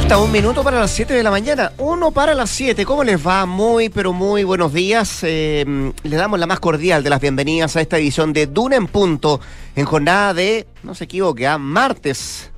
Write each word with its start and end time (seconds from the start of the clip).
Falta 0.00 0.16
un 0.16 0.32
minuto 0.32 0.64
para 0.64 0.80
las 0.80 0.92
7 0.92 1.12
de 1.12 1.22
la 1.22 1.30
mañana, 1.30 1.72
uno 1.76 2.10
para 2.10 2.32
las 2.32 2.48
7. 2.48 2.86
¿Cómo 2.86 3.04
les 3.04 3.24
va? 3.24 3.44
Muy, 3.44 3.90
pero 3.90 4.14
muy 4.14 4.44
buenos 4.44 4.72
días. 4.72 5.18
Eh, 5.24 5.92
les 6.02 6.18
damos 6.18 6.40
la 6.40 6.46
más 6.46 6.58
cordial 6.58 7.04
de 7.04 7.10
las 7.10 7.20
bienvenidas 7.20 7.76
a 7.76 7.82
esta 7.82 7.98
edición 7.98 8.32
de 8.32 8.46
Duna 8.46 8.76
en 8.76 8.86
Punto, 8.86 9.40
en 9.76 9.84
jornada 9.84 10.32
de, 10.32 10.66
no 10.84 10.94
se 10.94 11.04
equivoque, 11.04 11.46
¿ah? 11.46 11.58
martes 11.58 12.50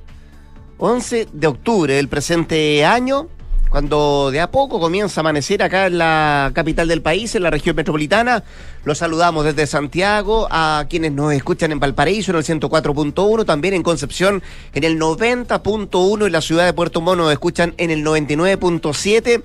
11 0.77 1.27
de 1.33 1.47
octubre 1.47 1.93
del 1.93 2.07
presente 2.07 2.85
año 2.85 3.27
cuando 3.73 4.29
de 4.29 4.39
a 4.39 4.51
poco 4.51 4.79
comienza 4.79 5.19
a 5.19 5.21
amanecer 5.21 5.63
acá 5.63 5.87
en 5.87 5.97
la 5.97 6.51
capital 6.53 6.87
del 6.87 7.01
país, 7.01 7.33
en 7.33 7.41
la 7.41 7.49
región 7.49 7.75
metropolitana. 7.75 8.43
Los 8.83 8.99
saludamos 8.99 9.45
desde 9.45 9.65
Santiago, 9.65 10.47
a 10.51 10.85
quienes 10.87 11.11
nos 11.11 11.33
escuchan 11.33 11.71
en 11.71 11.79
Valparaíso 11.79 12.29
en 12.29 12.37
el 12.37 12.43
104.1, 12.43 13.45
también 13.45 13.73
en 13.73 13.81
Concepción 13.81 14.43
en 14.75 14.83
el 14.83 14.99
90.1, 14.99 16.27
en 16.27 16.31
la 16.31 16.41
ciudad 16.41 16.65
de 16.65 16.73
Puerto 16.73 17.01
Montt 17.01 17.17
nos 17.17 17.31
escuchan 17.31 17.73
en 17.77 17.89
el 17.89 18.05
99.7 18.05 19.41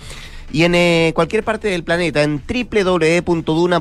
y 0.53 0.65
en 0.65 0.75
eh, 0.75 1.13
cualquier 1.15 1.43
parte 1.43 1.69
del 1.69 1.83
planeta, 1.83 2.23
en 2.23 2.43
www.duna.cl, 2.47 3.81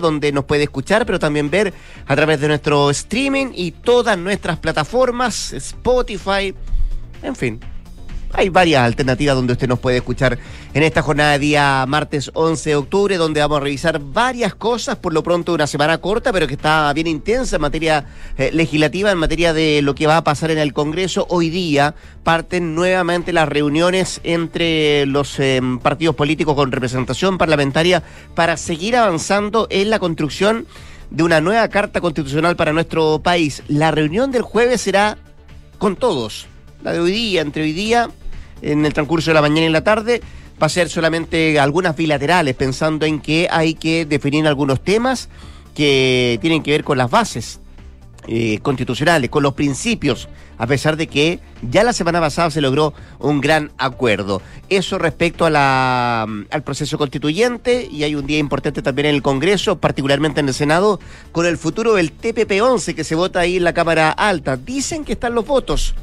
donde 0.00 0.30
nos 0.30 0.44
puede 0.44 0.62
escuchar, 0.62 1.04
pero 1.04 1.18
también 1.18 1.50
ver 1.50 1.74
a 2.06 2.14
través 2.14 2.40
de 2.40 2.46
nuestro 2.46 2.90
streaming 2.90 3.48
y 3.56 3.72
todas 3.72 4.16
nuestras 4.16 4.58
plataformas, 4.58 5.52
Spotify, 5.52 6.54
en 7.24 7.34
fin, 7.34 7.58
hay 8.34 8.50
varias 8.50 8.82
alternativas 8.82 9.34
donde 9.34 9.54
usted 9.54 9.68
nos 9.68 9.78
puede 9.78 9.96
escuchar 9.96 10.38
en 10.74 10.82
esta 10.82 11.02
jornada 11.02 11.32
de 11.32 11.38
día 11.38 11.84
martes 11.88 12.30
11 12.34 12.70
de 12.70 12.76
octubre, 12.76 13.16
donde 13.16 13.40
vamos 13.40 13.58
a 13.58 13.60
revisar 13.60 13.98
varias 13.98 14.54
cosas, 14.54 14.96
por 14.96 15.12
lo 15.12 15.22
pronto 15.22 15.54
una 15.54 15.66
semana 15.66 15.98
corta, 15.98 16.32
pero 16.32 16.46
que 16.46 16.54
está 16.54 16.92
bien 16.92 17.06
intensa 17.06 17.56
en 17.56 17.62
materia 17.62 18.06
eh, 18.36 18.50
legislativa, 18.52 19.10
en 19.10 19.18
materia 19.18 19.52
de 19.52 19.82
lo 19.82 19.94
que 19.94 20.06
va 20.06 20.18
a 20.18 20.24
pasar 20.24 20.50
en 20.50 20.58
el 20.58 20.72
Congreso. 20.72 21.26
Hoy 21.30 21.48
día 21.48 21.94
parten 22.22 22.74
nuevamente 22.74 23.32
las 23.32 23.48
reuniones 23.48 24.20
entre 24.24 25.06
los 25.06 25.38
em, 25.40 25.78
partidos 25.78 26.14
políticos 26.14 26.54
con 26.54 26.70
representación 26.70 27.38
parlamentaria 27.38 28.02
para 28.34 28.56
seguir 28.56 28.96
avanzando 28.96 29.66
en 29.70 29.90
la 29.90 29.98
construcción 29.98 30.66
de 31.10 31.22
una 31.22 31.40
nueva 31.40 31.66
carta 31.68 32.02
constitucional 32.02 32.56
para 32.56 32.74
nuestro 32.74 33.20
país. 33.20 33.62
La 33.68 33.90
reunión 33.90 34.30
del 34.30 34.42
jueves 34.42 34.82
será 34.82 35.16
con 35.78 35.96
todos 35.96 36.46
la 36.82 36.92
de 36.92 37.00
hoy 37.00 37.12
día, 37.12 37.40
entre 37.40 37.62
hoy 37.62 37.72
día, 37.72 38.08
en 38.62 38.84
el 38.84 38.92
transcurso 38.92 39.30
de 39.30 39.34
la 39.34 39.40
mañana 39.40 39.66
y 39.66 39.70
la 39.70 39.84
tarde, 39.84 40.20
va 40.60 40.66
a 40.66 40.70
ser 40.70 40.88
solamente 40.88 41.60
algunas 41.60 41.96
bilaterales, 41.96 42.54
pensando 42.54 43.06
en 43.06 43.20
que 43.20 43.48
hay 43.50 43.74
que 43.74 44.04
definir 44.04 44.46
algunos 44.46 44.82
temas 44.82 45.28
que 45.74 46.38
tienen 46.40 46.62
que 46.62 46.72
ver 46.72 46.84
con 46.84 46.98
las 46.98 47.10
bases 47.10 47.60
eh, 48.26 48.58
constitucionales, 48.60 49.30
con 49.30 49.42
los 49.42 49.54
principios, 49.54 50.28
a 50.58 50.66
pesar 50.66 50.96
de 50.96 51.06
que 51.06 51.38
ya 51.62 51.84
la 51.84 51.92
semana 51.92 52.20
pasada 52.20 52.50
se 52.50 52.60
logró 52.60 52.92
un 53.20 53.40
gran 53.40 53.70
acuerdo. 53.78 54.42
Eso 54.68 54.98
respecto 54.98 55.46
al 55.46 56.62
proceso 56.64 56.98
constituyente, 56.98 57.88
y 57.90 58.02
hay 58.02 58.16
un 58.16 58.26
día 58.26 58.38
importante 58.38 58.82
también 58.82 59.06
en 59.06 59.14
el 59.14 59.22
Congreso, 59.22 59.78
particularmente 59.78 60.40
en 60.40 60.48
el 60.48 60.54
Senado, 60.54 61.00
con 61.32 61.46
el 61.46 61.56
futuro 61.56 61.94
del 61.94 62.12
TPP-11 62.18 62.94
que 62.94 63.04
se 63.04 63.14
vota 63.14 63.40
ahí 63.40 63.56
en 63.56 63.64
la 63.64 63.72
Cámara 63.72 64.10
Alta. 64.10 64.56
Dicen 64.56 65.04
que 65.04 65.12
están 65.12 65.34
los 65.34 65.46
votos. 65.46 65.94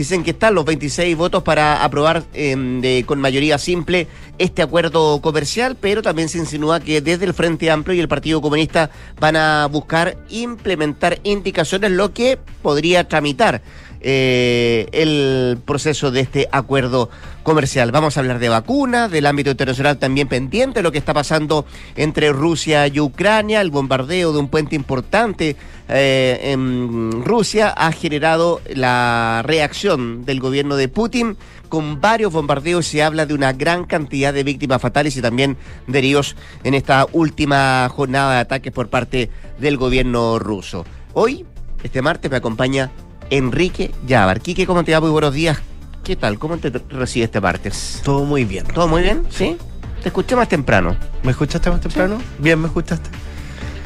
Dicen 0.00 0.24
que 0.24 0.30
están 0.30 0.54
los 0.54 0.64
26 0.64 1.14
votos 1.14 1.42
para 1.42 1.84
aprobar 1.84 2.22
em, 2.32 2.80
con 3.04 3.20
mayoría 3.20 3.58
simple 3.58 4.06
este 4.38 4.62
acuerdo 4.62 5.20
comercial, 5.20 5.76
pero 5.78 6.00
también 6.00 6.30
se 6.30 6.38
insinúa 6.38 6.80
que 6.80 7.02
desde 7.02 7.26
el 7.26 7.34
Frente 7.34 7.70
Amplio 7.70 7.94
y 7.94 8.00
el 8.00 8.08
Partido 8.08 8.40
Comunista 8.40 8.88
van 9.20 9.36
a 9.36 9.66
buscar 9.66 10.16
implementar 10.30 11.20
indicaciones, 11.22 11.90
lo 11.90 12.14
que 12.14 12.38
podría 12.62 13.08
tramitar 13.08 13.60
eh, 14.00 14.86
el 14.92 15.58
proceso 15.64 16.10
de 16.10 16.20
este 16.20 16.48
acuerdo 16.52 17.10
comercial. 17.42 17.92
Vamos 17.92 18.16
a 18.16 18.20
hablar 18.20 18.38
de 18.38 18.48
vacunas, 18.48 19.10
del 19.10 19.26
ámbito 19.26 19.50
internacional 19.50 19.98
también 19.98 20.28
pendiente, 20.28 20.82
lo 20.82 20.92
que 20.92 20.98
está 20.98 21.14
pasando 21.14 21.64
entre 21.96 22.32
Rusia 22.32 22.86
y 22.86 23.00
Ucrania, 23.00 23.60
el 23.60 23.70
bombardeo 23.70 24.32
de 24.32 24.38
un 24.38 24.48
puente 24.48 24.76
importante 24.76 25.56
eh, 25.88 26.52
en 26.52 27.24
Rusia 27.24 27.68
ha 27.68 27.90
generado 27.90 28.60
la 28.72 29.42
reacción 29.44 30.24
del 30.24 30.38
gobierno 30.38 30.76
de 30.76 30.88
Putin 30.88 31.36
con 31.68 32.00
varios 32.00 32.32
bombardeos. 32.32 32.86
Se 32.86 33.02
habla 33.02 33.26
de 33.26 33.34
una 33.34 33.52
gran 33.52 33.84
cantidad 33.84 34.32
de 34.32 34.44
víctimas 34.44 34.80
fatales 34.80 35.16
y 35.16 35.22
también 35.22 35.56
de 35.88 35.98
heridos 35.98 36.36
en 36.62 36.74
esta 36.74 37.06
última 37.12 37.88
jornada 37.88 38.34
de 38.34 38.40
ataques 38.40 38.72
por 38.72 38.88
parte 38.88 39.30
del 39.58 39.76
gobierno 39.76 40.38
ruso. 40.38 40.84
Hoy, 41.12 41.44
este 41.82 42.02
martes, 42.02 42.30
me 42.30 42.36
acompaña 42.36 42.90
Enrique 43.30 43.92
Yabar. 44.06 44.40
Quique, 44.40 44.66
¿cómo 44.66 44.84
te 44.84 44.92
va? 44.92 45.00
Muy 45.00 45.10
buenos 45.10 45.32
días. 45.32 45.58
¿Qué 46.04 46.16
tal? 46.16 46.38
¿Cómo 46.38 46.58
te 46.58 46.70
recibe 46.90 47.24
este 47.24 47.40
martes? 47.40 48.00
Todo 48.04 48.24
muy 48.24 48.44
bien. 48.44 48.66
¿Todo 48.66 48.88
muy 48.88 49.02
bien? 49.02 49.24
¿Sí? 49.30 49.56
Te 50.02 50.08
escuché 50.08 50.34
más 50.34 50.48
temprano. 50.48 50.96
¿Me 51.22 51.30
escuchaste 51.30 51.70
más 51.70 51.80
temprano? 51.80 52.18
Bien, 52.38 52.58
me 52.58 52.66
escuchaste. 52.66 53.08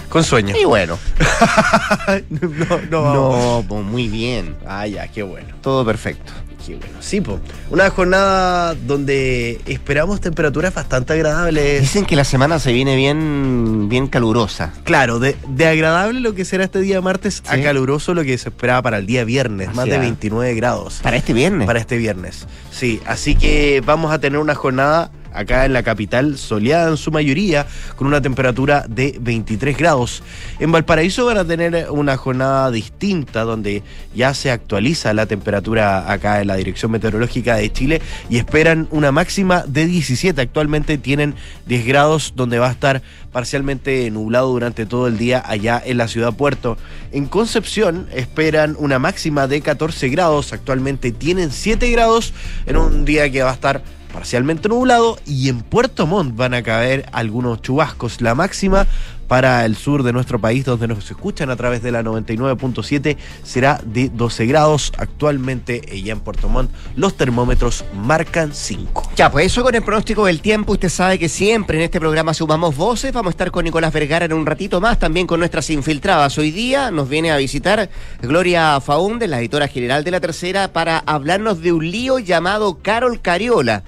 Con 0.09 0.22
sueño. 0.22 0.54
Y 0.56 0.65
bueno. 0.65 0.97
no, 2.31 2.78
no, 2.88 3.15
no, 3.15 3.65
pues 3.69 3.84
muy 3.84 4.09
bien. 4.09 4.56
Ah, 4.66 4.87
ya, 4.87 5.09
qué 5.09 5.22
bueno. 5.22 5.49
Todo 5.60 5.84
perfecto. 5.84 6.33
Qué 6.65 6.77
bueno. 6.77 6.95
Sí, 7.01 7.21
pues. 7.21 7.41
Una 7.71 7.91
jornada 7.91 8.75
donde 8.75 9.61
esperamos 9.67 10.21
temperaturas 10.21 10.73
bastante 10.75 11.13
agradables. 11.13 11.81
Dicen 11.81 12.07
que 12.07 12.17
la 12.17 12.25
semana 12.25 12.59
se 12.59 12.73
viene 12.73 12.97
bien, 12.97 13.89
bien 13.89 14.09
calurosa. 14.09 14.73
Claro, 14.85 15.19
de, 15.19 15.37
agradable 15.67 16.21
lo 16.21 16.35
que 16.35 16.45
será 16.45 16.65
este 16.65 16.81
día 16.81 17.01
martes 17.01 17.43
a 17.47 17.61
caluroso 17.61 18.15
lo 18.15 18.23
que 18.25 18.39
se 18.39 18.49
esperaba 18.49 18.83
para 18.83 18.99
el 18.99 19.07
día 19.07 19.25
viernes, 19.25 19.75
más 19.75 19.87
de 19.87 19.99
29 19.99 20.55
grados. 20.55 21.01
¿Para 21.03 21.17
este 21.17 21.33
viernes? 21.33 21.67
Para 21.67 21.81
este 21.81 21.97
viernes. 21.97 22.47
Sí, 22.71 23.01
así 23.07 23.35
que 23.35 23.83
vamos 23.85 24.13
a 24.13 24.19
tener 24.19 24.39
una 24.39 24.55
jornada 24.55 25.11
acá 25.34 25.65
en 25.65 25.72
la 25.72 25.83
capital, 25.83 26.39
soleada 26.39 26.89
en 26.89 26.97
su 26.97 27.11
mayoría, 27.11 27.67
con 27.97 28.06
una 28.06 28.22
temperatura 28.22 28.84
de 28.89 29.17
23 29.21 29.77
grados. 29.77 30.22
En 30.59 30.72
Valparaíso 30.72 31.27
van 31.27 31.39
a 31.39 31.45
tener 31.45 31.91
una 31.91 32.17
jornada 32.17 32.71
distinta, 32.71 33.43
donde 33.43 33.83
ya 34.15 34.33
se 34.33 34.50
actualiza 34.50 35.12
la 35.12 35.27
temperatura 35.27 36.11
acá 36.11 36.41
en 36.41 36.47
la 36.47 36.56
Dirección 36.56 36.93
Meteorológica 36.93 37.56
de 37.56 37.72
Chile 37.72 38.03
y 38.31 38.37
esperan 38.37 38.89
una 38.91 39.12
máxima 39.12 39.65
de 39.67 39.87
17. 39.87 40.41
Actualmente 40.41 40.99
tienen 40.99 41.34
10 41.66 41.87
grados, 41.87 42.33
donde 42.37 42.59
va 42.59 42.69
a 42.69 42.72
estar 42.72 43.03
parcialmente 43.33 44.09
nublado 44.11 44.49
durante 44.49 44.87
todo 44.87 45.09
el 45.09 45.19
día 45.19 45.43
allá 45.45 45.83
en 45.84 45.99
la 45.99 46.09
ciudad 46.09 46.33
puerto. 46.34 46.78
En 47.11 47.27
Concepción 47.27 48.06
esperan 48.15 48.77
una 48.78 48.99
máxima 49.01 49.49
de 49.49 49.61
14 49.61 50.09
grados, 50.09 50.53
actualmente 50.53 51.11
tienen 51.11 51.51
7 51.51 51.91
grados 51.91 52.33
en 52.66 52.77
un 52.77 53.05
día 53.05 53.31
que 53.31 53.43
va 53.43 53.51
a 53.51 53.55
estar 53.55 53.83
parcialmente 54.15 54.69
nublado 54.69 55.19
y 55.27 55.49
en 55.49 55.61
Puerto 55.61 56.07
Montt 56.07 56.37
van 56.37 56.55
a 56.55 56.63
caer 56.63 57.05
algunos 57.11 57.61
chubascos. 57.61 58.21
La 58.21 58.37
máxima 58.37 58.87
para 59.27 59.65
el 59.65 59.77
sur 59.77 60.03
de 60.03 60.12
nuestro 60.12 60.39
país, 60.39 60.65
donde 60.65 60.89
nos 60.89 61.11
escuchan 61.11 61.51
a 61.51 61.57
través 61.57 61.83
de 61.83 61.93
la 61.93 62.03
99.7, 62.03 63.17
será 63.43 63.81
de 63.85 64.09
12 64.09 64.47
grados. 64.47 64.93
Actualmente, 64.99 65.83
allá 65.91 66.12
en 66.12 66.21
Puerto 66.21 66.49
Montt, 66.49 66.71
los 66.97 67.17
termómetros 67.17 67.84
marcan 67.95 68.55
5. 68.55 69.13
Ya, 69.17 69.31
pues 69.31 69.47
eso 69.47 69.63
con 69.63 69.75
el 69.75 69.83
pronóstico 69.83 70.27
del 70.27 70.41
tiempo. 70.41 70.73
Usted 70.73 70.89
sabe 70.89 71.19
que 71.19 71.29
siempre 71.29 71.79
en 71.79 71.84
este 71.84 72.01
programa 72.01 72.34
sumamos 72.34 72.77
voces. 72.77 73.13
Vamos 73.13 73.31
a 73.31 73.34
estar 73.34 73.51
con 73.51 73.65
Nicolás 73.65 73.93
Vergara 73.93 74.25
en 74.25 74.33
un 74.33 74.47
ratito 74.47 74.81
más, 74.81 74.99
también 74.99 75.27
con 75.27 75.39
nuestras 75.41 75.71
infiltradas. 75.71 76.37
Hoy 76.39 76.51
día 76.51 76.91
nos 76.91 77.09
viene 77.09 77.31
a 77.31 77.37
visitar 77.37 77.89
Gloria 78.23 78.81
Faunde, 78.81 79.29
la 79.29 79.41
editora 79.41 79.69
general 79.69 80.05
de 80.05 80.11
La 80.11 80.21
Tercera, 80.21 80.73
para 80.73 80.99
hablarnos 80.99 81.61
de 81.61 81.73
un 81.73 81.91
lío 81.91 82.19
llamado 82.19 82.79
Carol 82.83 83.21
Cariola. 83.21 83.83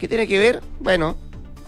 ¿Qué 0.00 0.08
tiene 0.08 0.26
que 0.26 0.38
ver? 0.38 0.62
Bueno, 0.80 1.16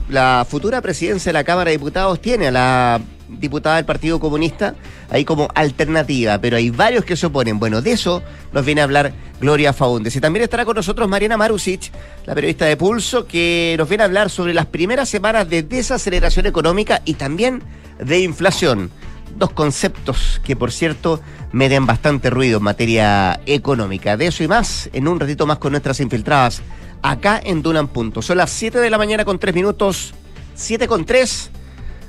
la 0.08 0.46
futura 0.48 0.80
presidencia 0.80 1.30
de 1.30 1.34
la 1.34 1.44
Cámara 1.44 1.70
de 1.70 1.76
Diputados 1.76 2.20
tiene 2.20 2.48
a 2.48 2.50
la 2.50 3.00
diputada 3.28 3.76
del 3.76 3.84
Partido 3.84 4.20
Comunista 4.20 4.74
ahí 5.10 5.24
como 5.24 5.48
alternativa, 5.54 6.38
pero 6.38 6.56
hay 6.56 6.70
varios 6.70 7.04
que 7.04 7.16
se 7.16 7.26
oponen. 7.26 7.58
Bueno, 7.58 7.82
de 7.82 7.92
eso 7.92 8.22
nos 8.52 8.64
viene 8.64 8.80
a 8.80 8.84
hablar 8.84 9.12
Gloria 9.40 9.72
Faúndez. 9.72 10.14
Y 10.16 10.20
también 10.20 10.44
estará 10.44 10.64
con 10.64 10.76
nosotros 10.76 11.08
Mariana 11.08 11.36
Marusic, 11.36 11.90
la 12.26 12.34
periodista 12.34 12.66
de 12.66 12.76
Pulso, 12.76 13.26
que 13.26 13.74
nos 13.78 13.88
viene 13.88 14.02
a 14.02 14.06
hablar 14.06 14.30
sobre 14.30 14.54
las 14.54 14.66
primeras 14.66 15.08
semanas 15.08 15.48
de 15.48 15.62
desaceleración 15.62 16.46
económica 16.46 17.02
y 17.04 17.14
también 17.14 17.62
de 17.98 18.20
inflación. 18.20 18.90
Dos 19.36 19.50
conceptos 19.50 20.40
que, 20.44 20.54
por 20.54 20.70
cierto, 20.70 21.20
me 21.50 21.68
den 21.68 21.86
bastante 21.86 22.30
ruido 22.30 22.58
en 22.58 22.64
materia 22.64 23.40
económica. 23.46 24.16
De 24.16 24.26
eso 24.28 24.44
y 24.44 24.48
más, 24.48 24.88
en 24.92 25.08
un 25.08 25.18
ratito 25.18 25.46
más 25.46 25.58
con 25.58 25.72
nuestras 25.72 25.98
infiltradas 26.00 26.62
acá 27.04 27.38
en 27.44 27.62
Dunan 27.62 27.86
Punto. 27.86 28.22
Son 28.22 28.38
las 28.38 28.50
7 28.50 28.80
de 28.80 28.90
la 28.90 28.96
mañana 28.98 29.24
con 29.24 29.38
3 29.38 29.54
minutos, 29.54 30.14
7 30.54 30.88
con 30.88 31.04
3. 31.04 31.50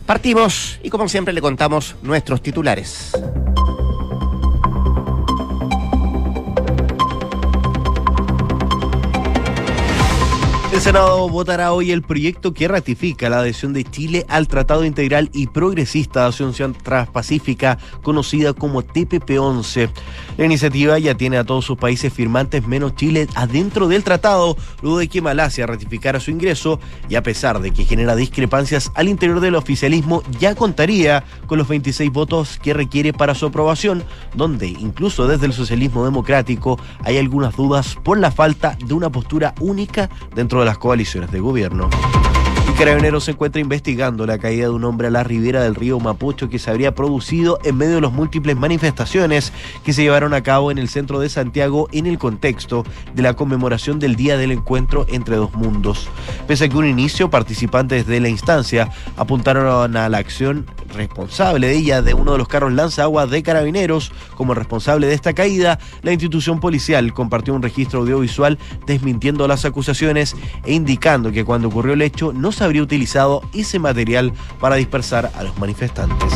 Partimos 0.06 0.80
y 0.82 0.90
como 0.90 1.10
siempre 1.10 1.34
le 1.34 1.42
contamos 1.42 1.96
nuestros 2.02 2.42
titulares. 2.42 3.12
El 10.76 10.82
Senado 10.82 11.30
votará 11.30 11.72
hoy 11.72 11.92
el 11.92 12.02
proyecto 12.02 12.54
que 12.54 12.68
ratifica 12.68 13.30
la 13.30 13.40
adhesión 13.40 13.72
de 13.72 13.86
Chile 13.86 14.26
al 14.28 14.50
Tratado 14.50 14.84
Integral 14.84 15.30
y 15.32 15.48
Progresista 15.48 16.24
de 16.24 16.28
Asunción 16.28 16.74
Transpacífica, 16.74 17.78
conocida 18.04 18.52
como 18.52 18.84
TPP-11. 18.84 19.90
La 20.36 20.44
iniciativa 20.44 21.00
ya 21.00 21.16
tiene 21.16 21.38
a 21.38 21.46
todos 21.46 21.64
sus 21.64 21.78
países 21.78 22.12
firmantes 22.12 22.68
menos 22.68 22.94
Chile 22.96 23.30
adentro 23.36 23.88
del 23.88 24.04
tratado, 24.04 24.58
luego 24.82 24.98
de 24.98 25.08
que 25.08 25.22
Malasia 25.22 25.66
ratificara 25.66 26.20
su 26.20 26.30
ingreso 26.30 26.82
y 27.08 27.16
a 27.16 27.24
pesar 27.24 27.62
de 27.62 27.72
que 27.72 27.86
genera 27.86 28.14
discrepancias 28.14 28.92
al 28.96 29.08
interior 29.08 29.40
del 29.40 29.56
oficialismo, 29.56 30.24
ya 30.42 30.56
contaría 30.56 31.24
con 31.48 31.58
los 31.58 31.70
26 31.70 32.12
votos 32.12 32.60
que 32.62 32.74
requiere 32.74 33.14
para 33.14 33.34
su 33.34 33.46
aprobación, 33.46 34.04
donde 34.34 34.68
incluso 34.68 35.26
desde 35.26 35.46
el 35.46 35.54
socialismo 35.54 36.04
democrático 36.04 36.78
hay 37.06 37.18
algunas 37.18 37.56
dudas 37.56 37.96
por 38.04 38.20
la 38.20 38.30
falta 38.30 38.78
de 38.86 38.94
una 38.94 39.10
postura 39.10 39.56
única 39.62 40.10
dentro 40.36 40.60
de 40.60 40.65
la 40.66 40.76
coaliciones 40.76 41.30
de 41.32 41.40
gobierno. 41.40 41.90
Carabineros 42.78 43.24
se 43.24 43.32
encuentra 43.32 43.62
investigando 43.62 44.26
la 44.26 44.38
caída 44.38 44.66
de 44.66 44.72
un 44.72 44.84
hombre 44.84 45.08
a 45.08 45.10
la 45.10 45.24
ribera 45.24 45.64
del 45.64 45.76
río 45.76 45.98
Mapocho 46.00 46.50
que 46.50 46.60
se 46.60 46.70
habría 46.70 46.94
producido 46.94 47.58
en 47.64 47.78
medio 47.78 47.96
de 47.96 48.02
las 48.02 48.12
múltiples 48.12 48.58
manifestaciones 48.58 49.54
que 49.86 49.94
se 49.94 50.04
llevaron 50.04 50.34
a 50.34 50.44
cabo 50.44 50.72
en 50.72 50.78
el 50.78 50.90
centro 50.90 51.20
de 51.20 51.30
Santiago 51.30 51.88
en 51.94 52.06
el 52.06 52.18
contexto 52.18 52.84
de 53.14 53.24
la 53.24 53.34
conmemoración 53.34 53.98
del 53.98 54.18
Día 54.18 54.38
del 54.38 54.52
Encuentro 54.52 55.06
entre 55.10 55.38
dos 55.38 55.54
mundos. 55.54 56.10
Pese 56.48 56.66
a 56.66 56.70
que 56.70 56.78
un 56.78 56.86
inicio, 56.86 57.30
participantes 57.30 58.08
de 58.08 58.20
la 58.20 58.28
instancia 58.28 58.92
apuntaron 59.16 59.96
a 59.96 60.10
la 60.10 60.18
acción 60.18 60.66
responsable 60.96 61.68
de 61.68 61.76
ella 61.76 62.02
de 62.02 62.14
uno 62.14 62.34
de 62.34 62.38
los 62.38 62.48
carros 62.48 62.74
lanzagua 62.74 63.28
de 63.28 63.44
carabineros 63.44 64.12
como 64.36 64.54
responsable 64.54 65.08
de 65.08 65.14
esta 65.14 65.34
caída, 65.34 65.80
la 66.02 66.12
institución 66.12 66.60
policial 66.60 67.14
compartió 67.14 67.54
un 67.54 67.62
registro 67.62 68.00
audiovisual 68.00 68.58
desmintiendo 68.86 69.48
las 69.48 69.66
acusaciones 69.66 70.36
e 70.64 70.74
indicando 70.74 71.32
que 71.32 71.46
cuando 71.46 71.68
ocurrió 71.68 71.94
el 71.94 72.02
hecho 72.02 72.34
no 72.34 72.52
se 72.56 72.64
habría 72.64 72.82
utilizado 72.82 73.42
ese 73.54 73.80
material 73.80 74.34
para 74.60 74.76
dispersar 74.76 75.32
a 75.36 75.44
los 75.44 75.58
manifestantes. 75.58 76.34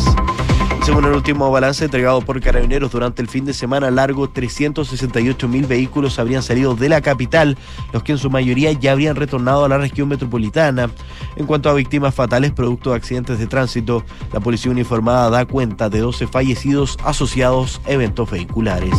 Según 0.89 1.05
el 1.05 1.13
último 1.13 1.51
balance 1.51 1.85
entregado 1.85 2.21
por 2.21 2.41
Carabineros 2.41 2.91
durante 2.91 3.21
el 3.21 3.27
fin 3.27 3.45
de 3.45 3.53
semana 3.53 3.91
largo, 3.91 4.29
368 4.29 5.47
mil 5.47 5.65
vehículos 5.65 6.17
habrían 6.17 6.41
salido 6.41 6.73
de 6.73 6.89
la 6.89 7.01
capital, 7.01 7.57
los 7.93 8.01
que 8.01 8.13
en 8.13 8.17
su 8.17 8.29
mayoría 8.29 8.71
ya 8.71 8.93
habrían 8.93 9.15
retornado 9.15 9.65
a 9.65 9.69
la 9.69 9.77
región 9.77 10.07
metropolitana. 10.07 10.89
En 11.35 11.45
cuanto 11.45 11.69
a 11.69 11.73
víctimas 11.73 12.15
fatales 12.15 12.53
producto 12.53 12.89
de 12.91 12.95
accidentes 12.95 13.37
de 13.37 13.47
tránsito, 13.47 14.03
la 14.33 14.39
policía 14.39 14.71
uniformada 14.71 15.29
da 15.29 15.45
cuenta 15.45 15.89
de 15.89 15.99
12 15.99 16.27
fallecidos 16.27 16.97
asociados 17.03 17.81
a 17.85 17.91
eventos 17.91 18.31
vehiculares. 18.31 18.95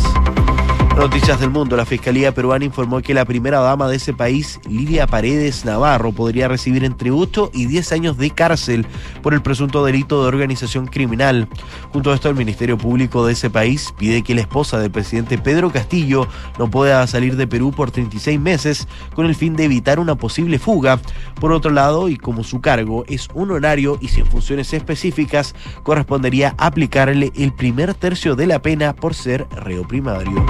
Noticias 0.97 1.39
del 1.39 1.49
mundo. 1.49 1.77
La 1.77 1.85
Fiscalía 1.85 2.33
peruana 2.33 2.65
informó 2.65 3.01
que 3.01 3.13
la 3.13 3.25
primera 3.25 3.59
dama 3.59 3.87
de 3.87 3.95
ese 3.95 4.13
país, 4.13 4.59
Lilia 4.69 5.07
Paredes 5.07 5.65
Navarro, 5.65 6.11
podría 6.11 6.47
recibir 6.47 6.83
entre 6.83 7.11
8 7.11 7.51
y 7.53 7.65
10 7.65 7.91
años 7.93 8.17
de 8.17 8.29
cárcel 8.29 8.85
por 9.23 9.33
el 9.33 9.41
presunto 9.41 9.83
delito 9.85 10.21
de 10.21 10.27
organización 10.27 10.85
criminal. 10.87 11.47
Junto 11.91 12.11
a 12.11 12.15
esto, 12.15 12.29
el 12.29 12.35
Ministerio 12.35 12.77
Público 12.77 13.25
de 13.25 13.33
ese 13.33 13.49
país 13.49 13.93
pide 13.97 14.21
que 14.21 14.35
la 14.35 14.41
esposa 14.41 14.79
del 14.79 14.91
presidente 14.91 15.37
Pedro 15.37 15.71
Castillo 15.71 16.27
no 16.59 16.69
pueda 16.69 17.07
salir 17.07 17.35
de 17.35 17.47
Perú 17.47 17.71
por 17.71 17.89
36 17.89 18.39
meses 18.39 18.87
con 19.15 19.25
el 19.25 19.33
fin 19.35 19.55
de 19.55 19.63
evitar 19.63 19.97
una 19.99 20.15
posible 20.15 20.59
fuga. 20.59 20.99
Por 21.39 21.51
otro 21.51 21.71
lado, 21.71 22.09
y 22.09 22.17
como 22.17 22.43
su 22.43 22.61
cargo 22.61 23.05
es 23.07 23.27
un 23.33 23.51
horario 23.51 23.97
y 24.01 24.09
sin 24.09 24.25
funciones 24.25 24.73
específicas, 24.73 25.55
correspondería 25.83 26.53
aplicarle 26.57 27.31
el 27.35 27.53
primer 27.53 27.93
tercio 27.93 28.35
de 28.35 28.47
la 28.47 28.61
pena 28.61 28.93
por 28.93 29.15
ser 29.15 29.47
reo 29.51 29.87
primario 29.87 30.45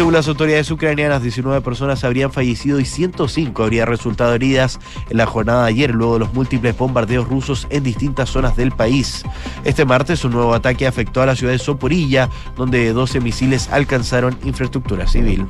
según 0.00 0.14
las 0.14 0.28
autoridades 0.28 0.70
ucranianas, 0.70 1.22
19 1.22 1.60
personas 1.60 2.04
habrían 2.04 2.32
fallecido 2.32 2.80
y 2.80 2.86
105 2.86 3.62
habrían 3.62 3.86
resultado 3.86 4.34
heridas 4.34 4.80
en 5.10 5.18
la 5.18 5.26
jornada 5.26 5.64
de 5.64 5.68
ayer, 5.68 5.90
luego 5.90 6.14
de 6.14 6.20
los 6.20 6.32
múltiples 6.32 6.74
bombardeos 6.74 7.28
rusos 7.28 7.66
en 7.68 7.82
distintas 7.82 8.30
zonas 8.30 8.56
del 8.56 8.72
país. 8.72 9.24
Este 9.62 9.84
martes, 9.84 10.24
un 10.24 10.32
nuevo 10.32 10.54
ataque 10.54 10.86
afectó 10.86 11.20
a 11.20 11.26
la 11.26 11.36
ciudad 11.36 11.52
de 11.52 11.58
Soporilla, 11.58 12.30
donde 12.56 12.94
12 12.94 13.20
misiles 13.20 13.68
alcanzaron 13.68 14.38
infraestructura 14.42 15.06
civil. 15.06 15.46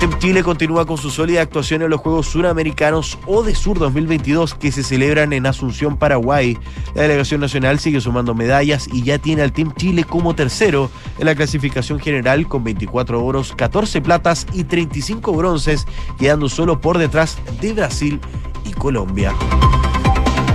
El 0.00 0.18
Chile 0.18 0.42
continúa 0.42 0.86
con 0.86 0.98
su 0.98 1.10
sólida 1.10 1.42
actuación 1.42 1.82
en 1.82 1.90
los 1.90 2.00
Juegos 2.00 2.26
Suramericanos 2.26 3.18
o 3.26 3.42
de 3.42 3.54
Sur 3.54 3.78
2022 3.78 4.54
que 4.54 4.72
se 4.72 4.82
celebran 4.82 5.32
en 5.32 5.46
Asunción, 5.46 5.96
Paraguay. 5.96 6.58
La 6.94 7.02
delegación 7.02 7.40
nacional 7.40 7.78
sigue 7.78 8.00
sumando 8.00 8.34
medallas 8.34 8.88
y 8.92 9.02
ya 9.02 9.18
tiene 9.18 9.42
al 9.42 9.52
Team 9.52 9.72
Chile 9.74 10.04
como 10.04 10.34
tercero 10.34 10.90
en 11.18 11.26
la 11.26 11.34
clasificación 11.34 12.00
general 12.00 12.48
con 12.48 12.64
24 12.64 13.24
oros, 13.24 13.54
14 13.56 14.00
platas 14.00 14.46
y 14.52 14.64
35 14.64 15.32
bronces, 15.32 15.86
quedando 16.18 16.48
solo 16.48 16.80
por 16.80 16.98
detrás 16.98 17.38
de 17.60 17.72
Brasil 17.72 18.20
y 18.64 18.72
Colombia. 18.72 19.32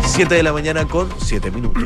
7 0.06 0.35
de 0.35 0.44
la 0.44 0.53
mañana 0.53 0.85
con 0.85 1.07
7 1.18 1.51
minutos. 1.51 1.83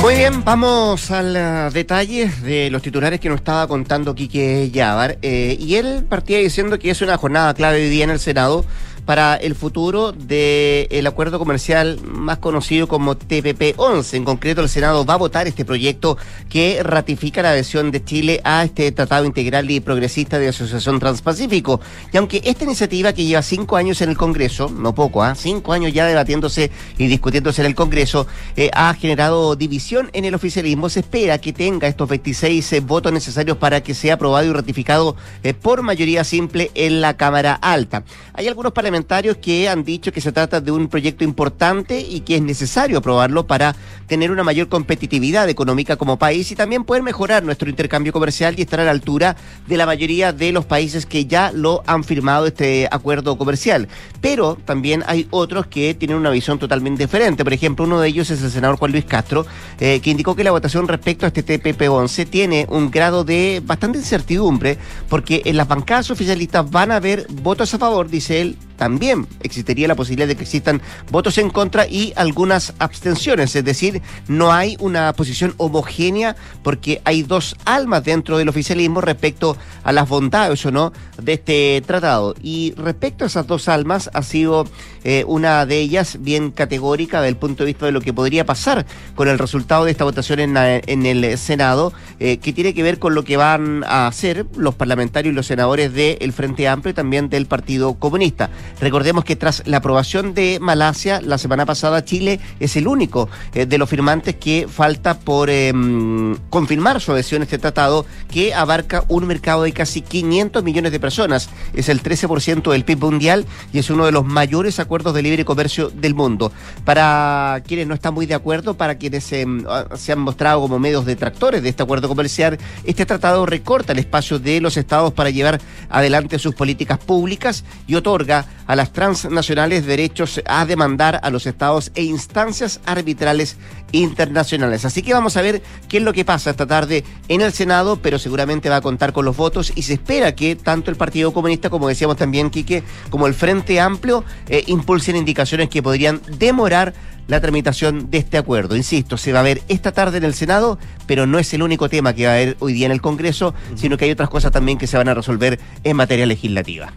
Muy 0.00 0.14
bien, 0.14 0.44
vamos 0.44 1.10
al 1.10 1.72
detalle 1.74 2.30
de 2.42 2.70
los 2.70 2.80
titulares 2.80 3.20
que 3.20 3.28
nos 3.28 3.36
estaba 3.36 3.68
contando 3.68 4.14
Quique 4.14 4.70
Yavar. 4.70 5.18
Eh, 5.20 5.58
y 5.60 5.74
él 5.74 6.06
partía 6.08 6.38
diciendo 6.38 6.78
que 6.78 6.90
es 6.90 7.02
una 7.02 7.18
jornada 7.18 7.52
clave 7.52 7.82
hoy 7.82 7.90
día 7.90 8.04
en 8.04 8.10
el 8.10 8.18
Senado 8.18 8.64
para 9.10 9.34
el 9.34 9.56
futuro 9.56 10.12
del 10.12 11.04
acuerdo 11.04 11.40
comercial 11.40 11.98
más 12.04 12.38
conocido 12.38 12.86
como 12.86 13.16
TPP-11. 13.16 14.14
En 14.14 14.24
concreto, 14.24 14.60
el 14.60 14.68
Senado 14.68 15.04
va 15.04 15.14
a 15.14 15.16
votar 15.16 15.48
este 15.48 15.64
proyecto 15.64 16.16
que 16.48 16.80
ratifica 16.84 17.42
la 17.42 17.50
adhesión 17.50 17.90
de 17.90 18.04
Chile 18.04 18.40
a 18.44 18.62
este 18.62 18.92
Tratado 18.92 19.24
Integral 19.24 19.68
y 19.68 19.80
Progresista 19.80 20.38
de 20.38 20.46
Asociación 20.46 21.00
Transpacífico. 21.00 21.80
Y 22.12 22.18
aunque 22.18 22.40
esta 22.44 22.62
iniciativa 22.62 23.12
que 23.12 23.24
lleva 23.24 23.42
cinco 23.42 23.76
años 23.76 24.00
en 24.00 24.10
el 24.10 24.16
Congreso, 24.16 24.70
no 24.70 24.94
poco, 24.94 25.24
¿ah? 25.24 25.34
cinco 25.34 25.72
años 25.72 25.92
ya 25.92 26.06
debatiéndose 26.06 26.70
y 26.96 27.08
discutiéndose 27.08 27.62
en 27.62 27.66
el 27.66 27.74
Congreso, 27.74 28.28
eh, 28.54 28.70
ha 28.72 28.94
generado 28.94 29.56
división 29.56 30.10
en 30.12 30.24
el 30.24 30.36
oficialismo, 30.36 30.88
se 30.88 31.00
espera 31.00 31.38
que 31.38 31.52
tenga 31.52 31.88
estos 31.88 32.08
26 32.08 32.74
eh, 32.74 32.78
votos 32.78 33.12
necesarios 33.12 33.56
para 33.56 33.82
que 33.82 33.92
sea 33.92 34.14
aprobado 34.14 34.46
y 34.46 34.52
ratificado 34.52 35.16
eh, 35.42 35.52
por 35.52 35.82
mayoría 35.82 36.22
simple 36.22 36.70
en 36.76 37.00
la 37.00 37.16
Cámara 37.16 37.54
Alta. 37.54 38.04
Hay 38.34 38.46
algunos 38.46 38.70
parlamentarios 38.70 38.99
que 39.40 39.68
han 39.68 39.84
dicho 39.84 40.12
que 40.12 40.20
se 40.20 40.32
trata 40.32 40.60
de 40.60 40.70
un 40.70 40.88
proyecto 40.88 41.24
importante 41.24 42.00
y 42.00 42.20
que 42.20 42.36
es 42.36 42.42
necesario 42.42 42.98
aprobarlo 42.98 43.46
para 43.46 43.74
tener 44.06 44.30
una 44.30 44.42
mayor 44.42 44.68
competitividad 44.68 45.48
económica 45.48 45.96
como 45.96 46.18
país 46.18 46.50
y 46.50 46.56
también 46.56 46.84
poder 46.84 47.02
mejorar 47.02 47.44
nuestro 47.44 47.68
intercambio 47.70 48.12
comercial 48.12 48.54
y 48.58 48.62
estar 48.62 48.80
a 48.80 48.84
la 48.84 48.90
altura 48.90 49.36
de 49.66 49.76
la 49.76 49.86
mayoría 49.86 50.32
de 50.32 50.52
los 50.52 50.64
países 50.64 51.06
que 51.06 51.26
ya 51.26 51.52
lo 51.52 51.82
han 51.86 52.04
firmado 52.04 52.46
este 52.46 52.88
acuerdo 52.90 53.38
comercial. 53.38 53.88
Pero 54.20 54.56
también 54.64 55.04
hay 55.06 55.26
otros 55.30 55.66
que 55.66 55.94
tienen 55.94 56.16
una 56.16 56.30
visión 56.30 56.58
totalmente 56.58 57.04
diferente. 57.04 57.44
Por 57.44 57.52
ejemplo, 57.52 57.84
uno 57.84 58.00
de 58.00 58.08
ellos 58.08 58.30
es 58.30 58.42
el 58.42 58.50
senador 58.50 58.78
Juan 58.78 58.92
Luis 58.92 59.04
Castro, 59.04 59.46
eh, 59.78 60.00
que 60.00 60.10
indicó 60.10 60.34
que 60.34 60.44
la 60.44 60.50
votación 60.50 60.88
respecto 60.88 61.26
a 61.26 61.28
este 61.28 61.44
TPP-11 61.44 62.28
tiene 62.28 62.66
un 62.68 62.90
grado 62.90 63.24
de 63.24 63.62
bastante 63.64 63.98
incertidumbre 63.98 64.78
porque 65.08 65.42
en 65.44 65.56
las 65.56 65.68
bancadas 65.68 66.10
oficialistas 66.10 66.70
van 66.70 66.90
a 66.90 66.96
haber 66.96 67.26
votos 67.30 67.72
a 67.74 67.78
favor, 67.78 68.08
dice 68.08 68.40
él, 68.40 68.56
también 68.80 69.26
existiría 69.42 69.88
la 69.88 69.94
posibilidad 69.94 70.26
de 70.26 70.36
que 70.36 70.44
existan 70.44 70.80
votos 71.10 71.36
en 71.36 71.50
contra 71.50 71.86
y 71.86 72.14
algunas 72.16 72.72
abstenciones. 72.78 73.54
Es 73.54 73.62
decir, 73.62 74.00
no 74.26 74.54
hay 74.54 74.78
una 74.80 75.12
posición 75.12 75.52
homogénea 75.58 76.34
porque 76.62 77.02
hay 77.04 77.22
dos 77.22 77.56
almas 77.66 78.04
dentro 78.04 78.38
del 78.38 78.48
oficialismo 78.48 79.02
respecto 79.02 79.54
a 79.84 79.92
las 79.92 80.08
bondades 80.08 80.64
o 80.64 80.70
no 80.70 80.94
de 81.20 81.34
este 81.34 81.82
tratado. 81.86 82.34
Y 82.42 82.72
respecto 82.78 83.24
a 83.24 83.26
esas 83.26 83.46
dos 83.46 83.68
almas, 83.68 84.08
ha 84.14 84.22
sido 84.22 84.66
eh, 85.04 85.24
una 85.26 85.66
de 85.66 85.78
ellas 85.78 86.16
bien 86.18 86.50
categórica 86.50 87.20
desde 87.20 87.28
el 87.28 87.36
punto 87.36 87.64
de 87.64 87.66
vista 87.66 87.84
de 87.84 87.92
lo 87.92 88.00
que 88.00 88.14
podría 88.14 88.46
pasar 88.46 88.86
con 89.14 89.28
el 89.28 89.38
resultado 89.38 89.84
de 89.84 89.90
esta 89.90 90.04
votación 90.04 90.40
en, 90.40 90.56
en 90.56 91.04
el 91.04 91.36
Senado, 91.36 91.92
eh, 92.18 92.38
que 92.38 92.54
tiene 92.54 92.72
que 92.72 92.82
ver 92.82 92.98
con 92.98 93.14
lo 93.14 93.24
que 93.24 93.36
van 93.36 93.84
a 93.84 94.06
hacer 94.06 94.46
los 94.56 94.74
parlamentarios 94.74 95.32
y 95.32 95.36
los 95.36 95.46
senadores 95.46 95.92
del 95.92 96.32
Frente 96.32 96.66
Amplio 96.66 96.92
y 96.92 96.94
también 96.94 97.28
del 97.28 97.44
Partido 97.44 97.92
Comunista. 97.94 98.48
Recordemos 98.80 99.24
que 99.24 99.36
tras 99.36 99.62
la 99.66 99.78
aprobación 99.78 100.34
de 100.34 100.58
Malasia 100.60 101.20
la 101.20 101.38
semana 101.38 101.66
pasada, 101.66 102.04
Chile 102.04 102.40
es 102.60 102.76
el 102.76 102.86
único 102.86 103.28
eh, 103.54 103.66
de 103.66 103.78
los 103.78 103.88
firmantes 103.88 104.36
que 104.36 104.66
falta 104.68 105.18
por 105.18 105.50
em, 105.50 106.36
confirmar 106.50 107.00
su 107.00 107.12
adhesión 107.12 107.42
a 107.42 107.44
este 107.44 107.58
tratado 107.58 108.06
que 108.30 108.54
abarca 108.54 109.04
un 109.08 109.26
mercado 109.26 109.62
de 109.62 109.72
casi 109.72 110.00
500 110.02 110.62
millones 110.62 110.92
de 110.92 111.00
personas. 111.00 111.50
Es 111.74 111.88
el 111.88 112.02
13% 112.02 112.70
del 112.70 112.84
PIB 112.84 113.00
mundial 113.00 113.46
y 113.72 113.78
es 113.78 113.90
uno 113.90 114.06
de 114.06 114.12
los 114.12 114.24
mayores 114.24 114.78
acuerdos 114.78 115.14
de 115.14 115.22
libre 115.22 115.44
comercio 115.44 115.90
del 115.90 116.14
mundo. 116.14 116.52
Para 116.84 117.62
quienes 117.66 117.86
no 117.86 117.94
están 117.94 118.14
muy 118.14 118.26
de 118.26 118.34
acuerdo, 118.34 118.74
para 118.74 118.96
quienes 118.96 119.32
em, 119.32 119.64
se 119.96 120.12
han 120.12 120.20
mostrado 120.20 120.60
como 120.60 120.78
medios 120.78 121.04
detractores 121.04 121.62
de 121.62 121.68
este 121.68 121.82
acuerdo 121.82 122.08
comercial, 122.08 122.58
este 122.84 123.06
tratado 123.06 123.46
recorta 123.46 123.92
el 123.92 123.98
espacio 123.98 124.38
de 124.38 124.60
los 124.60 124.76
estados 124.76 125.12
para 125.12 125.30
llevar 125.30 125.60
adelante 125.88 126.38
sus 126.38 126.54
políticas 126.54 126.98
públicas 126.98 127.64
y 127.86 127.94
otorga 127.94 128.46
a 128.66 128.76
las 128.76 128.92
transnacionales 128.92 129.86
derechos 129.86 130.40
a 130.46 130.66
demandar 130.66 131.20
a 131.22 131.30
los 131.30 131.46
estados 131.46 131.90
e 131.94 132.02
instancias 132.02 132.80
arbitrales 132.86 133.56
internacionales. 133.92 134.84
Así 134.84 135.02
que 135.02 135.12
vamos 135.12 135.36
a 135.36 135.42
ver 135.42 135.62
qué 135.88 135.98
es 135.98 136.02
lo 136.02 136.12
que 136.12 136.24
pasa 136.24 136.50
esta 136.50 136.66
tarde 136.66 137.04
en 137.28 137.40
el 137.40 137.52
Senado, 137.52 137.96
pero 138.00 138.18
seguramente 138.18 138.68
va 138.68 138.76
a 138.76 138.80
contar 138.80 139.12
con 139.12 139.24
los 139.24 139.36
votos 139.36 139.72
y 139.74 139.82
se 139.82 139.94
espera 139.94 140.34
que 140.34 140.56
tanto 140.56 140.90
el 140.90 140.96
Partido 140.96 141.32
Comunista, 141.32 141.70
como 141.70 141.88
decíamos 141.88 142.16
también, 142.16 142.50
Quique, 142.50 142.82
como 143.10 143.26
el 143.26 143.34
Frente 143.34 143.80
Amplio 143.80 144.24
eh, 144.48 144.64
impulsen 144.66 145.16
indicaciones 145.16 145.68
que 145.68 145.82
podrían 145.82 146.20
demorar 146.38 146.94
la 147.30 147.40
tramitación 147.40 148.10
de 148.10 148.18
este 148.18 148.38
acuerdo. 148.38 148.76
Insisto, 148.76 149.16
se 149.16 149.32
va 149.32 149.40
a 149.40 149.44
ver 149.44 149.62
esta 149.68 149.92
tarde 149.92 150.18
en 150.18 150.24
el 150.24 150.34
Senado, 150.34 150.78
pero 151.06 151.26
no 151.26 151.38
es 151.38 151.54
el 151.54 151.62
único 151.62 151.88
tema 151.88 152.12
que 152.12 152.26
va 152.26 152.32
a 152.32 152.34
haber 152.34 152.56
hoy 152.58 152.72
día 152.72 152.86
en 152.86 152.92
el 152.92 153.00
Congreso, 153.00 153.54
sino 153.76 153.96
que 153.96 154.06
hay 154.06 154.10
otras 154.10 154.28
cosas 154.28 154.50
también 154.50 154.78
que 154.78 154.88
se 154.88 154.96
van 154.96 155.08
a 155.08 155.14
resolver 155.14 155.60
en 155.84 155.96
materia 155.96 156.26
legislativa. 156.26 156.92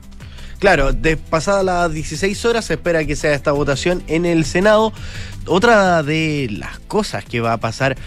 Claro, 0.63 0.93
de 0.93 1.17
pasadas 1.17 1.65
las 1.65 1.91
16 1.91 2.45
horas 2.45 2.63
se 2.63 2.75
espera 2.75 3.03
que 3.03 3.17
sea 3.17 3.33
esta 3.33 3.51
votación 3.51 4.01
en 4.07 4.25
el 4.25 4.45
Senado. 4.45 4.93
Otra 5.45 6.03
de 6.03 6.47
las 6.51 6.79
cosas 6.79 7.25
que 7.25 7.41
va 7.41 7.51
a 7.51 7.57
pasar 7.57 7.97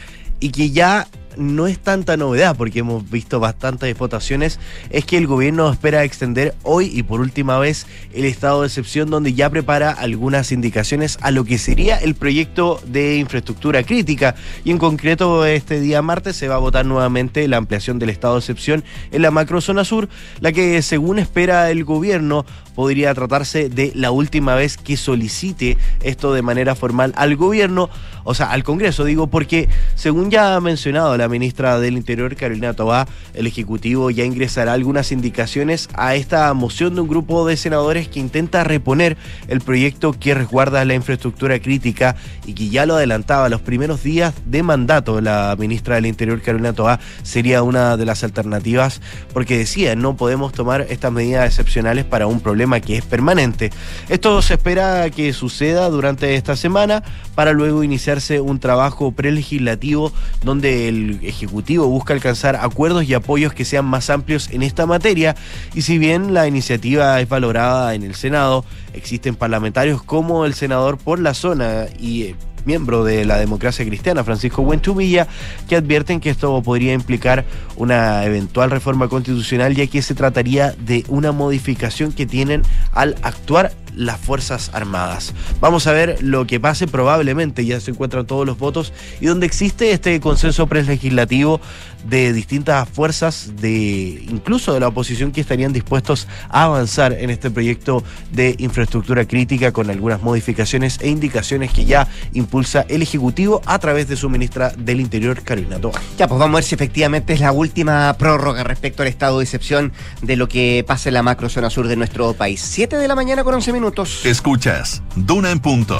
y 0.40 0.52
que 0.52 0.70
ya 0.70 1.06
no 1.36 1.66
es 1.66 1.78
tanta 1.78 2.16
novedad 2.16 2.56
porque 2.56 2.80
hemos 2.80 3.08
visto 3.10 3.40
bastantes 3.40 3.96
votaciones, 3.96 4.58
es 4.90 5.04
que 5.04 5.16
el 5.16 5.26
gobierno 5.26 5.70
espera 5.70 6.04
extender 6.04 6.54
hoy 6.62 6.90
y 6.92 7.02
por 7.02 7.20
última 7.20 7.58
vez 7.58 7.86
el 8.12 8.24
estado 8.24 8.62
de 8.62 8.68
excepción 8.68 9.10
donde 9.10 9.34
ya 9.34 9.50
prepara 9.50 9.90
algunas 9.90 10.52
indicaciones 10.52 11.18
a 11.20 11.30
lo 11.30 11.44
que 11.44 11.58
sería 11.58 11.96
el 11.96 12.14
proyecto 12.14 12.80
de 12.86 13.16
infraestructura 13.16 13.82
crítica. 13.82 14.34
Y 14.64 14.70
en 14.70 14.78
concreto 14.78 15.44
este 15.44 15.80
día 15.80 16.02
martes 16.02 16.36
se 16.36 16.48
va 16.48 16.56
a 16.56 16.58
votar 16.58 16.86
nuevamente 16.86 17.46
la 17.48 17.56
ampliación 17.56 17.98
del 17.98 18.10
estado 18.10 18.34
de 18.34 18.40
excepción 18.40 18.84
en 19.10 19.22
la 19.22 19.30
macrozona 19.30 19.84
sur, 19.84 20.08
la 20.40 20.52
que 20.52 20.82
según 20.82 21.18
espera 21.18 21.70
el 21.70 21.84
gobierno 21.84 22.44
podría 22.76 23.12
tratarse 23.14 23.68
de 23.68 23.90
la 23.94 24.12
última 24.12 24.54
vez 24.54 24.76
que 24.76 24.96
solicite 24.96 25.78
esto 26.02 26.32
de 26.34 26.42
manera 26.42 26.76
formal 26.76 27.12
al 27.16 27.34
gobierno, 27.34 27.90
o 28.22 28.34
sea, 28.34 28.52
al 28.52 28.62
Congreso, 28.64 29.04
digo, 29.04 29.28
porque 29.28 29.68
según 29.94 30.30
ya 30.30 30.54
ha 30.54 30.60
mencionado 30.60 31.16
la 31.16 31.28
ministra 31.28 31.80
del 31.80 31.96
Interior, 31.96 32.36
Carolina 32.36 32.74
Tobá, 32.74 33.08
el 33.34 33.46
Ejecutivo 33.46 34.10
ya 34.10 34.24
ingresará 34.24 34.74
algunas 34.74 35.10
indicaciones 35.10 35.88
a 35.94 36.14
esta 36.16 36.52
moción 36.52 36.94
de 36.94 37.00
un 37.00 37.08
grupo 37.08 37.46
de 37.46 37.56
senadores 37.56 38.08
que 38.08 38.20
intenta 38.20 38.62
reponer 38.62 39.16
el 39.48 39.62
proyecto 39.62 40.12
que 40.12 40.34
resguarda 40.34 40.84
la 40.84 40.94
infraestructura 40.94 41.58
crítica 41.60 42.16
y 42.44 42.52
que 42.52 42.68
ya 42.68 42.84
lo 42.84 42.96
adelantaba 42.96 43.48
los 43.48 43.62
primeros 43.62 44.02
días 44.02 44.34
de 44.44 44.62
mandato. 44.62 45.20
La 45.22 45.56
ministra 45.58 45.94
del 45.94 46.06
Interior, 46.06 46.42
Carolina 46.42 46.74
Tobá, 46.74 47.00
sería 47.22 47.62
una 47.62 47.96
de 47.96 48.04
las 48.04 48.22
alternativas 48.22 49.00
porque 49.32 49.56
decía, 49.56 49.96
no 49.96 50.16
podemos 50.16 50.52
tomar 50.52 50.86
estas 50.90 51.12
medidas 51.12 51.46
excepcionales 51.46 52.04
para 52.04 52.26
un 52.26 52.40
problema 52.40 52.65
que 52.80 52.98
es 52.98 53.04
permanente. 53.04 53.70
Esto 54.08 54.42
se 54.42 54.54
espera 54.54 55.08
que 55.10 55.32
suceda 55.32 55.88
durante 55.88 56.34
esta 56.34 56.56
semana 56.56 57.02
para 57.34 57.52
luego 57.52 57.84
iniciarse 57.84 58.40
un 58.40 58.58
trabajo 58.58 59.12
prelegislativo 59.12 60.12
donde 60.42 60.88
el 60.88 61.20
Ejecutivo 61.22 61.86
busca 61.86 62.14
alcanzar 62.14 62.56
acuerdos 62.56 63.04
y 63.04 63.14
apoyos 63.14 63.52
que 63.52 63.64
sean 63.64 63.84
más 63.84 64.10
amplios 64.10 64.50
en 64.50 64.62
esta 64.62 64.86
materia 64.86 65.36
y 65.74 65.82
si 65.82 65.98
bien 65.98 66.34
la 66.34 66.46
iniciativa 66.46 67.20
es 67.20 67.28
valorada 67.28 67.94
en 67.94 68.02
el 68.02 68.14
Senado, 68.14 68.64
existen 68.94 69.36
parlamentarios 69.36 70.02
como 70.02 70.44
el 70.44 70.54
senador 70.54 70.98
por 70.98 71.18
la 71.18 71.34
zona 71.34 71.86
y 71.98 72.22
eh, 72.22 72.34
miembro 72.66 73.04
de 73.04 73.24
la 73.24 73.38
democracia 73.38 73.84
cristiana, 73.86 74.24
Francisco 74.24 74.62
Buentumilla, 74.62 75.26
que 75.68 75.76
advierten 75.76 76.20
que 76.20 76.30
esto 76.30 76.62
podría 76.62 76.92
implicar 76.92 77.44
una 77.76 78.24
eventual 78.24 78.70
reforma 78.70 79.08
constitucional, 79.08 79.74
ya 79.74 79.86
que 79.86 80.02
se 80.02 80.14
trataría 80.14 80.72
de 80.72 81.04
una 81.08 81.32
modificación 81.32 82.12
que 82.12 82.26
tienen 82.26 82.62
al 82.92 83.16
actuar 83.22 83.72
las 83.96 84.20
Fuerzas 84.20 84.70
Armadas. 84.72 85.34
Vamos 85.60 85.86
a 85.86 85.92
ver 85.92 86.22
lo 86.22 86.46
que 86.46 86.60
pase, 86.60 86.86
probablemente 86.86 87.64
ya 87.64 87.80
se 87.80 87.90
encuentran 87.90 88.26
todos 88.26 88.46
los 88.46 88.58
votos 88.58 88.92
y 89.20 89.26
donde 89.26 89.46
existe 89.46 89.90
este 89.90 90.20
consenso 90.20 90.68
prelegislativo 90.68 91.60
de 92.04 92.32
distintas 92.32 92.88
fuerzas, 92.88 93.52
de 93.56 94.24
incluso 94.30 94.72
de 94.72 94.80
la 94.80 94.88
oposición 94.88 95.32
que 95.32 95.40
estarían 95.40 95.72
dispuestos 95.72 96.28
a 96.48 96.64
avanzar 96.64 97.12
en 97.14 97.30
este 97.30 97.50
proyecto 97.50 98.04
de 98.30 98.54
infraestructura 98.58 99.24
crítica 99.24 99.72
con 99.72 99.90
algunas 99.90 100.22
modificaciones 100.22 100.98
e 101.00 101.08
indicaciones 101.08 101.72
que 101.72 101.84
ya 101.84 102.06
impulsa 102.32 102.84
el 102.88 103.02
Ejecutivo 103.02 103.62
a 103.66 103.78
través 103.78 104.08
de 104.08 104.16
su 104.16 104.28
ministra 104.28 104.70
del 104.76 105.00
Interior, 105.00 105.42
Carolina 105.42 105.80
Toa. 105.80 106.00
Ya, 106.18 106.28
pues 106.28 106.38
vamos 106.38 106.54
a 106.54 106.58
ver 106.58 106.64
si 106.64 106.74
efectivamente 106.74 107.32
es 107.32 107.40
la 107.40 107.50
última 107.50 108.14
prórroga 108.18 108.62
respecto 108.62 109.02
al 109.02 109.08
estado 109.08 109.38
de 109.38 109.44
excepción 109.44 109.92
de 110.22 110.36
lo 110.36 110.48
que 110.48 110.84
pasa 110.86 111.08
en 111.08 111.14
la 111.14 111.22
macro 111.22 111.48
zona 111.48 111.70
sur 111.70 111.88
de 111.88 111.96
nuestro 111.96 112.34
país. 112.34 112.60
Siete 112.60 112.96
de 112.96 113.08
la 113.08 113.14
mañana 113.14 113.42
con 113.42 113.54
11 113.54 113.72
minutos. 113.72 113.85
Escuchas, 114.24 115.02
Duna 115.14 115.50
en 115.50 115.60
punto. 115.60 115.98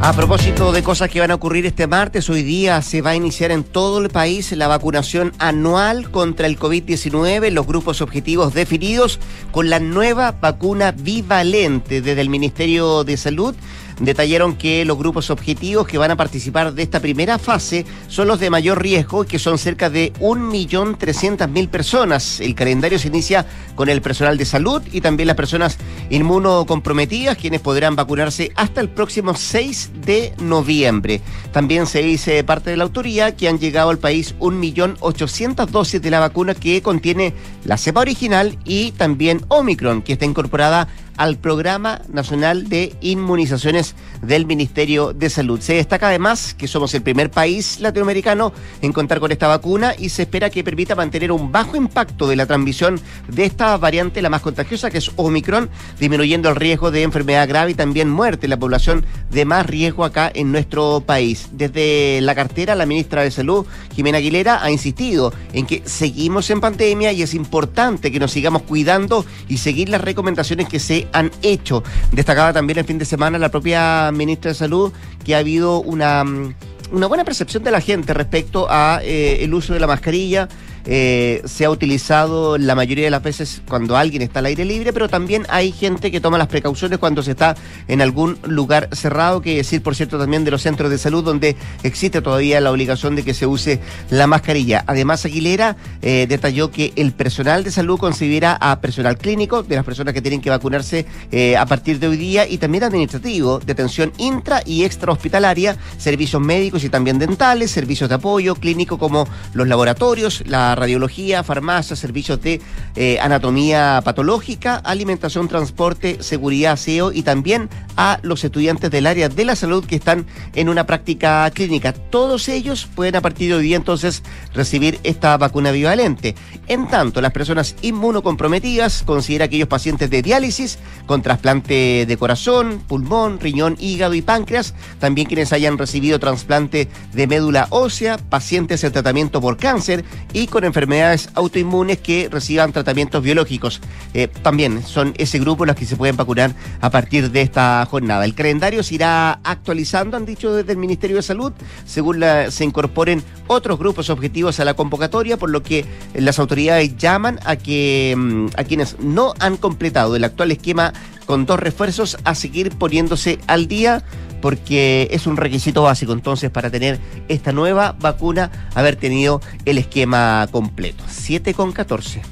A 0.00 0.12
propósito 0.12 0.72
de 0.72 0.82
cosas 0.82 1.08
que 1.08 1.20
van 1.20 1.30
a 1.30 1.34
ocurrir 1.34 1.66
este 1.66 1.86
martes, 1.86 2.28
hoy 2.30 2.42
día 2.42 2.82
se 2.82 3.00
va 3.00 3.10
a 3.10 3.16
iniciar 3.16 3.50
en 3.50 3.64
todo 3.64 4.00
el 4.00 4.10
país 4.10 4.50
la 4.52 4.66
vacunación 4.66 5.32
anual 5.38 6.10
contra 6.10 6.46
el 6.46 6.58
COVID-19, 6.58 7.50
los 7.50 7.66
grupos 7.66 8.00
objetivos 8.00 8.54
definidos 8.54 9.20
con 9.52 9.70
la 9.70 9.78
nueva 9.78 10.32
vacuna 10.32 10.92
bivalente 10.92 12.00
desde 12.00 12.20
el 12.20 12.28
Ministerio 12.28 13.04
de 13.04 13.16
Salud 13.16 13.54
detallaron 14.00 14.56
que 14.56 14.84
los 14.84 14.98
grupos 14.98 15.30
objetivos 15.30 15.86
que 15.86 15.98
van 15.98 16.10
a 16.10 16.16
participar 16.16 16.72
de 16.72 16.82
esta 16.82 17.00
primera 17.00 17.38
fase 17.38 17.86
son 18.08 18.28
los 18.28 18.40
de 18.40 18.50
mayor 18.50 18.82
riesgo, 18.82 19.24
que 19.24 19.38
son 19.38 19.58
cerca 19.58 19.90
de 19.90 20.12
1.300.000 20.14 21.68
personas. 21.68 22.40
El 22.40 22.54
calendario 22.54 22.98
se 22.98 23.08
inicia 23.08 23.46
con 23.74 23.88
el 23.88 24.02
personal 24.02 24.36
de 24.38 24.44
salud 24.44 24.82
y 24.92 25.00
también 25.00 25.26
las 25.26 25.36
personas 25.36 25.78
inmunocomprometidas, 26.10 27.36
quienes 27.36 27.60
podrán 27.60 27.96
vacunarse 27.96 28.52
hasta 28.54 28.80
el 28.80 28.88
próximo 28.88 29.34
6 29.34 29.90
de 30.04 30.34
noviembre. 30.40 31.20
También 31.52 31.86
se 31.86 32.02
dice 32.02 32.42
parte 32.44 32.70
de 32.70 32.76
la 32.76 32.84
autoría 32.84 33.36
que 33.36 33.48
han 33.48 33.58
llegado 33.58 33.90
al 33.90 33.98
país 33.98 34.34
1.800.000 34.38 35.68
dosis 35.78 36.00
de 36.02 36.10
la 36.10 36.20
vacuna 36.20 36.54
que 36.54 36.82
contiene 36.82 37.34
la 37.64 37.76
cepa 37.76 38.00
original 38.00 38.58
y 38.64 38.92
también 38.92 39.44
Omicron, 39.48 40.02
que 40.02 40.14
está 40.14 40.24
incorporada 40.24 40.88
al 41.18 41.36
Programa 41.36 42.00
Nacional 42.08 42.68
de 42.68 42.94
Inmunizaciones 43.02 43.94
del 44.22 44.46
Ministerio 44.46 45.12
de 45.12 45.28
Salud. 45.28 45.60
Se 45.60 45.74
destaca 45.74 46.08
además 46.08 46.54
que 46.54 46.68
somos 46.68 46.94
el 46.94 47.02
primer 47.02 47.30
país 47.30 47.80
latinoamericano 47.80 48.52
en 48.80 48.92
contar 48.92 49.20
con 49.20 49.32
esta 49.32 49.48
vacuna 49.48 49.94
y 49.98 50.08
se 50.08 50.22
espera 50.22 50.48
que 50.48 50.64
permita 50.64 50.94
mantener 50.94 51.32
un 51.32 51.52
bajo 51.52 51.76
impacto 51.76 52.26
de 52.28 52.36
la 52.36 52.46
transmisión 52.46 53.00
de 53.28 53.44
esta 53.44 53.76
variante, 53.76 54.22
la 54.22 54.30
más 54.30 54.42
contagiosa, 54.42 54.90
que 54.90 54.98
es 54.98 55.10
Omicron, 55.16 55.68
disminuyendo 55.98 56.48
el 56.48 56.56
riesgo 56.56 56.90
de 56.90 57.02
enfermedad 57.02 57.48
grave 57.48 57.72
y 57.72 57.74
también 57.74 58.08
muerte 58.08 58.46
en 58.46 58.50
la 58.50 58.58
población 58.58 59.04
de 59.30 59.44
más 59.44 59.66
riesgo 59.66 60.04
acá 60.04 60.30
en 60.32 60.52
nuestro 60.52 61.02
país. 61.04 61.48
Desde 61.52 62.20
la 62.22 62.34
cartera, 62.36 62.76
la 62.76 62.86
ministra 62.86 63.22
de 63.22 63.32
Salud, 63.32 63.66
Jimena 63.94 64.18
Aguilera, 64.18 64.62
ha 64.62 64.70
insistido 64.70 65.32
en 65.52 65.66
que 65.66 65.82
seguimos 65.84 66.48
en 66.50 66.60
pandemia 66.60 67.12
y 67.12 67.22
es 67.22 67.34
importante 67.34 68.12
que 68.12 68.20
nos 68.20 68.30
sigamos 68.30 68.62
cuidando 68.62 69.26
y 69.48 69.56
seguir 69.56 69.88
las 69.88 70.00
recomendaciones 70.00 70.68
que 70.68 70.78
se 70.78 71.07
han 71.12 71.30
hecho. 71.42 71.82
Destacaba 72.12 72.52
también 72.52 72.78
el 72.78 72.84
fin 72.84 72.98
de 72.98 73.04
semana 73.04 73.38
la 73.38 73.50
propia 73.50 74.10
ministra 74.12 74.50
de 74.50 74.54
Salud 74.54 74.92
que 75.24 75.34
ha 75.34 75.38
habido 75.38 75.80
una, 75.80 76.24
mm, 76.24 76.54
una 76.92 77.06
buena 77.06 77.24
percepción 77.24 77.62
de 77.62 77.70
la 77.70 77.80
gente 77.80 78.14
respecto 78.14 78.66
a 78.70 79.00
eh, 79.02 79.38
el 79.42 79.52
uso 79.54 79.74
de 79.74 79.80
la 79.80 79.86
mascarilla 79.86 80.48
eh, 80.84 81.42
se 81.44 81.64
ha 81.64 81.70
utilizado 81.70 82.58
la 82.58 82.74
mayoría 82.74 83.04
de 83.04 83.10
las 83.10 83.22
veces 83.22 83.62
cuando 83.68 83.96
alguien 83.96 84.22
está 84.22 84.38
al 84.40 84.46
aire 84.46 84.64
libre, 84.64 84.92
pero 84.92 85.08
también 85.08 85.46
hay 85.48 85.72
gente 85.72 86.10
que 86.10 86.20
toma 86.20 86.38
las 86.38 86.48
precauciones 86.48 86.98
cuando 86.98 87.22
se 87.22 87.32
está 87.32 87.56
en 87.88 88.00
algún 88.00 88.38
lugar 88.42 88.88
cerrado, 88.92 89.40
que 89.40 89.56
decir, 89.56 89.82
por 89.82 89.94
cierto, 89.94 90.18
también 90.18 90.44
de 90.44 90.50
los 90.50 90.62
centros 90.62 90.90
de 90.90 90.98
salud 90.98 91.24
donde 91.24 91.56
existe 91.82 92.22
todavía 92.22 92.60
la 92.60 92.70
obligación 92.70 93.16
de 93.16 93.22
que 93.22 93.34
se 93.34 93.46
use 93.46 93.80
la 94.10 94.26
mascarilla. 94.26 94.84
Además, 94.86 95.24
Aguilera 95.24 95.76
eh, 96.02 96.26
detalló 96.28 96.70
que 96.70 96.92
el 96.96 97.12
personal 97.12 97.64
de 97.64 97.70
salud 97.70 97.98
considera 97.98 98.56
a 98.60 98.80
personal 98.80 99.18
clínico, 99.18 99.62
de 99.62 99.76
las 99.76 99.84
personas 99.84 100.14
que 100.14 100.22
tienen 100.22 100.40
que 100.40 100.50
vacunarse 100.50 101.06
eh, 101.30 101.56
a 101.56 101.66
partir 101.66 101.98
de 101.98 102.08
hoy 102.08 102.16
día, 102.16 102.48
y 102.48 102.58
también 102.58 102.84
administrativo, 102.84 103.58
de 103.58 103.72
atención 103.72 104.12
intra 104.18 104.62
y 104.64 104.84
extra 104.84 105.12
hospitalaria, 105.12 105.76
servicios 105.98 106.40
médicos 106.40 106.84
y 106.84 106.88
también 106.88 107.18
dentales, 107.18 107.70
servicios 107.70 108.08
de 108.08 108.16
apoyo 108.16 108.54
clínico 108.54 108.98
como 108.98 109.26
los 109.52 109.66
laboratorios, 109.68 110.42
la 110.46 110.67
radiología, 110.74 111.42
farmacia, 111.42 111.96
servicios 111.96 112.40
de 112.42 112.60
eh, 112.96 113.18
anatomía 113.20 114.00
patológica, 114.04 114.76
alimentación, 114.76 115.48
transporte, 115.48 116.22
seguridad, 116.22 116.72
aseo 116.72 117.12
y 117.12 117.22
también 117.22 117.68
a 117.96 118.18
los 118.22 118.44
estudiantes 118.44 118.90
del 118.90 119.06
área 119.06 119.28
de 119.28 119.44
la 119.44 119.56
salud 119.56 119.84
que 119.84 119.96
están 119.96 120.26
en 120.54 120.68
una 120.68 120.86
práctica 120.86 121.50
clínica. 121.50 121.92
Todos 121.92 122.48
ellos 122.48 122.88
pueden 122.94 123.16
a 123.16 123.20
partir 123.20 123.48
de 123.50 123.56
hoy 123.56 123.64
día 123.64 123.76
entonces 123.76 124.22
recibir 124.54 124.98
esta 125.02 125.36
vacuna 125.36 125.70
bivalente. 125.70 126.34
En 126.66 126.88
tanto, 126.88 127.20
las 127.20 127.32
personas 127.32 127.74
inmunocomprometidas 127.82 129.02
considera 129.02 129.46
aquellos 129.46 129.68
pacientes 129.68 130.10
de 130.10 130.22
diálisis 130.22 130.78
con 131.06 131.22
trasplante 131.22 132.04
de 132.06 132.16
corazón, 132.16 132.82
pulmón, 132.86 133.40
riñón, 133.40 133.76
hígado 133.78 134.14
y 134.14 134.22
páncreas, 134.22 134.74
también 134.98 135.26
quienes 135.26 135.52
hayan 135.52 135.78
recibido 135.78 136.18
trasplante 136.18 136.88
de 137.12 137.26
médula 137.26 137.66
ósea, 137.70 138.18
pacientes 138.18 138.84
en 138.84 138.92
tratamiento 138.92 139.40
por 139.40 139.56
cáncer 139.56 140.04
y 140.32 140.46
con 140.46 140.57
enfermedades 140.64 141.30
autoinmunes 141.34 141.98
que 141.98 142.28
reciban 142.30 142.72
tratamientos 142.72 143.22
biológicos. 143.22 143.80
Eh, 144.14 144.28
también 144.42 144.82
son 144.82 145.14
ese 145.18 145.38
grupo 145.38 145.66
los 145.66 145.76
que 145.76 145.86
se 145.86 145.96
pueden 145.96 146.16
vacunar 146.16 146.54
a 146.80 146.90
partir 146.90 147.30
de 147.30 147.42
esta 147.42 147.86
jornada. 147.86 148.24
El 148.24 148.34
calendario 148.34 148.82
se 148.82 148.96
irá 148.96 149.40
actualizando, 149.44 150.16
han 150.16 150.26
dicho 150.26 150.52
desde 150.54 150.72
el 150.72 150.78
Ministerio 150.78 151.16
de 151.16 151.22
Salud, 151.22 151.52
según 151.86 152.24
se 152.50 152.64
incorporen 152.64 153.22
otros 153.46 153.78
grupos 153.78 154.10
objetivos 154.10 154.60
a 154.60 154.64
la 154.64 154.74
convocatoria, 154.74 155.36
por 155.36 155.50
lo 155.50 155.62
que 155.62 155.84
las 156.14 156.38
autoridades 156.38 156.96
llaman 156.96 157.38
a 157.44 157.56
que 157.56 158.14
mm, 158.16 158.46
a 158.56 158.64
quienes 158.64 158.98
no 159.00 159.34
han 159.38 159.56
completado 159.56 160.16
el 160.16 160.24
actual 160.24 160.50
esquema 160.52 160.92
con 161.28 161.44
dos 161.44 161.60
refuerzos 161.60 162.16
a 162.24 162.34
seguir 162.34 162.70
poniéndose 162.70 163.38
al 163.46 163.68
día 163.68 164.02
porque 164.40 165.08
es 165.10 165.26
un 165.26 165.36
requisito 165.36 165.82
básico 165.82 166.14
entonces 166.14 166.50
para 166.50 166.70
tener 166.70 166.98
esta 167.28 167.52
nueva 167.52 167.94
vacuna, 168.00 168.70
haber 168.74 168.96
tenido 168.96 169.42
el 169.66 169.76
esquema 169.76 170.48
completo. 170.50 171.04
7 171.06 171.52
con 171.52 171.72
14. 171.72 172.22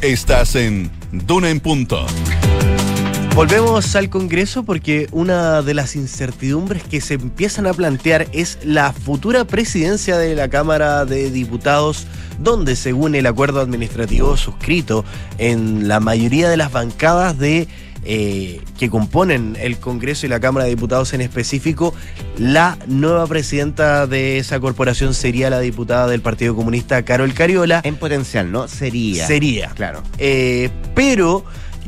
Estás 0.00 0.54
en 0.54 0.92
Duna 1.10 1.50
en 1.50 1.58
Punto. 1.58 2.06
Volvemos 3.34 3.96
al 3.96 4.10
Congreso 4.10 4.62
porque 4.62 5.08
una 5.10 5.62
de 5.62 5.74
las 5.74 5.96
incertidumbres 5.96 6.84
que 6.84 7.00
se 7.00 7.14
empiezan 7.14 7.66
a 7.66 7.74
plantear 7.74 8.28
es 8.32 8.58
la 8.62 8.92
futura 8.92 9.44
presidencia 9.44 10.16
de 10.18 10.36
la 10.36 10.48
Cámara 10.48 11.04
de 11.04 11.32
Diputados, 11.32 12.06
donde 12.38 12.76
según 12.76 13.16
el 13.16 13.26
acuerdo 13.26 13.60
administrativo 13.60 14.36
suscrito 14.36 15.04
en 15.38 15.88
la 15.88 15.98
mayoría 15.98 16.48
de 16.48 16.56
las 16.56 16.70
bancadas 16.70 17.36
de 17.36 17.66
eh, 18.04 18.60
que 18.78 18.88
componen 18.88 19.56
el 19.60 19.78
Congreso 19.78 20.26
y 20.26 20.28
la 20.28 20.40
Cámara 20.40 20.64
de 20.64 20.70
Diputados 20.70 21.12
en 21.12 21.20
específico, 21.20 21.94
la 22.38 22.78
nueva 22.86 23.26
presidenta 23.26 24.06
de 24.06 24.38
esa 24.38 24.58
corporación 24.60 25.14
sería 25.14 25.50
la 25.50 25.60
diputada 25.60 26.06
del 26.06 26.20
Partido 26.20 26.54
Comunista, 26.56 27.02
Carol 27.04 27.34
Cariola. 27.34 27.80
En 27.84 27.96
potencial, 27.96 28.50
¿no? 28.50 28.68
Sería. 28.68 29.26
Sería. 29.26 29.68
Claro. 29.70 30.02
Eh, 30.18 30.70
pero 30.94 31.44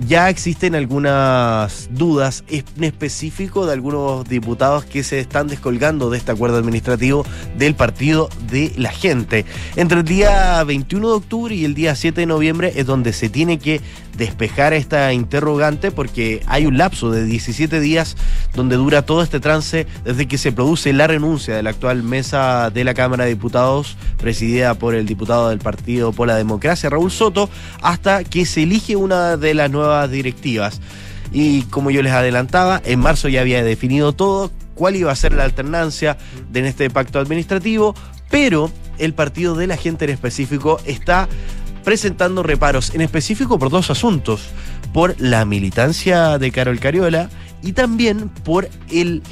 ya 0.06 0.30
existen 0.30 0.74
algunas 0.74 1.88
dudas 1.92 2.44
en 2.48 2.84
específico 2.84 3.66
de 3.66 3.72
algunos 3.72 4.28
diputados 4.28 4.84
que 4.84 5.02
se 5.02 5.20
están 5.20 5.48
descolgando 5.48 6.10
de 6.10 6.18
este 6.18 6.32
acuerdo 6.32 6.56
administrativo 6.56 7.24
del 7.56 7.74
Partido 7.74 8.28
de 8.50 8.72
la 8.76 8.90
Gente. 8.90 9.44
Entre 9.76 9.98
el 9.98 10.04
día 10.04 10.62
21 10.64 11.08
de 11.08 11.14
octubre 11.14 11.54
y 11.54 11.64
el 11.64 11.74
día 11.74 11.94
7 11.94 12.22
de 12.22 12.26
noviembre 12.26 12.72
es 12.76 12.86
donde 12.86 13.12
se 13.12 13.28
tiene 13.28 13.58
que 13.58 13.80
despejar 14.22 14.72
esta 14.72 15.12
interrogante 15.12 15.90
porque 15.90 16.42
hay 16.46 16.66
un 16.66 16.78
lapso 16.78 17.10
de 17.10 17.24
17 17.24 17.80
días 17.80 18.16
donde 18.54 18.76
dura 18.76 19.02
todo 19.02 19.22
este 19.22 19.40
trance 19.40 19.86
desde 20.04 20.28
que 20.28 20.38
se 20.38 20.52
produce 20.52 20.92
la 20.92 21.08
renuncia 21.08 21.56
de 21.56 21.62
la 21.62 21.70
actual 21.70 22.04
mesa 22.04 22.70
de 22.70 22.84
la 22.84 22.94
Cámara 22.94 23.24
de 23.24 23.30
Diputados 23.30 23.96
presidida 24.18 24.74
por 24.74 24.94
el 24.94 25.06
diputado 25.06 25.48
del 25.48 25.58
Partido 25.58 26.12
por 26.12 26.28
la 26.28 26.36
Democracia, 26.36 26.88
Raúl 26.88 27.10
Soto, 27.10 27.50
hasta 27.82 28.22
que 28.22 28.46
se 28.46 28.62
elige 28.62 28.94
una 28.94 29.36
de 29.36 29.54
las 29.54 29.70
nuevas 29.70 30.10
directivas. 30.10 30.80
Y 31.32 31.62
como 31.62 31.90
yo 31.90 32.02
les 32.02 32.12
adelantaba, 32.12 32.80
en 32.84 33.00
marzo 33.00 33.28
ya 33.28 33.40
había 33.40 33.64
definido 33.64 34.12
todo, 34.12 34.50
cuál 34.74 34.96
iba 34.96 35.10
a 35.10 35.16
ser 35.16 35.32
la 35.32 35.44
alternancia 35.44 36.16
de 36.50 36.68
este 36.68 36.90
pacto 36.90 37.18
administrativo, 37.18 37.94
pero 38.30 38.70
el 38.98 39.14
partido 39.14 39.56
de 39.56 39.66
la 39.66 39.76
gente 39.76 40.04
en 40.04 40.10
específico 40.12 40.80
está 40.84 41.28
presentando 41.84 42.42
reparos 42.42 42.94
en 42.94 43.00
específico 43.00 43.58
por 43.58 43.70
dos 43.70 43.90
asuntos, 43.90 44.48
por 44.92 45.14
la 45.20 45.44
militancia 45.44 46.38
de 46.38 46.50
Carol 46.50 46.80
Cariola 46.80 47.30
y 47.62 47.72
también 47.72 48.28
por 48.28 48.68
el 48.90 49.22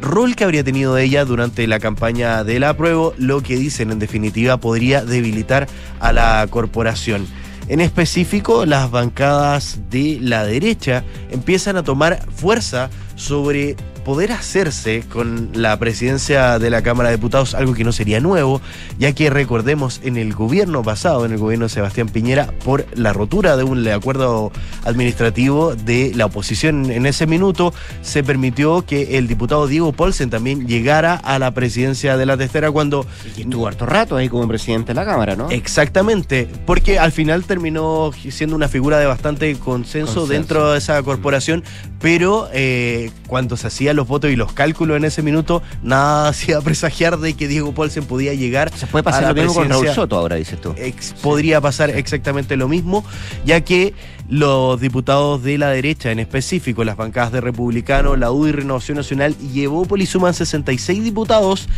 rol 0.00 0.34
que 0.34 0.44
habría 0.44 0.64
tenido 0.64 0.96
ella 0.98 1.24
durante 1.24 1.66
la 1.66 1.78
campaña 1.78 2.42
del 2.44 2.64
apruebo, 2.64 3.14
lo 3.18 3.42
que 3.42 3.56
dicen 3.56 3.90
en 3.90 3.98
definitiva 3.98 4.56
podría 4.56 5.04
debilitar 5.04 5.68
a 6.00 6.12
la 6.12 6.46
corporación. 6.48 7.26
En 7.68 7.80
específico, 7.80 8.66
las 8.66 8.90
bancadas 8.90 9.78
de 9.90 10.18
la 10.20 10.44
derecha 10.44 11.04
empiezan 11.30 11.76
a 11.76 11.84
tomar 11.84 12.26
fuerza 12.34 12.90
sobre 13.14 13.76
poder 14.04 14.32
hacerse 14.32 15.02
con 15.12 15.50
la 15.54 15.78
presidencia 15.78 16.58
de 16.58 16.70
la 16.70 16.82
Cámara 16.82 17.10
de 17.10 17.16
Diputados, 17.16 17.54
algo 17.54 17.74
que 17.74 17.84
no 17.84 17.92
sería 17.92 18.20
nuevo, 18.20 18.60
ya 18.98 19.12
que 19.12 19.30
recordemos 19.30 20.00
en 20.02 20.16
el 20.16 20.34
gobierno 20.34 20.82
pasado, 20.82 21.24
en 21.24 21.32
el 21.32 21.38
gobierno 21.38 21.66
de 21.66 21.70
Sebastián 21.70 22.08
Piñera, 22.08 22.52
por 22.64 22.86
la 22.94 23.12
rotura 23.12 23.56
de 23.56 23.64
un 23.64 23.86
acuerdo 23.88 24.52
administrativo 24.84 25.74
de 25.74 26.12
la 26.14 26.26
oposición 26.26 26.90
en 26.90 27.06
ese 27.06 27.26
minuto, 27.26 27.72
se 28.02 28.22
permitió 28.22 28.82
que 28.82 29.18
el 29.18 29.28
diputado 29.28 29.66
Diego 29.66 29.92
Polsen 29.92 30.30
también 30.30 30.66
llegara 30.66 31.14
a 31.14 31.38
la 31.38 31.52
presidencia 31.52 32.16
de 32.16 32.26
la 32.26 32.36
testera 32.36 32.70
cuando... 32.70 33.06
Y 33.36 33.42
estuvo 33.42 33.66
harto 33.66 33.86
rato 33.86 34.16
ahí 34.16 34.28
como 34.28 34.46
presidente 34.48 34.88
de 34.88 34.94
la 34.94 35.04
Cámara, 35.04 35.36
¿no? 35.36 35.50
Exactamente, 35.50 36.48
porque 36.66 36.98
al 36.98 37.12
final 37.12 37.44
terminó 37.44 38.10
siendo 38.30 38.56
una 38.56 38.68
figura 38.68 38.98
de 38.98 39.06
bastante 39.06 39.54
consenso, 39.56 40.26
dentro 40.26 40.72
de 40.72 40.78
esa 40.78 41.02
corporación, 41.02 41.64
pero 42.00 42.48
eh, 42.52 43.10
cuando 43.26 43.56
se 43.56 43.66
hacía 43.66 43.89
los 43.94 44.06
votos 44.08 44.30
y 44.30 44.36
los 44.36 44.52
cálculos 44.52 44.96
en 44.96 45.04
ese 45.04 45.22
minuto, 45.22 45.62
nada 45.82 46.28
hacía 46.28 46.60
presagiar 46.62 47.18
de 47.18 47.34
que 47.34 47.48
Diego 47.48 47.72
Paulsen 47.72 48.04
podía 48.04 48.34
llegar. 48.34 48.70
Se 48.76 48.86
puede 48.86 49.02
pasar 49.02 49.28
lo 49.28 49.34
mismo 49.34 49.54
con 49.54 49.68
Raúl 49.68 49.88
Soto 49.88 50.16
ahora, 50.16 50.36
dices 50.36 50.60
tú. 50.60 50.74
podría 51.22 51.60
pasar 51.60 51.90
exactamente 51.90 52.56
lo 52.56 52.68
mismo, 52.68 53.04
ya 53.44 53.62
que 53.62 53.94
los 54.28 54.80
diputados 54.80 55.42
de 55.42 55.58
la 55.58 55.70
derecha, 55.70 56.12
en 56.12 56.20
específico 56.20 56.84
las 56.84 56.96
bancadas 56.96 57.32
de 57.32 57.40
Republicano, 57.40 58.16
la 58.16 58.30
UDI 58.30 58.52
Renovación 58.52 58.96
Nacional 58.96 59.34
y 59.52 59.62
Evópolis 59.62 60.10
suman 60.10 60.34
66 60.34 61.02
diputados, 61.02 61.68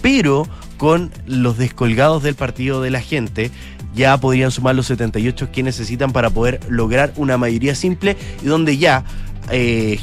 pero 0.00 0.48
con 0.78 1.10
los 1.26 1.58
descolgados 1.58 2.22
del 2.22 2.34
partido 2.34 2.80
de 2.80 2.90
la 2.90 3.00
gente 3.00 3.50
ya 3.94 4.16
podrían 4.18 4.50
sumar 4.50 4.74
los 4.74 4.86
78 4.86 5.50
que 5.52 5.62
necesitan 5.62 6.12
para 6.12 6.30
poder 6.30 6.60
lograr 6.68 7.12
una 7.16 7.36
mayoría 7.36 7.74
simple 7.74 8.16
y 8.42 8.46
donde 8.46 8.78
ya 8.78 9.04
eh, 9.50 9.98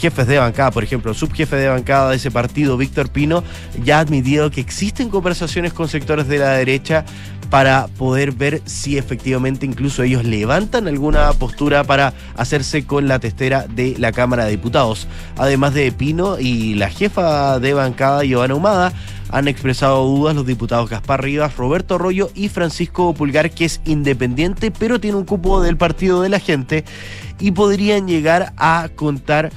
jefes 0.00 0.26
de 0.26 0.38
bancada, 0.38 0.70
por 0.70 0.82
ejemplo, 0.82 1.12
subjefe 1.12 1.56
de 1.56 1.68
bancada 1.68 2.10
de 2.10 2.16
ese 2.16 2.30
partido, 2.30 2.78
Víctor 2.78 3.10
Pino, 3.10 3.44
ya 3.84 3.98
ha 3.98 4.00
admitido 4.00 4.50
que 4.50 4.60
existen 4.60 5.10
conversaciones 5.10 5.74
con 5.74 5.88
sectores 5.88 6.26
de 6.26 6.38
la 6.38 6.52
derecha 6.52 7.04
para 7.50 7.88
poder 7.98 8.32
ver 8.32 8.62
si 8.64 8.96
efectivamente 8.96 9.66
incluso 9.66 10.02
ellos 10.02 10.24
levantan 10.24 10.86
alguna 10.86 11.32
postura 11.32 11.84
para 11.84 12.14
hacerse 12.36 12.86
con 12.86 13.08
la 13.08 13.18
testera 13.18 13.66
de 13.68 13.96
la 13.98 14.12
Cámara 14.12 14.44
de 14.44 14.52
Diputados. 14.52 15.06
Además 15.36 15.74
de 15.74 15.90
Pino 15.92 16.38
y 16.38 16.74
la 16.74 16.88
jefa 16.88 17.58
de 17.58 17.74
bancada, 17.74 18.24
Giovanna 18.24 18.54
Humada, 18.54 18.92
han 19.30 19.48
expresado 19.48 20.06
dudas 20.06 20.34
los 20.34 20.46
diputados 20.46 20.88
Gaspar 20.88 21.22
Rivas, 21.22 21.56
Roberto 21.56 21.96
Arroyo 21.96 22.30
y 22.34 22.48
Francisco 22.48 23.12
Pulgar, 23.14 23.50
que 23.50 23.64
es 23.64 23.80
independiente, 23.84 24.70
pero 24.70 25.00
tiene 25.00 25.18
un 25.18 25.24
cupo 25.24 25.60
del 25.60 25.76
Partido 25.76 26.22
de 26.22 26.28
la 26.28 26.40
Gente, 26.40 26.84
y 27.38 27.52
podrían 27.52 28.06
llegar 28.06 28.52
a 28.56 28.88
contar 28.94 29.50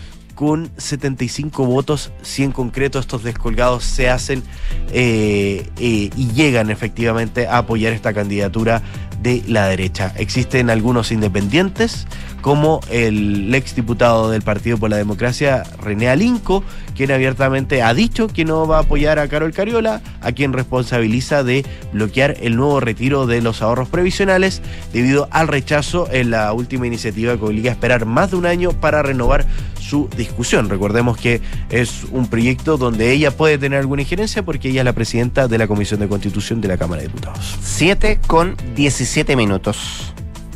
con 0.44 0.70
75 0.76 1.66
votos, 1.66 2.12
si 2.22 2.44
en 2.44 2.52
concreto 2.52 3.00
estos 3.00 3.24
descolgados 3.24 3.86
se 3.86 4.10
hacen 4.10 4.44
eh, 4.92 5.70
eh, 5.78 6.10
y 6.14 6.32
llegan 6.34 6.70
efectivamente 6.70 7.48
a 7.48 7.60
apoyar 7.60 7.94
esta 7.94 8.14
candidatura 8.14 8.82
de 9.22 9.42
la 9.48 9.68
derecha. 9.68 10.12
Existen 10.18 10.70
algunos 10.70 11.14
independientes, 11.14 12.08
como 12.42 12.82
el 12.92 13.56
ex 13.56 13.74
diputado 13.74 14.30
del 14.30 14.42
Partido 14.42 14.78
por 14.78 14.90
la 14.90 14.98
Democracia, 14.98 15.64
René 15.82 16.10
Alinco, 16.10 16.62
quien 16.94 17.12
abiertamente 17.12 17.82
ha 17.82 17.94
dicho 17.94 18.28
que 18.28 18.44
no 18.44 18.68
va 18.68 18.80
a 18.80 18.82
apoyar 18.82 19.20
a 19.20 19.30
Carol 19.30 19.54
Cariola, 19.54 20.02
a 20.20 20.34
quien 20.34 20.52
responsabiliza 20.52 21.46
de 21.46 21.66
bloquear 21.94 22.36
el 22.42 22.58
nuevo 22.58 22.82
retiro 22.82 23.28
de 23.28 23.42
los 23.42 23.62
ahorros 23.62 23.88
previsionales 23.88 24.62
debido 24.92 25.30
al 25.32 25.48
rechazo 25.48 26.10
en 26.12 26.32
la 26.32 26.52
última 26.52 26.86
iniciativa 26.86 27.38
que 27.38 27.46
obliga 27.46 27.70
a 27.70 27.74
esperar 27.74 28.06
más 28.06 28.32
de 28.32 28.36
un 28.36 28.46
año 28.46 28.74
para 28.74 29.02
renovar 29.04 29.46
su 29.94 30.10
discusión. 30.18 30.70
Recordemos 30.70 31.18
que 31.18 31.40
es 31.70 32.06
un 32.12 32.26
proyecto 32.26 32.78
donde 32.78 33.12
ella 33.12 33.30
puede 33.30 33.60
tener 33.60 33.78
alguna 33.78 34.02
injerencia 34.02 34.44
porque 34.44 34.70
ella 34.70 34.82
es 34.82 34.86
la 34.86 34.94
presidenta 34.94 35.48
de 35.48 35.60
la 35.60 35.68
Comisión 35.68 36.00
de 36.00 36.08
Constitución 36.08 36.62
de 36.62 36.68
la 36.68 36.78
Cámara 36.78 37.04
de 37.04 37.10
Diputados. 37.10 37.60
7 37.62 38.20
con 38.26 38.58
17 38.76 39.36
minutos. 39.36 40.12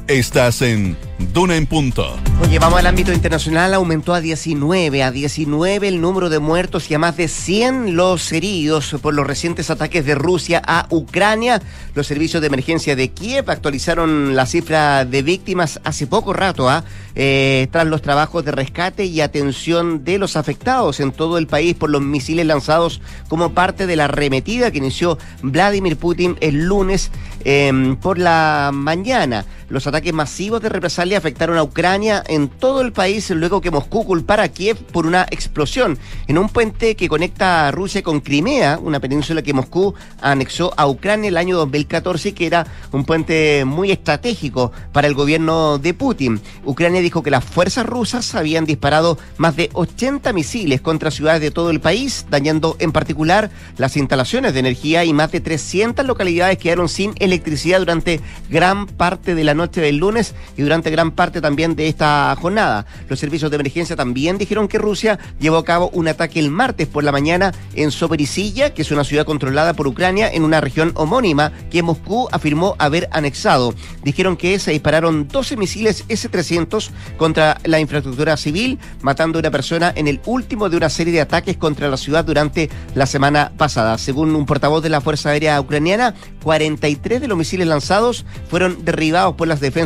Estás 0.07 0.61
en 0.61 0.95
Duna 1.33 1.57
en 1.57 1.65
Punto. 1.65 2.15
Oye, 2.41 2.59
vamos 2.59 2.79
al 2.79 2.85
ámbito 2.85 3.11
internacional. 3.11 3.73
Aumentó 3.73 4.13
a 4.13 4.21
19, 4.21 5.03
a 5.03 5.11
19 5.11 5.87
el 5.87 5.99
número 5.99 6.29
de 6.29 6.39
muertos 6.39 6.89
y 6.89 6.93
a 6.93 6.99
más 6.99 7.17
de 7.17 7.27
100 7.27 7.97
los 7.97 8.31
heridos 8.31 8.95
por 9.01 9.13
los 9.13 9.27
recientes 9.27 9.69
ataques 9.69 10.05
de 10.05 10.15
Rusia 10.15 10.61
a 10.65 10.87
Ucrania. 10.91 11.61
Los 11.93 12.07
servicios 12.07 12.39
de 12.39 12.47
emergencia 12.47 12.95
de 12.95 13.09
Kiev 13.09 13.49
actualizaron 13.49 14.35
la 14.35 14.45
cifra 14.45 15.03
de 15.03 15.23
víctimas 15.23 15.81
hace 15.83 16.07
poco 16.07 16.31
rato, 16.31 16.69
¿ah? 16.69 16.85
eh, 17.15 17.67
tras 17.71 17.87
los 17.87 18.01
trabajos 18.01 18.45
de 18.45 18.51
rescate 18.51 19.03
y 19.03 19.19
atención 19.19 20.05
de 20.05 20.19
los 20.19 20.37
afectados 20.37 20.99
en 20.99 21.11
todo 21.11 21.37
el 21.37 21.47
país 21.47 21.75
por 21.75 21.89
los 21.89 22.01
misiles 22.01 22.45
lanzados 22.45 23.01
como 23.27 23.53
parte 23.53 23.87
de 23.87 23.95
la 23.95 24.05
arremetida 24.05 24.71
que 24.71 24.77
inició 24.77 25.17
Vladimir 25.41 25.97
Putin 25.97 26.37
el 26.39 26.65
lunes 26.65 27.11
em, 27.43 27.97
por 27.97 28.19
la 28.19 28.69
mañana. 28.73 29.45
Los 29.69 29.85
ataques 29.85 29.96
masivos 30.13 30.61
de 30.61 30.69
represalia 30.69 31.17
afectaron 31.17 31.57
a 31.57 31.63
Ucrania 31.63 32.23
en 32.27 32.47
todo 32.49 32.81
el 32.81 32.93
país 32.93 33.29
luego 33.31 33.61
que 33.61 33.71
Moscú 33.71 34.05
culpara 34.05 34.43
a 34.43 34.47
Kiev 34.49 34.77
por 34.77 35.05
una 35.05 35.25
explosión 35.29 35.97
en 36.27 36.37
un 36.37 36.49
puente 36.49 36.95
que 36.95 37.09
conecta 37.09 37.67
a 37.67 37.71
Rusia 37.71 38.03
con 38.03 38.21
Crimea, 38.21 38.79
una 38.81 38.99
península 38.99 39.41
que 39.41 39.53
Moscú 39.53 39.93
anexó 40.21 40.73
a 40.77 40.87
Ucrania 40.87 41.29
el 41.29 41.37
año 41.37 41.57
2014 41.57 42.29
y 42.29 42.31
que 42.33 42.47
era 42.47 42.67
un 42.91 43.05
puente 43.05 43.65
muy 43.65 43.91
estratégico 43.91 44.71
para 44.91 45.07
el 45.07 45.13
gobierno 45.13 45.77
de 45.77 45.93
Putin. 45.93 46.39
Ucrania 46.65 47.01
dijo 47.01 47.23
que 47.23 47.31
las 47.31 47.43
fuerzas 47.43 47.85
rusas 47.85 48.35
habían 48.35 48.65
disparado 48.65 49.17
más 49.37 49.55
de 49.55 49.69
80 49.73 50.31
misiles 50.33 50.81
contra 50.81 51.11
ciudades 51.11 51.41
de 51.41 51.51
todo 51.51 51.69
el 51.69 51.81
país, 51.81 52.25
dañando 52.29 52.75
en 52.79 52.91
particular 52.91 53.49
las 53.77 53.97
instalaciones 53.97 54.53
de 54.53 54.59
energía 54.59 55.05
y 55.05 55.13
más 55.13 55.31
de 55.31 55.41
300 55.41 56.05
localidades 56.05 56.57
quedaron 56.57 56.89
sin 56.89 57.13
electricidad 57.19 57.79
durante 57.79 58.21
gran 58.49 58.87
parte 58.87 59.35
de 59.35 59.43
la 59.43 59.53
noche 59.53 59.81
del 59.87 59.97
lunes 59.97 60.35
y 60.55 60.61
durante 60.61 60.91
gran 60.91 61.11
parte 61.11 61.41
también 61.41 61.75
de 61.75 61.87
esta 61.87 62.35
jornada. 62.39 62.85
Los 63.09 63.19
servicios 63.19 63.51
de 63.51 63.55
emergencia 63.55 63.95
también 63.95 64.37
dijeron 64.37 64.67
que 64.67 64.77
Rusia 64.77 65.19
llevó 65.39 65.57
a 65.57 65.65
cabo 65.65 65.89
un 65.93 66.07
ataque 66.07 66.39
el 66.39 66.51
martes 66.51 66.87
por 66.87 67.03
la 67.03 67.11
mañana 67.11 67.53
en 67.73 67.91
Soberisilla, 67.91 68.73
que 68.73 68.81
es 68.83 68.91
una 68.91 69.03
ciudad 69.03 69.25
controlada 69.25 69.73
por 69.73 69.87
Ucrania 69.87 70.29
en 70.31 70.43
una 70.43 70.61
región 70.61 70.91
homónima 70.95 71.51
que 71.71 71.83
Moscú 71.83 72.27
afirmó 72.31 72.75
haber 72.79 73.09
anexado. 73.11 73.73
Dijeron 74.03 74.37
que 74.37 74.59
se 74.59 74.71
dispararon 74.71 75.27
12 75.27 75.57
misiles 75.57 76.05
S-300 76.07 76.89
contra 77.17 77.57
la 77.63 77.79
infraestructura 77.79 78.37
civil, 78.37 78.79
matando 79.01 79.39
a 79.39 79.41
una 79.41 79.51
persona 79.51 79.93
en 79.95 80.07
el 80.07 80.21
último 80.25 80.69
de 80.69 80.77
una 80.77 80.89
serie 80.89 81.13
de 81.13 81.21
ataques 81.21 81.57
contra 81.57 81.87
la 81.89 81.97
ciudad 81.97 82.25
durante 82.25 82.69
la 82.95 83.05
semana 83.05 83.51
pasada. 83.57 83.97
Según 83.97 84.35
un 84.35 84.45
portavoz 84.45 84.83
de 84.83 84.89
la 84.89 85.01
Fuerza 85.01 85.29
Aérea 85.29 85.59
Ucraniana, 85.59 86.13
43 86.43 87.21
de 87.21 87.27
los 87.27 87.37
misiles 87.37 87.67
lanzados 87.67 88.25
fueron 88.49 88.83
derribados 88.85 89.35
por 89.35 89.47
las 89.47 89.59
defensas 89.59 89.76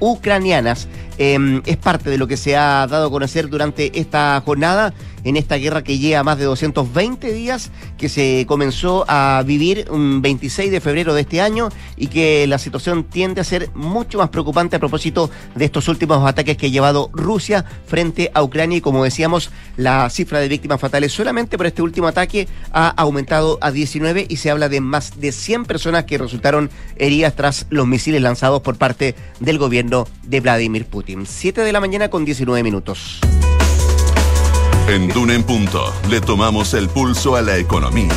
ucranianas. 0.00 0.88
Em, 1.18 1.62
es 1.64 1.76
parte 1.76 2.10
de 2.10 2.18
lo 2.18 2.26
que 2.26 2.36
se 2.36 2.56
ha 2.56 2.86
dado 2.86 3.06
a 3.06 3.10
conocer 3.10 3.48
durante 3.48 3.98
esta 3.98 4.42
jornada, 4.44 4.92
en 5.26 5.36
esta 5.36 5.56
guerra 5.56 5.82
que 5.82 5.98
lleva 5.98 6.22
más 6.22 6.38
de 6.38 6.44
220 6.44 7.32
días, 7.32 7.72
que 7.98 8.08
se 8.08 8.44
comenzó 8.46 9.04
a 9.08 9.42
vivir 9.44 9.86
un 9.90 10.22
26 10.22 10.70
de 10.70 10.80
febrero 10.80 11.14
de 11.14 11.22
este 11.22 11.40
año 11.40 11.68
y 11.96 12.06
que 12.06 12.46
la 12.46 12.58
situación 12.58 13.02
tiende 13.02 13.40
a 13.40 13.44
ser 13.44 13.70
mucho 13.74 14.18
más 14.18 14.28
preocupante 14.28 14.76
a 14.76 14.78
propósito 14.78 15.28
de 15.56 15.64
estos 15.64 15.88
últimos 15.88 16.24
ataques 16.24 16.56
que 16.56 16.66
ha 16.66 16.70
llevado 16.70 17.10
Rusia 17.12 17.64
frente 17.86 18.30
a 18.34 18.42
Ucrania 18.44 18.78
y 18.78 18.80
como 18.80 19.02
decíamos, 19.02 19.50
la 19.76 20.08
cifra 20.10 20.38
de 20.38 20.48
víctimas 20.48 20.80
fatales 20.80 21.12
solamente 21.12 21.56
por 21.56 21.66
este 21.66 21.82
último 21.82 22.06
ataque 22.06 22.46
ha 22.72 22.88
aumentado 22.90 23.58
a 23.60 23.72
19 23.72 24.26
y 24.28 24.36
se 24.36 24.52
habla 24.52 24.68
de 24.68 24.80
más 24.80 25.18
de 25.20 25.32
100 25.32 25.64
personas 25.64 26.04
que 26.04 26.18
resultaron 26.18 26.70
heridas 26.96 27.34
tras 27.34 27.66
los 27.70 27.88
misiles 27.88 28.22
lanzados 28.22 28.62
por 28.62 28.76
parte 28.76 29.16
del 29.40 29.58
gobierno 29.58 30.06
de 30.22 30.40
Vladimir 30.40 30.86
Putin. 30.86 31.26
7 31.26 31.62
de 31.62 31.72
la 31.72 31.80
mañana 31.80 32.10
con 32.10 32.24
19 32.24 32.62
minutos. 32.62 33.20
En 34.88 35.08
Duna 35.08 35.34
en 35.34 35.42
Punto 35.42 35.92
le 36.08 36.20
tomamos 36.20 36.72
el 36.72 36.88
pulso 36.88 37.34
a 37.34 37.42
la 37.42 37.56
economía. 37.56 38.14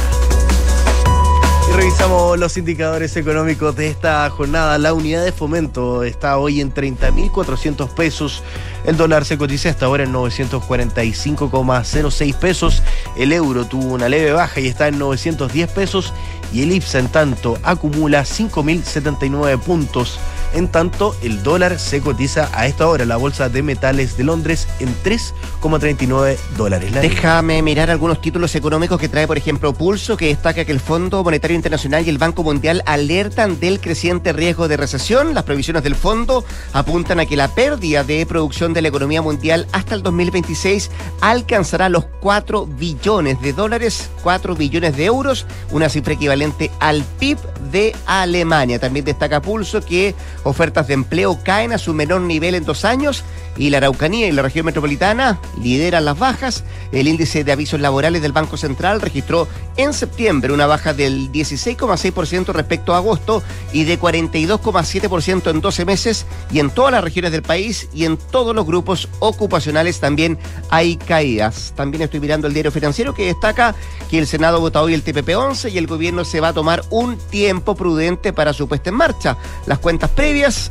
Y 1.68 1.72
revisamos 1.76 2.38
los 2.38 2.58
indicadores 2.58 3.18
económicos 3.18 3.76
de 3.76 3.88
esta 3.88 4.30
jornada. 4.30 4.78
La 4.78 4.94
unidad 4.94 5.26
de 5.26 5.32
fomento 5.32 6.04
está 6.04 6.38
hoy 6.38 6.62
en 6.62 6.72
30.400 6.72 7.90
pesos. 7.90 8.44
El 8.86 8.98
dólar 8.98 9.26
se 9.26 9.40
cotiza 9.40 9.70
hasta 9.70 9.88
ahora 9.88 10.04
en 10.04 10.14
945,06 10.14 12.36
pesos. 12.36 12.84
El 13.18 13.32
euro 13.32 13.66
tuvo 13.66 13.94
una 13.94 14.08
leve 14.08 14.32
baja 14.32 14.60
y 14.60 14.68
está 14.68 14.90
en 14.90 15.00
910 15.00 15.72
pesos. 15.72 16.14
Y 16.54 16.62
el 16.62 16.72
IPSA 16.72 17.00
en 17.00 17.08
tanto 17.08 17.58
acumula 17.64 18.22
5.079 18.22 19.60
puntos. 19.60 20.20
En 20.54 20.68
tanto, 20.68 21.16
el 21.22 21.44
dólar 21.44 21.78
se 21.78 22.02
cotiza 22.02 22.50
a 22.54 22.66
esta 22.66 22.88
hora 22.88 23.06
la 23.06 23.18
Bolsa 23.18 23.50
de 23.50 23.62
Metales 23.62 24.18
de 24.18 24.24
Londres 24.24 24.68
en 24.80 24.90
3,39 25.04 26.38
dólares. 26.58 26.92
La 26.92 27.02
Déjame 27.02 27.62
mirar 27.62 27.92
algunos 27.92 28.20
títulos 28.20 28.56
económicos 28.56 29.00
que 29.00 29.10
trae, 29.10 29.28
por 29.28 29.38
ejemplo, 29.38 29.74
Pulso, 29.74 30.18
que 30.18 30.28
destaca 30.28 30.66
que 30.66 30.72
el 30.72 30.80
Fondo 30.80 31.24
Monetario 31.24 31.56
Internacional 31.56 32.06
y 32.06 32.10
el 32.10 32.18
Banco 32.18 32.44
Mundial 32.44 32.82
alertan 32.86 33.60
del 33.60 33.80
creciente 33.80 34.34
riesgo 34.34 34.68
de 34.68 34.78
recesión. 34.78 35.36
Las 35.36 35.44
previsiones 35.44 35.84
del 35.84 35.96
fondo 35.96 36.44
apuntan 36.74 37.20
a 37.20 37.26
que 37.26 37.38
la 37.38 37.54
pérdida 37.54 38.04
de 38.04 38.26
producción 38.26 38.74
de 38.74 38.82
la 38.82 38.88
economía 38.88 39.22
mundial 39.22 39.68
hasta 39.72 39.94
el 39.94 40.02
2026 40.02 40.90
alcanzará 41.22 41.90
los 41.90 42.06
4 42.22 42.66
billones 42.66 43.40
de 43.42 43.54
dólares, 43.54 44.10
4 44.24 44.56
billones 44.56 44.98
de 44.98 45.06
euros, 45.06 45.46
una 45.72 45.90
cifra 45.90 46.14
equivalente 46.14 46.72
al 46.80 47.04
PIB 47.20 47.38
de 47.72 47.96
Alemania. 48.06 48.80
También 48.80 49.06
destaca 49.06 49.42
Pulso 49.42 49.82
que 49.82 50.16
ofertas 50.44 50.88
de 50.88 50.94
empleo 50.94 51.40
caen 51.44 51.74
a 51.74 51.78
su 51.78 51.94
menor 51.94 52.22
nivel 52.22 52.56
en 52.56 52.66
dos 52.66 52.86
años 52.86 53.24
y 53.58 53.70
la 53.70 53.78
Araucanía 53.78 54.28
y 54.28 54.32
la 54.32 54.42
región 54.42 54.66
metropolitana 54.66 55.40
lideran 55.62 56.06
las 56.06 56.18
bajas. 56.18 56.64
El 56.92 57.08
índice 57.08 57.44
de 57.44 57.52
avisos 57.52 57.80
laborales 57.80 58.22
del 58.22 58.32
Banco 58.32 58.58
Central 58.58 59.02
registró 59.02 59.48
en 59.78 59.94
septiembre 59.94 60.54
una 60.54 60.66
baja 60.66 60.94
del 60.94 61.32
16,6% 61.32 62.54
respecto 62.54 62.94
a 62.94 62.98
agosto 62.98 63.44
y 63.74 63.84
de 63.84 64.00
42,7% 64.00 65.50
en 65.52 65.62
12 65.62 65.86
meses 65.86 66.26
y 66.52 66.60
en 66.60 66.70
todas 66.70 66.94
las 66.94 67.04
regiones 67.04 67.32
del 67.32 67.44
país 67.44 67.90
y 67.94 68.06
en 68.06 68.18
todos 68.18 68.56
los 68.56 68.66
grupos 68.66 69.10
ocupacionales 69.20 70.00
también 70.00 70.38
hay 70.70 70.96
caídas. 70.96 71.74
También 71.76 72.04
estoy 72.04 72.22
mirando 72.22 72.48
el 72.48 72.54
diario 72.54 72.72
financiero 72.72 73.14
que 73.14 73.26
destaca 73.26 73.76
que 74.10 74.20
el 74.20 74.28
Senado 74.28 74.62
vota 74.62 74.82
hoy 74.82 74.94
el 74.94 75.04
TPP-11 75.04 75.72
y 75.72 75.78
el 75.78 75.88
gobierno 75.88 76.24
se 76.24 76.40
va 76.40 76.50
a 76.50 76.54
tomar 76.54 76.84
un 76.90 77.18
tiempo 77.18 77.76
prudente 77.76 78.32
para 78.32 78.54
su 78.54 78.68
puesta 78.68 78.90
en 78.90 78.96
marcha. 78.96 79.38
Las 79.66 79.80
cuentas 79.80 80.10
previas 80.12 80.29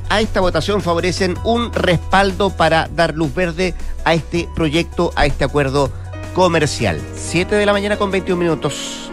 a 0.09 0.21
esta 0.21 0.41
votación 0.41 0.83
favorecen 0.83 1.37
un 1.43 1.73
respaldo 1.73 2.51
para 2.51 2.89
dar 2.95 3.17
luz 3.17 3.35
verde 3.35 3.75
a 4.05 4.15
este 4.15 4.49
proyecto, 4.55 5.13
a 5.17 5.27
este 5.27 5.43
acuerdo 5.43 5.91
comercial. 6.33 7.01
7 7.17 7.57
de 7.57 7.67
la 7.67 7.73
mañana 7.73 7.97
con 7.97 8.13
21 8.13 8.41
minutos. 8.41 9.11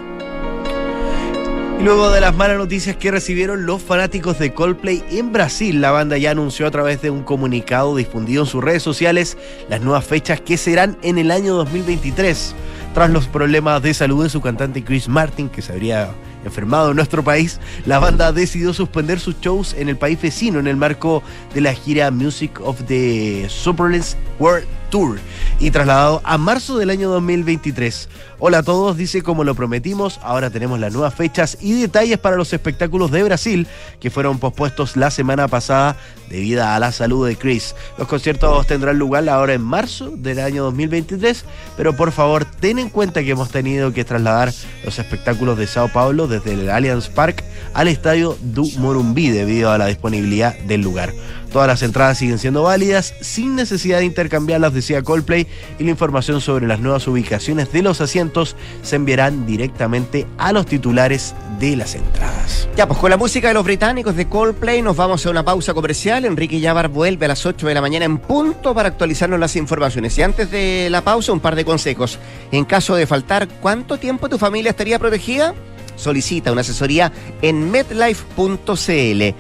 Y 1.80 1.84
luego 1.84 2.12
de 2.12 2.22
las 2.22 2.36
malas 2.36 2.60
noticias 2.60 2.96
que 2.96 3.10
recibieron 3.10 3.66
los 3.66 3.82
fanáticos 3.82 4.38
de 4.38 4.54
Coldplay 4.54 5.04
en 5.10 5.32
Brasil, 5.34 5.82
la 5.82 5.90
banda 5.90 6.16
ya 6.20 6.30
anunció 6.30 6.68
a 6.68 6.72
través 6.72 7.02
de 7.02 7.10
un 7.10 7.24
comunicado 7.24 7.96
difundido 7.96 8.44
en 8.44 8.48
sus 8.48 8.64
redes 8.64 8.84
sociales 8.84 9.40
las 9.68 9.82
nuevas 9.82 10.06
fechas 10.06 10.42
que 10.42 10.58
serán 10.58 10.96
en 11.02 11.18
el 11.18 11.32
año 11.32 11.56
2023. 11.56 12.54
Tras 12.94 13.10
los 13.10 13.28
problemas 13.28 13.82
de 13.82 13.96
salud 13.96 14.24
de 14.24 14.30
su 14.30 14.42
cantante 14.42 14.84
Chris 14.84 15.10
Martin, 15.10 15.50
que 15.50 15.64
se 15.64 15.74
habría 15.74 16.12
enfermado 16.46 16.92
en 16.92 16.96
nuestro 16.96 17.24
país, 17.24 17.60
la 17.86 18.00
banda 18.00 18.32
decidió 18.32 18.74
suspender 18.74 19.20
sus 19.20 19.40
shows 19.42 19.74
en 19.74 19.90
el 19.90 19.98
país 19.98 20.22
vecino 20.22 20.60
en 20.60 20.68
el 20.68 20.78
marco 20.78 21.24
de 21.54 21.62
la 21.62 21.74
gira 21.74 22.12
Music 22.12 22.60
of 22.62 22.82
the 22.88 23.48
Superless 23.50 24.16
World 24.40 24.66
Tour 24.90 25.20
y 25.60 25.72
trasladado 25.72 26.22
a 26.24 26.38
marzo 26.38 26.78
del 26.78 26.90
año 26.90 27.10
2023. 27.10 28.10
Hola 28.40 28.60
a 28.60 28.64
todos, 28.64 28.98
dice 28.98 29.22
como 29.22 29.44
lo 29.44 29.56
prometimos, 29.56 30.20
ahora 30.22 30.50
tenemos 30.50 30.80
las 30.80 30.92
nuevas 30.92 31.16
fechas 31.16 31.58
y 31.62 31.74
detalles 31.80 32.18
para 32.18 32.36
los 32.36 32.52
espectáculos 32.52 33.12
de 33.12 33.24
Brasil 33.24 33.68
que 34.00 34.10
fueron 34.10 34.40
pospuestos 34.40 34.98
la 34.98 35.12
semana 35.12 35.48
pasada 35.48 35.96
debido 36.30 36.66
a 36.66 36.78
la 36.80 36.92
salud 36.92 37.28
de 37.28 37.38
Chris. 37.38 37.76
Los 37.98 38.08
conciertos 38.08 38.68
tendrán 38.68 39.00
lugar 39.00 39.28
ahora 39.30 39.54
en 39.54 39.62
marzo 39.62 40.12
del 40.12 40.40
año 40.40 40.64
2023, 40.64 41.46
pero 41.78 41.96
por 41.96 42.12
favor 42.12 42.46
ten 42.46 42.80
en 42.80 42.90
cuenta 42.90 43.24
que 43.24 43.32
hemos 43.32 43.50
tenido 43.50 43.94
que 43.94 44.04
trasladar 44.04 44.54
los 44.84 45.00
espectáculos 45.00 45.58
de 45.58 45.68
Sao 45.68 45.88
Paulo 45.88 46.28
desde 46.28 46.54
el 46.54 46.70
Allianz 46.70 47.10
Park 47.10 47.44
al 47.74 47.88
estadio 47.88 48.38
du 48.42 48.70
Morumbi 48.80 49.30
debido 49.30 49.72
a 49.72 49.78
la 49.78 49.88
disponibilidad 49.88 50.58
del 50.60 50.82
lugar. 50.82 51.14
Todas 51.56 51.70
las 51.70 51.84
entradas 51.84 52.18
siguen 52.18 52.38
siendo 52.38 52.64
válidas 52.64 53.14
sin 53.22 53.56
necesidad 53.56 54.00
de 54.00 54.04
intercambiarlas, 54.04 54.74
decía 54.74 55.02
Coldplay, 55.04 55.48
y 55.80 55.86
la 55.86 55.92
información 55.92 56.42
sobre 56.42 56.68
las 56.68 56.82
nuevas 56.82 57.08
ubicaciones 57.08 57.72
de 57.72 57.82
los 57.82 58.02
asientos 58.02 58.58
se 58.82 58.98
enviarán 58.98 59.46
directamente 59.46 60.28
a 60.38 60.52
los 60.52 60.66
titulares 60.66 61.34
de 61.58 61.78
las 61.78 61.96
entradas. 61.96 62.68
Ya, 62.76 62.90
pues 62.90 63.00
con 63.00 63.10
la 63.10 63.16
música 63.16 63.48
de 63.48 63.54
los 63.54 63.64
británicos 63.64 64.18
de 64.18 64.28
Coldplay 64.28 64.82
nos 64.82 64.98
vamos 64.98 65.26
a 65.26 65.30
una 65.30 65.46
pausa 65.46 65.74
comercial. 65.74 66.26
Enrique 66.26 66.60
Yavar 66.60 66.90
vuelve 66.90 67.24
a 67.24 67.30
las 67.30 67.46
8 67.46 67.68
de 67.68 67.74
la 67.74 67.80
mañana 67.80 68.04
en 68.04 68.18
punto 68.18 68.74
para 68.74 68.90
actualizarnos 68.90 69.40
las 69.40 69.56
informaciones. 69.56 70.18
Y 70.18 70.24
antes 70.24 70.52
de 70.52 70.90
la 70.92 71.06
pausa, 71.06 71.32
un 71.32 71.40
par 71.40 71.56
de 71.56 71.64
consejos. 71.64 72.20
En 72.52 72.66
caso 72.66 72.98
de 72.98 73.08
faltar, 73.08 73.48
¿cuánto 73.62 73.98
tiempo 73.98 74.28
tu 74.28 74.38
familia 74.38 74.72
estaría 74.72 75.00
protegida? 75.00 75.56
Solicita 75.96 76.52
una 76.52 76.60
asesoría 76.60 77.14
en 77.42 77.72
medlife.cl. 77.72 79.34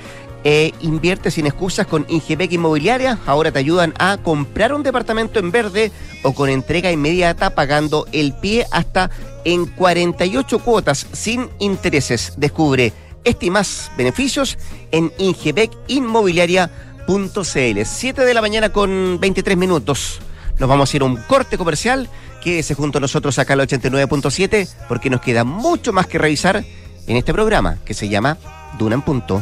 E 0.47 0.75
invierte 0.79 1.31
sin 1.31 1.47
excusas 1.47 1.87
con 1.87 2.05
Ingebec 2.07 2.53
Inmobiliaria. 2.53 3.17
Ahora 3.25 3.51
te 3.51 3.57
ayudan 3.57 3.95
a 3.97 4.17
comprar 4.17 4.75
un 4.75 4.83
departamento 4.83 5.39
en 5.39 5.49
verde 5.49 5.91
o 6.21 6.35
con 6.35 6.49
entrega 6.49 6.91
inmediata 6.91 7.55
pagando 7.55 8.05
el 8.11 8.35
pie 8.35 8.67
hasta 8.69 9.09
en 9.43 9.65
48 9.65 10.59
cuotas 10.59 11.07
sin 11.13 11.49
intereses. 11.57 12.33
Descubre 12.37 12.93
este 13.23 13.47
y 13.47 13.49
más 13.49 13.91
beneficios 13.97 14.59
en 14.91 15.11
ingebecinmobiliaria.cl. 15.17 17.79
7 17.83 18.21
de 18.23 18.33
la 18.35 18.41
mañana 18.41 18.69
con 18.69 19.19
23 19.19 19.57
minutos. 19.57 20.19
Nos 20.59 20.69
vamos 20.69 20.93
a 20.93 20.97
ir 20.97 21.01
a 21.01 21.05
un 21.05 21.17
corte 21.17 21.57
comercial. 21.57 22.07
Quédese 22.43 22.75
junto 22.75 22.99
a 22.99 23.01
nosotros 23.01 23.39
acá 23.39 23.53
al 23.53 23.61
89.7 23.61 24.69
porque 24.87 25.09
nos 25.09 25.21
queda 25.21 25.43
mucho 25.43 25.91
más 25.91 26.05
que 26.05 26.19
revisar 26.19 26.63
en 27.07 27.17
este 27.17 27.33
programa 27.33 27.77
que 27.85 27.93
se 27.93 28.09
llama 28.09 28.37
Duna 28.77 28.95
en 28.95 29.01
Punto. 29.01 29.41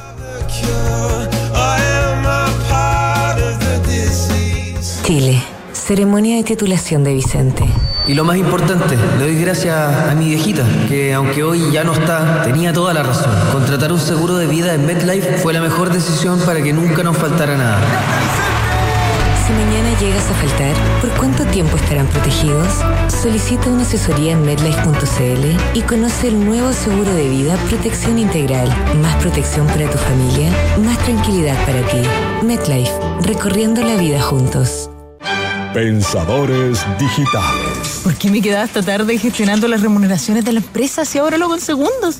Chile. 5.04 5.44
Ceremonia 5.74 6.38
de 6.38 6.44
titulación 6.44 7.04
de 7.04 7.14
Vicente. 7.14 7.66
Y 8.08 8.14
lo 8.14 8.24
más 8.24 8.38
importante, 8.38 8.96
le 9.18 9.26
doy 9.26 9.36
gracias 9.42 9.76
a 9.76 10.16
mi 10.16 10.30
viejita, 10.30 10.64
que 10.88 11.14
aunque 11.14 11.44
hoy 11.44 11.72
ya 11.72 11.84
no 11.84 11.92
está, 11.92 12.42
tenía 12.44 12.72
toda 12.72 12.94
la 12.94 13.04
razón. 13.04 13.32
Contratar 13.52 13.92
un 13.92 14.00
seguro 14.00 14.38
de 14.38 14.48
vida 14.48 14.74
en 14.74 14.86
MetLife 14.86 15.40
fue 15.40 15.52
la 15.52 15.60
mejor 15.60 15.92
decisión 15.92 16.40
para 16.40 16.62
que 16.64 16.72
nunca 16.72 17.04
nos 17.04 17.18
faltara 17.18 17.58
nada. 17.58 17.82
Llegas 20.00 20.30
a 20.30 20.34
faltar, 20.34 20.76
¿por 21.02 21.10
cuánto 21.12 21.46
tiempo 21.46 21.78
estarán 21.78 22.08
protegidos? 22.08 22.68
Solicita 23.22 23.70
una 23.70 23.84
asesoría 23.84 24.34
en 24.34 24.44
medlife.cl 24.44 25.78
y 25.78 25.82
conoce 25.84 26.28
el 26.28 26.44
nuevo 26.44 26.74
seguro 26.74 27.14
de 27.14 27.30
vida 27.30 27.56
Protección 27.70 28.18
Integral. 28.18 28.68
Más 29.02 29.16
protección 29.18 29.66
para 29.68 29.90
tu 29.90 29.98
familia, 29.98 30.52
más 30.84 30.98
tranquilidad 31.00 31.56
para 31.66 31.82
ti. 31.88 32.02
MedLife, 32.42 32.92
recorriendo 33.22 33.82
la 33.82 33.96
vida 33.96 34.22
juntos. 34.22 34.90
Pensadores 35.74 36.86
digitales. 37.00 38.02
¿Por 38.04 38.16
qué 38.16 38.30
me 38.30 38.42
quedaba 38.42 38.64
hasta 38.64 38.82
tarde 38.82 39.18
gestionando 39.18 39.68
las 39.68 39.82
remuneraciones 39.82 40.44
de 40.44 40.54
la 40.54 40.60
empresa 40.60 41.06
si 41.06 41.20
ahora 41.20 41.38
lo 41.38 41.46
hago 41.46 41.56
en 41.56 41.62
segundos? 41.62 42.20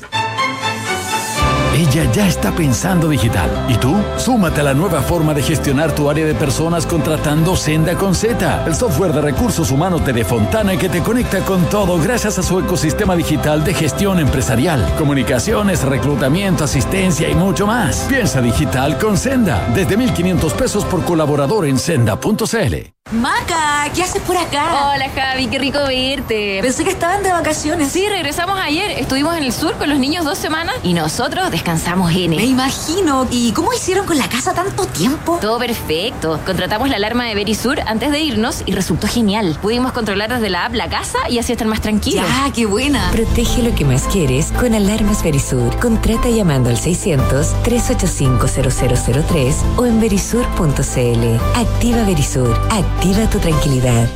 Ella 1.74 2.10
ya 2.12 2.28
está 2.28 2.54
pensando 2.54 3.08
digital. 3.08 3.50
¿Y 3.68 3.76
tú? 3.78 3.96
Súmate 4.16 4.60
a 4.60 4.64
la 4.64 4.74
nueva 4.74 5.02
forma 5.02 5.34
de 5.34 5.42
gestionar 5.42 5.92
tu 5.92 6.08
área 6.08 6.24
de 6.24 6.34
personas 6.34 6.86
contratando 6.86 7.56
Senda 7.56 7.96
con 7.96 8.14
Z, 8.14 8.64
el 8.64 8.76
software 8.76 9.12
de 9.12 9.20
recursos 9.20 9.72
humanos 9.72 10.06
de 10.06 10.12
Defontana 10.12 10.76
que 10.76 10.88
te 10.88 11.02
conecta 11.02 11.40
con 11.40 11.64
todo 11.64 11.98
gracias 11.98 12.38
a 12.38 12.44
su 12.44 12.60
ecosistema 12.60 13.16
digital 13.16 13.64
de 13.64 13.74
gestión 13.74 14.20
empresarial, 14.20 14.86
comunicaciones, 14.96 15.82
reclutamiento, 15.82 16.62
asistencia 16.62 17.28
y 17.28 17.34
mucho 17.34 17.66
más. 17.66 18.06
Piensa 18.08 18.40
digital 18.40 18.96
con 18.96 19.16
Senda, 19.16 19.66
desde 19.74 19.98
1.500 19.98 20.52
pesos 20.52 20.84
por 20.84 21.04
colaborador 21.04 21.66
en 21.66 21.78
senda.cl. 21.78 22.94
Maca, 23.14 23.88
¿qué 23.94 24.02
haces 24.02 24.20
por 24.22 24.36
acá? 24.36 24.90
Hola 24.92 25.08
Javi, 25.14 25.46
qué 25.46 25.60
rico 25.60 25.78
verte. 25.86 26.58
Pensé 26.60 26.82
que 26.82 26.90
estaban 26.90 27.22
de 27.22 27.30
vacaciones. 27.30 27.92
Sí, 27.92 28.08
regresamos 28.08 28.58
ayer. 28.58 28.90
Estuvimos 28.90 29.36
en 29.36 29.44
el 29.44 29.52
sur 29.52 29.78
con 29.78 29.88
los 29.88 30.00
niños 30.00 30.24
dos 30.24 30.36
semanas 30.36 30.74
y 30.82 30.94
nosotros 30.94 31.48
descansamos 31.52 32.12
en 32.12 32.30
Me 32.30 32.44
imagino. 32.44 33.28
¿Y 33.30 33.52
cómo 33.52 33.72
hicieron 33.72 34.04
con 34.04 34.18
la 34.18 34.28
casa 34.28 34.52
tanto 34.52 34.86
tiempo? 34.86 35.38
Todo 35.40 35.60
perfecto. 35.60 36.40
Contratamos 36.44 36.88
la 36.88 36.96
alarma 36.96 37.26
de 37.26 37.36
Verisur 37.36 37.78
antes 37.86 38.10
de 38.10 38.18
irnos 38.18 38.64
y 38.66 38.72
resultó 38.72 39.06
genial. 39.06 39.56
Pudimos 39.62 39.92
controlar 39.92 40.30
desde 40.30 40.50
la 40.50 40.64
app 40.64 40.74
la 40.74 40.88
casa 40.88 41.20
y 41.30 41.38
así 41.38 41.52
estar 41.52 41.68
más 41.68 41.82
tranquilos. 41.82 42.26
Ya, 42.26 42.50
qué 42.52 42.66
buena. 42.66 43.12
Protege 43.12 43.62
lo 43.62 43.72
que 43.76 43.84
más 43.84 44.08
quieres 44.08 44.50
con 44.58 44.74
alarmas 44.74 45.22
Verisur. 45.22 45.78
Contrata 45.78 46.30
llamando 46.30 46.68
al 46.68 46.78
600-385-0003 46.78 49.54
o 49.76 49.86
en 49.86 50.00
verisur.cl. 50.00 51.38
Activa 51.54 52.02
Verisur. 52.02 52.52
Activa 52.72 53.03
tu 53.30 53.38
tranquilidad. 53.38 54.08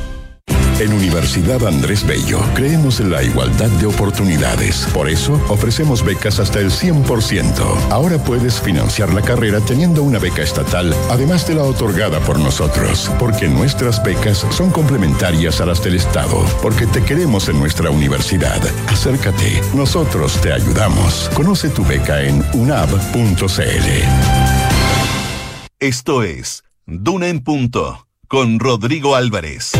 En 0.79 0.93
Universidad 0.93 1.67
Andrés 1.67 2.07
Bello 2.07 2.39
creemos 2.55 2.99
en 2.99 3.11
la 3.11 3.21
igualdad 3.21 3.69
de 3.79 3.85
oportunidades. 3.85 4.87
Por 4.93 5.07
eso 5.09 5.39
ofrecemos 5.49 6.03
becas 6.03 6.39
hasta 6.39 6.59
el 6.59 6.71
100%. 6.71 7.91
Ahora 7.91 8.17
puedes 8.17 8.59
financiar 8.59 9.13
la 9.13 9.21
carrera 9.21 9.59
teniendo 9.59 10.01
una 10.01 10.17
beca 10.17 10.41
estatal, 10.41 10.95
además 11.11 11.47
de 11.47 11.55
la 11.55 11.63
otorgada 11.63 12.19
por 12.21 12.39
nosotros, 12.39 13.11
porque 13.19 13.47
nuestras 13.47 14.01
becas 14.03 14.45
son 14.49 14.71
complementarias 14.71 15.61
a 15.61 15.67
las 15.67 15.83
del 15.83 15.95
Estado, 15.95 16.43
porque 16.61 16.87
te 16.87 17.03
queremos 17.03 17.47
en 17.47 17.59
nuestra 17.59 17.91
universidad. 17.91 18.59
Acércate, 18.87 19.61
nosotros 19.75 20.39
te 20.41 20.51
ayudamos. 20.51 21.29
Conoce 21.35 21.69
tu 21.69 21.85
beca 21.85 22.23
en 22.23 22.43
unab.cl. 22.53 23.89
Esto 25.79 26.23
es 26.23 26.63
Duna 26.87 27.27
en 27.27 27.43
Punto 27.43 28.08
con 28.29 28.59
Rodrigo 28.59 29.15
Álvarez. 29.15 29.71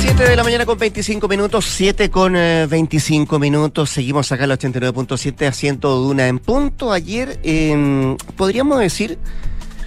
7 0.00 0.24
de 0.24 0.34
la 0.36 0.42
mañana 0.42 0.66
con 0.66 0.76
25 0.76 1.28
minutos, 1.28 1.64
7 1.66 2.10
con 2.10 2.34
eh, 2.34 2.66
25 2.66 3.38
minutos. 3.38 3.90
Seguimos 3.90 4.32
acá 4.32 4.44
el 4.44 4.50
89.7 4.50 5.46
haciendo 5.46 5.94
Duna 6.00 6.26
en 6.26 6.40
punto. 6.40 6.90
Ayer 6.90 7.38
eh, 7.44 8.16
podríamos 8.36 8.80
decir 8.80 9.18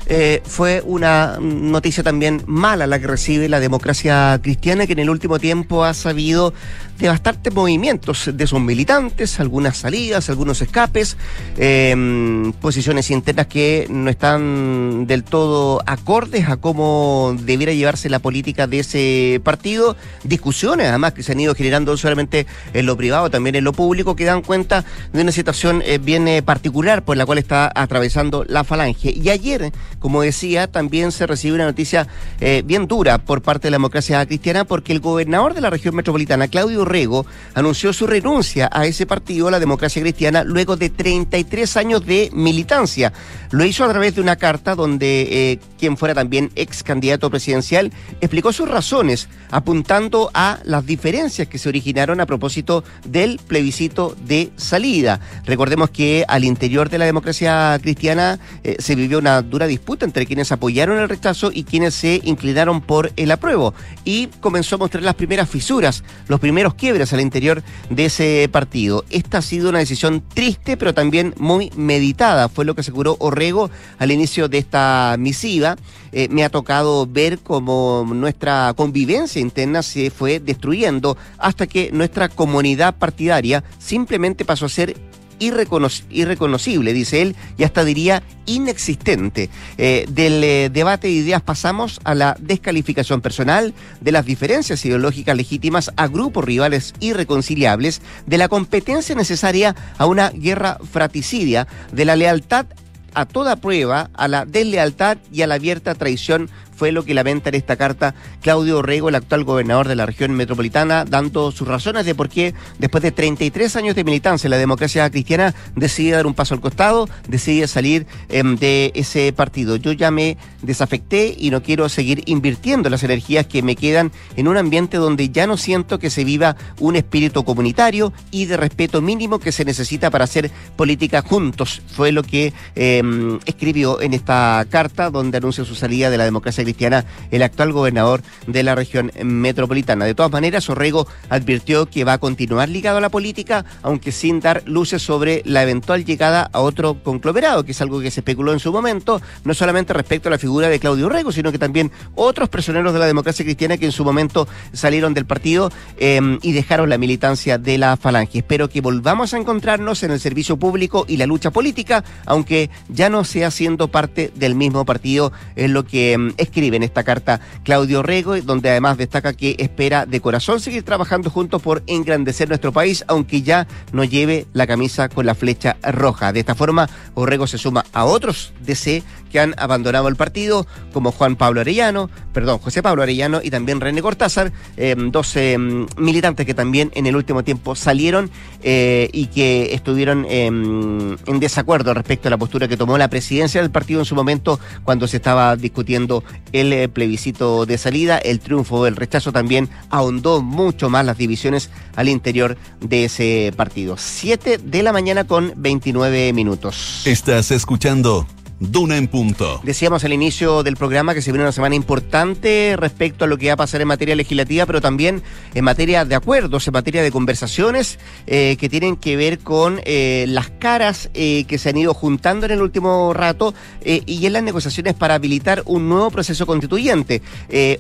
eh, 0.08 0.42
fue 0.46 0.84
una 0.86 1.38
noticia 1.42 2.04
también 2.04 2.44
mala 2.46 2.86
la 2.86 3.00
que 3.00 3.08
recibe 3.08 3.50
la 3.50 3.60
democracia 3.60 4.40
cristiana, 4.42 4.86
que 4.86 4.94
en 4.94 5.00
el 5.00 5.10
último 5.10 5.40
tiempo 5.40 5.84
ha 5.84 5.94
sabido 5.94 6.54
de 6.98 7.08
bastantes 7.08 7.54
movimientos 7.54 8.30
de 8.34 8.48
sus 8.48 8.60
militantes, 8.60 9.40
algunas 9.40 9.78
salidas, 9.78 10.30
algunos 10.30 10.62
escapes, 10.62 11.18
eh, 11.58 12.52
posiciones 12.62 13.12
internas 13.12 13.48
que 13.48 13.88
no 13.90 14.10
están 14.10 15.08
del 15.08 15.24
todo 15.24 15.82
acordes 15.86 16.48
a 16.50 16.58
cómo 16.58 17.36
debiera 17.40 17.74
llevarse 17.74 18.10
la 18.10 18.20
política 18.20 18.68
de 18.68 18.80
ese 18.80 19.42
partido, 19.44 19.96
discusiones 20.24 20.88
además 20.88 21.14
que 21.14 21.24
se 21.24 21.32
han 21.34 21.40
ido 21.40 21.56
generando 21.56 21.96
solamente 21.98 22.46
en 22.74 22.86
lo 22.86 22.96
privado, 22.98 23.30
también 23.30 23.56
en 23.56 23.64
lo 23.64 23.74
público, 23.74 24.16
que 24.16 24.26
dan 24.26 24.42
cuenta 24.42 24.86
de 25.14 25.22
una 25.22 25.32
situación 25.32 25.82
eh, 25.86 25.98
bien 25.98 26.28
eh, 26.28 26.42
particular 26.42 27.04
por 27.04 27.18
la 27.18 27.26
cual 27.26 27.38
está 27.38 27.72
atravesando 27.74 28.46
la 28.48 28.64
falange. 28.64 29.12
Y 29.12 29.30
ayer, 29.30 29.72
como 30.00 30.22
decía, 30.22 30.68
también 30.68 31.12
se 31.12 31.28
recibe 31.28 31.56
una 31.56 31.66
noticia 31.66 32.08
eh, 32.40 32.64
bien 32.66 32.88
dura 32.88 33.18
por 33.18 33.42
parte 33.42 33.68
de 33.68 33.72
la 33.72 33.76
democracia 33.76 34.26
cristiana 34.26 34.66
porque 34.66 34.94
el 34.94 35.00
gobernador 35.00 35.54
de 35.54 35.62
la 35.62 35.70
región 35.70 35.96
metropolitana, 35.96 36.48
Claudio 36.48 36.85
Rego, 36.86 37.26
anunció 37.54 37.94
su 37.94 38.08
renuncia 38.08 38.70
a 38.72 38.86
ese 38.86 39.06
partido, 39.06 39.52
la 39.52 39.60
democracia 39.60 40.02
cristiana, 40.02 40.44
luego 40.44 40.78
de 40.78 40.90
33 40.90 41.78
años 41.78 42.06
de 42.06 42.30
militancia. 42.34 43.14
Lo 43.52 43.66
hizo 43.66 43.84
a 43.84 43.90
través 43.90 44.16
de 44.16 44.22
una 44.22 44.36
carta 44.36 44.76
donde 44.76 45.52
eh, 45.52 45.60
quien 45.78 45.98
fuera 45.98 46.14
también 46.14 46.52
ex 46.56 46.84
candidato 46.84 47.30
presidencial 47.30 47.92
explicó 48.22 48.54
sus 48.54 48.68
razones, 48.68 49.28
apuntando 49.52 50.32
a 50.34 50.60
las 50.64 50.86
diferencias 50.86 51.48
que 51.48 51.58
se 51.58 51.70
originaron 51.70 52.20
a 52.20 52.26
propósito 52.26 52.84
del 53.06 53.40
plebiscito 53.46 54.16
de 54.26 54.52
salida. 54.56 55.20
Recordemos 55.46 55.90
que 55.90 56.26
al 56.28 56.44
interior 56.44 56.90
de 56.90 56.98
la 56.98 57.06
democracia 57.06 57.78
cristiana 57.82 58.40
eh, 58.64 58.76
se 58.80 58.96
vivió 58.96 59.20
una 59.20 59.42
dura 59.42 59.68
disputa 59.68 60.06
entre 60.06 60.26
quienes 60.26 60.52
apoyaron 60.52 61.00
el 61.00 61.10
rechazo 61.10 61.52
y 61.54 61.64
quienes 61.64 61.94
se 61.94 62.22
inclinaron 62.24 62.82
por 62.82 63.12
el 63.16 63.32
apruebo. 63.32 63.74
Y 64.04 64.28
comenzó 64.40 64.76
a 64.76 64.80
mostrar 64.80 65.04
las 65.04 65.16
primeras 65.16 65.50
fisuras, 65.50 66.04
los 66.28 66.40
primeros 66.40 66.75
quiebres 66.76 67.14
al 67.14 67.22
interior 67.22 67.64
de 67.90 68.06
ese 68.06 68.48
partido. 68.52 69.04
Esta 69.10 69.40
ha 69.40 69.42
sido 69.42 69.70
una 69.70 69.80
decisión 69.80 70.24
triste, 70.34 70.78
pero 70.78 70.94
también 70.94 71.34
muy 71.38 71.72
meditada, 71.76 72.50
fue 72.50 72.66
lo 72.66 72.76
que 72.76 72.82
aseguró 72.82 73.18
Orrego 73.20 73.70
al 73.98 74.12
inicio 74.12 74.48
de 74.48 74.60
esta 74.60 75.16
misiva. 75.18 75.76
Eh, 76.12 76.28
me 76.30 76.44
ha 76.44 76.50
tocado 76.50 77.06
ver 77.08 77.40
cómo 77.40 78.06
nuestra 78.08 78.74
convivencia 78.76 79.42
interna 79.42 79.84
se 79.84 80.10
fue 80.12 80.40
destruyendo 80.40 81.18
hasta 81.38 81.68
que 81.68 81.90
nuestra 81.92 82.30
comunidad 82.30 82.96
partidaria 82.96 83.64
simplemente 83.80 84.46
pasó 84.46 84.66
a 84.66 84.70
ser 84.70 84.96
irrecono- 85.40 85.90
irreconocible, 86.10 86.94
dice 86.94 87.22
él, 87.22 87.36
y 87.58 87.64
hasta 87.64 87.84
diría 87.84 88.24
inexistente. 88.46 89.50
Eh, 89.78 90.06
del 90.10 90.44
eh, 90.44 90.70
debate 90.72 91.08
de 91.08 91.14
ideas 91.14 91.42
pasamos 91.42 92.00
a 92.04 92.16
la 92.16 92.38
descalificación 92.40 93.22
personal, 93.22 93.74
de 94.02 94.12
las 94.12 94.26
diferencias 94.26 94.86
ideológicas 94.86 95.36
legítimas 95.36 95.92
a 95.96 96.08
grupos 96.08 96.46
rivales 96.46 96.94
irreconciliables, 97.00 98.02
de 98.26 98.38
la 98.38 98.48
competencia 98.48 99.16
necesaria 99.16 99.76
a 99.98 100.06
una 100.06 100.30
guerra 100.30 100.78
fratricidia, 100.92 101.68
de 101.92 102.06
la 102.06 102.16
lealtad 102.16 102.66
a 103.14 103.26
toda 103.26 103.56
prueba, 103.56 104.10
a 104.14 104.28
la 104.28 104.46
deslealtad 104.46 105.18
y 105.32 105.42
a 105.42 105.48
la 105.48 105.56
abierta 105.56 105.96
traición 105.96 106.50
fue 106.76 106.92
lo 106.92 107.04
que 107.04 107.14
lamenta 107.14 107.50
en 107.50 107.56
esta 107.56 107.76
carta 107.76 108.16
Claudio 108.42 108.80
Orrego, 108.80 109.10
el 109.10 109.16
actual 109.16 109.44
gobernador 109.44 109.88
de 109.88 109.96
la 109.96 110.06
región 110.06 110.32
metropolitana, 110.34 111.06
dando 111.06 111.52
sus 111.52 111.68
razones 111.68 112.06
de 112.06 112.16
por 112.16 112.30
qué, 112.30 112.54
después 112.80 113.02
de 113.02 113.12
33 113.12 113.76
años 113.76 113.96
de 113.96 114.04
militancia 114.04 114.50
la 114.50 114.58
democracia 114.58 115.10
cristiana, 115.10 115.56
decide 115.76 116.12
dar 116.12 116.28
un 116.28 116.34
paso 116.34 116.54
al 116.54 116.62
costado, 116.62 117.10
decide 117.28 117.68
salir 117.68 118.06
eh, 118.30 118.44
de 118.44 118.92
ese 118.96 119.32
partido. 119.34 119.76
Yo 119.78 119.92
ya 119.92 120.12
me 120.12 120.38
desafecté 120.62 121.36
y 121.38 121.50
no 121.50 121.64
quiero 121.64 121.88
seguir 121.90 122.24
invirtiendo 122.26 122.90
las 122.90 123.04
energías 123.04 123.48
que 123.48 123.62
me 123.62 123.76
quedan 123.76 124.12
en 124.36 124.48
un 124.48 124.58
ambiente 124.58 124.98
donde 124.98 125.30
ya 125.30 125.48
no 125.48 125.58
siento 125.58 126.00
que 126.00 126.10
se 126.10 126.24
viva 126.24 126.56
un 126.80 126.96
espíritu 126.96 127.44
comunitario 127.44 128.14
y 128.32 128.46
de 128.46 128.58
respeto 128.58 129.02
mínimo 129.02 129.40
que 129.40 129.52
se 129.52 129.66
necesita 129.66 130.10
para 130.10 130.26
hacer 130.26 130.52
política 130.76 131.22
juntos. 131.22 131.82
Fue 131.88 132.12
lo 132.12 132.24
que 132.24 132.54
eh, 132.76 133.02
escribió 133.46 134.02
en 134.02 134.14
esta 134.14 134.66
carta 134.70 135.10
donde 135.10 135.38
anuncia 135.38 135.64
su 135.64 135.76
salida 135.76 136.10
de 136.10 136.18
la 136.18 136.26
democracia 136.26 136.65
cristiana 136.66 137.06
el 137.32 137.44
actual 137.44 137.72
gobernador 137.72 138.22
de 138.48 138.64
la 138.64 138.76
región 138.76 139.12
metropolitana. 139.24 140.06
De 140.06 140.16
todas 140.16 140.32
maneras, 140.32 140.70
Orrego 140.70 141.08
advirtió 141.30 141.86
que 141.86 142.04
va 142.04 142.14
a 142.14 142.18
continuar 142.18 142.70
ligado 142.70 142.98
a 142.98 143.02
la 143.02 143.10
política, 143.10 143.66
aunque 143.82 144.12
sin 144.12 144.40
dar 144.40 144.64
luces 144.66 145.02
sobre 145.02 145.42
la 145.46 145.64
eventual 145.64 146.06
llegada 146.06 146.50
a 146.52 146.60
otro 146.60 147.02
conglomerado, 147.04 147.64
que 147.64 147.72
es 147.72 147.82
algo 147.82 148.00
que 148.00 148.12
se 148.12 148.20
especuló 148.20 148.54
en 148.54 148.60
su 148.60 148.72
momento, 148.72 149.22
no 149.44 149.54
solamente 149.54 149.94
respecto 149.94 150.30
a 150.30 150.32
la 150.32 150.38
figura 150.38 150.70
de 150.70 150.80
Claudio 150.80 151.08
Orrego, 151.08 151.32
sino 151.32 151.52
que 151.52 151.60
también 151.60 151.92
otros 152.16 152.50
prisioneros 152.50 152.94
de 152.94 153.00
la 153.00 153.06
democracia 153.06 153.46
cristiana 153.46 153.78
que 153.78 153.86
en 153.86 153.92
su 153.92 154.04
momento 154.04 154.48
salieron 154.74 155.14
del 155.14 155.26
partido 155.26 155.72
eh, 155.98 156.40
y 156.42 156.52
dejaron 156.52 156.90
la 156.90 156.98
militancia 156.98 157.58
de 157.58 157.78
la 157.78 157.98
falange. 157.98 158.40
Espero 158.40 158.70
que 158.70 158.82
volvamos 158.82 159.34
a 159.34 159.38
encontrarnos 159.38 160.04
en 160.04 160.12
el 160.12 160.20
servicio 160.20 160.58
público 160.58 161.06
y 161.08 161.18
la 161.18 161.26
lucha 161.26 161.52
política, 161.52 162.04
aunque 162.26 162.70
ya 162.90 163.10
no 163.10 163.24
sea 163.24 163.52
siendo 163.52 163.88
parte 163.88 164.32
del 164.36 164.56
mismo 164.56 164.86
partido, 164.86 165.32
es 165.56 165.70
lo 165.70 165.86
que 165.86 166.14
eh, 166.14 166.18
escribió 166.38 166.55
escribe 166.56 166.78
en 166.78 166.84
esta 166.84 167.04
carta 167.04 167.42
Claudio 167.64 168.02
Rego, 168.02 168.40
donde 168.42 168.70
además 168.70 168.98
destaca 168.98 169.34
que 169.34 169.58
espera 169.60 170.06
de 170.06 170.22
corazón 170.22 170.62
seguir 170.62 170.84
trabajando 170.84 171.30
juntos 171.30 171.62
por 171.62 171.84
engrandecer 171.86 172.48
nuestro 172.48 172.72
país, 172.72 173.04
aunque 173.10 173.42
ya 173.42 173.68
no 173.92 174.06
lleve 174.06 174.48
la 174.54 174.66
camisa 174.66 175.10
con 175.10 175.26
la 175.26 175.36
flecha 175.36 175.76
roja. 175.84 176.32
De 176.32 176.40
esta 176.40 176.56
forma, 176.56 176.88
Orrego 177.14 177.46
se 177.46 177.58
suma 177.58 177.84
a 177.92 178.06
otros 178.06 178.54
DC 178.66 179.04
que 179.36 179.42
han 179.42 179.54
abandonado 179.58 180.08
el 180.08 180.16
partido, 180.16 180.66
como 180.94 181.12
Juan 181.12 181.36
Pablo 181.36 181.60
Arellano, 181.60 182.10
perdón, 182.32 182.60
José 182.60 182.82
Pablo 182.82 183.04
Arellano 183.04 183.42
y 183.44 183.50
también 183.50 183.82
René 183.82 184.02
Cortázar, 184.02 184.54
eh, 184.78 184.96
dos 184.98 185.36
eh, 185.36 185.58
militantes 185.58 186.46
que 186.46 186.54
también 186.54 186.90
en 186.96 187.06
el 187.06 187.18
último 187.18 187.44
tiempo 187.44 187.76
salieron 187.76 188.32
eh, 188.64 189.10
y 189.12 189.26
que 189.28 189.74
estuvieron 189.74 190.26
eh, 190.30 190.46
en 190.46 191.40
desacuerdo 191.42 191.94
respecto 191.94 192.30
a 192.30 192.32
la 192.32 192.38
postura 192.38 192.70
que 192.70 192.78
tomó 192.78 192.98
la 192.98 193.10
presidencia 193.10 193.62
del 193.62 193.72
partido 193.72 194.00
en 194.00 194.06
su 194.06 194.16
momento 194.16 194.58
cuando 194.86 195.06
se 195.06 195.18
estaba 195.18 195.58
discutiendo 195.58 196.24
el 196.52 196.74
eh, 196.74 196.88
plebiscito 196.90 197.66
de 197.66 197.78
salida. 197.78 198.18
El 198.18 198.40
triunfo, 198.40 198.88
el 198.88 198.96
rechazo 198.96 199.32
también 199.32 199.70
ahondó 199.90 200.42
mucho 200.42 200.90
más 200.90 201.06
las 201.06 201.18
divisiones 201.18 201.70
al 201.96 202.10
interior 202.10 202.58
de 202.82 203.06
ese 203.06 203.54
partido. 203.56 203.96
Siete 203.98 204.58
de 204.58 204.84
la 204.84 204.94
mañana 204.94 205.26
con 205.26 205.54
29 205.56 206.34
minutos. 206.34 207.04
Estás 207.06 207.52
escuchando 207.52 208.28
Duna 208.60 208.96
en 208.96 209.10
punto. 209.10 209.60
Decíamos 209.64 210.06
al 210.06 210.14
inicio 210.14 210.64
del 210.64 210.78
programa 210.78 211.14
que 211.14 211.22
se 211.22 211.32
viene 211.32 211.44
una 211.44 211.52
semana 211.52 211.76
importante 211.76 212.76
respecto 212.78 213.26
a 213.26 213.28
lo 213.28 213.38
que 213.38 213.48
va 213.48 213.54
a 213.54 213.58
pasar 213.58 213.82
en 213.82 213.88
materia 213.90 214.16
legislativa, 214.16 214.66
pero 214.66 214.80
también 214.80 215.24
en 215.54 215.64
materia 215.66 216.06
de 216.06 216.16
acuerdos, 216.16 216.66
en 216.66 216.74
materia 216.74 217.04
de 217.04 217.12
conversaciones 217.12 218.00
eh, 218.28 218.56
que 218.58 218.70
tienen 218.70 218.96
que 218.96 219.18
ver 219.18 219.40
con 219.40 219.82
eh, 219.84 220.24
las 220.30 220.50
caras 220.52 221.10
eh, 221.14 221.44
que 221.50 221.58
se 221.58 221.70
han 221.70 221.78
ido 221.78 221.94
juntando 221.94 222.46
en 222.46 222.54
el 222.54 222.62
último 222.62 223.14
rato 223.14 223.54
y 223.84 224.26
en 224.26 224.34
las 224.34 224.42
negociaciones 224.42 224.94
para 224.94 225.16
habilitar 225.16 225.62
un 225.66 225.90
nuevo 225.90 226.10
proceso 226.10 226.48
constituyente. 226.48 227.22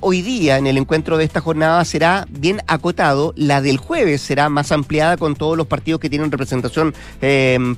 Hoy 0.01 0.21
día, 0.21 0.57
en 0.57 0.67
el 0.67 0.77
encuentro 0.77 1.17
de 1.17 1.23
esta 1.23 1.41
jornada, 1.41 1.83
será 1.83 2.27
bien 2.29 2.61
acotado. 2.67 3.33
La 3.35 3.61
del 3.61 3.77
jueves 3.77 4.21
será 4.21 4.49
más 4.49 4.71
ampliada 4.71 5.17
con 5.17 5.35
todos 5.35 5.57
los 5.57 5.65
partidos 5.65 5.99
que 5.99 6.09
tienen 6.09 6.31
representación 6.31 6.93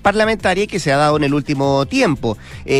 parlamentaria 0.02 0.66
y 0.66 0.68
que 0.68 0.80
se 0.80 0.92
ha 0.92 0.98
dado 0.98 1.16
en 1.16 1.24
el 1.24 1.34
último 1.34 1.86
tiempo. 1.86 2.38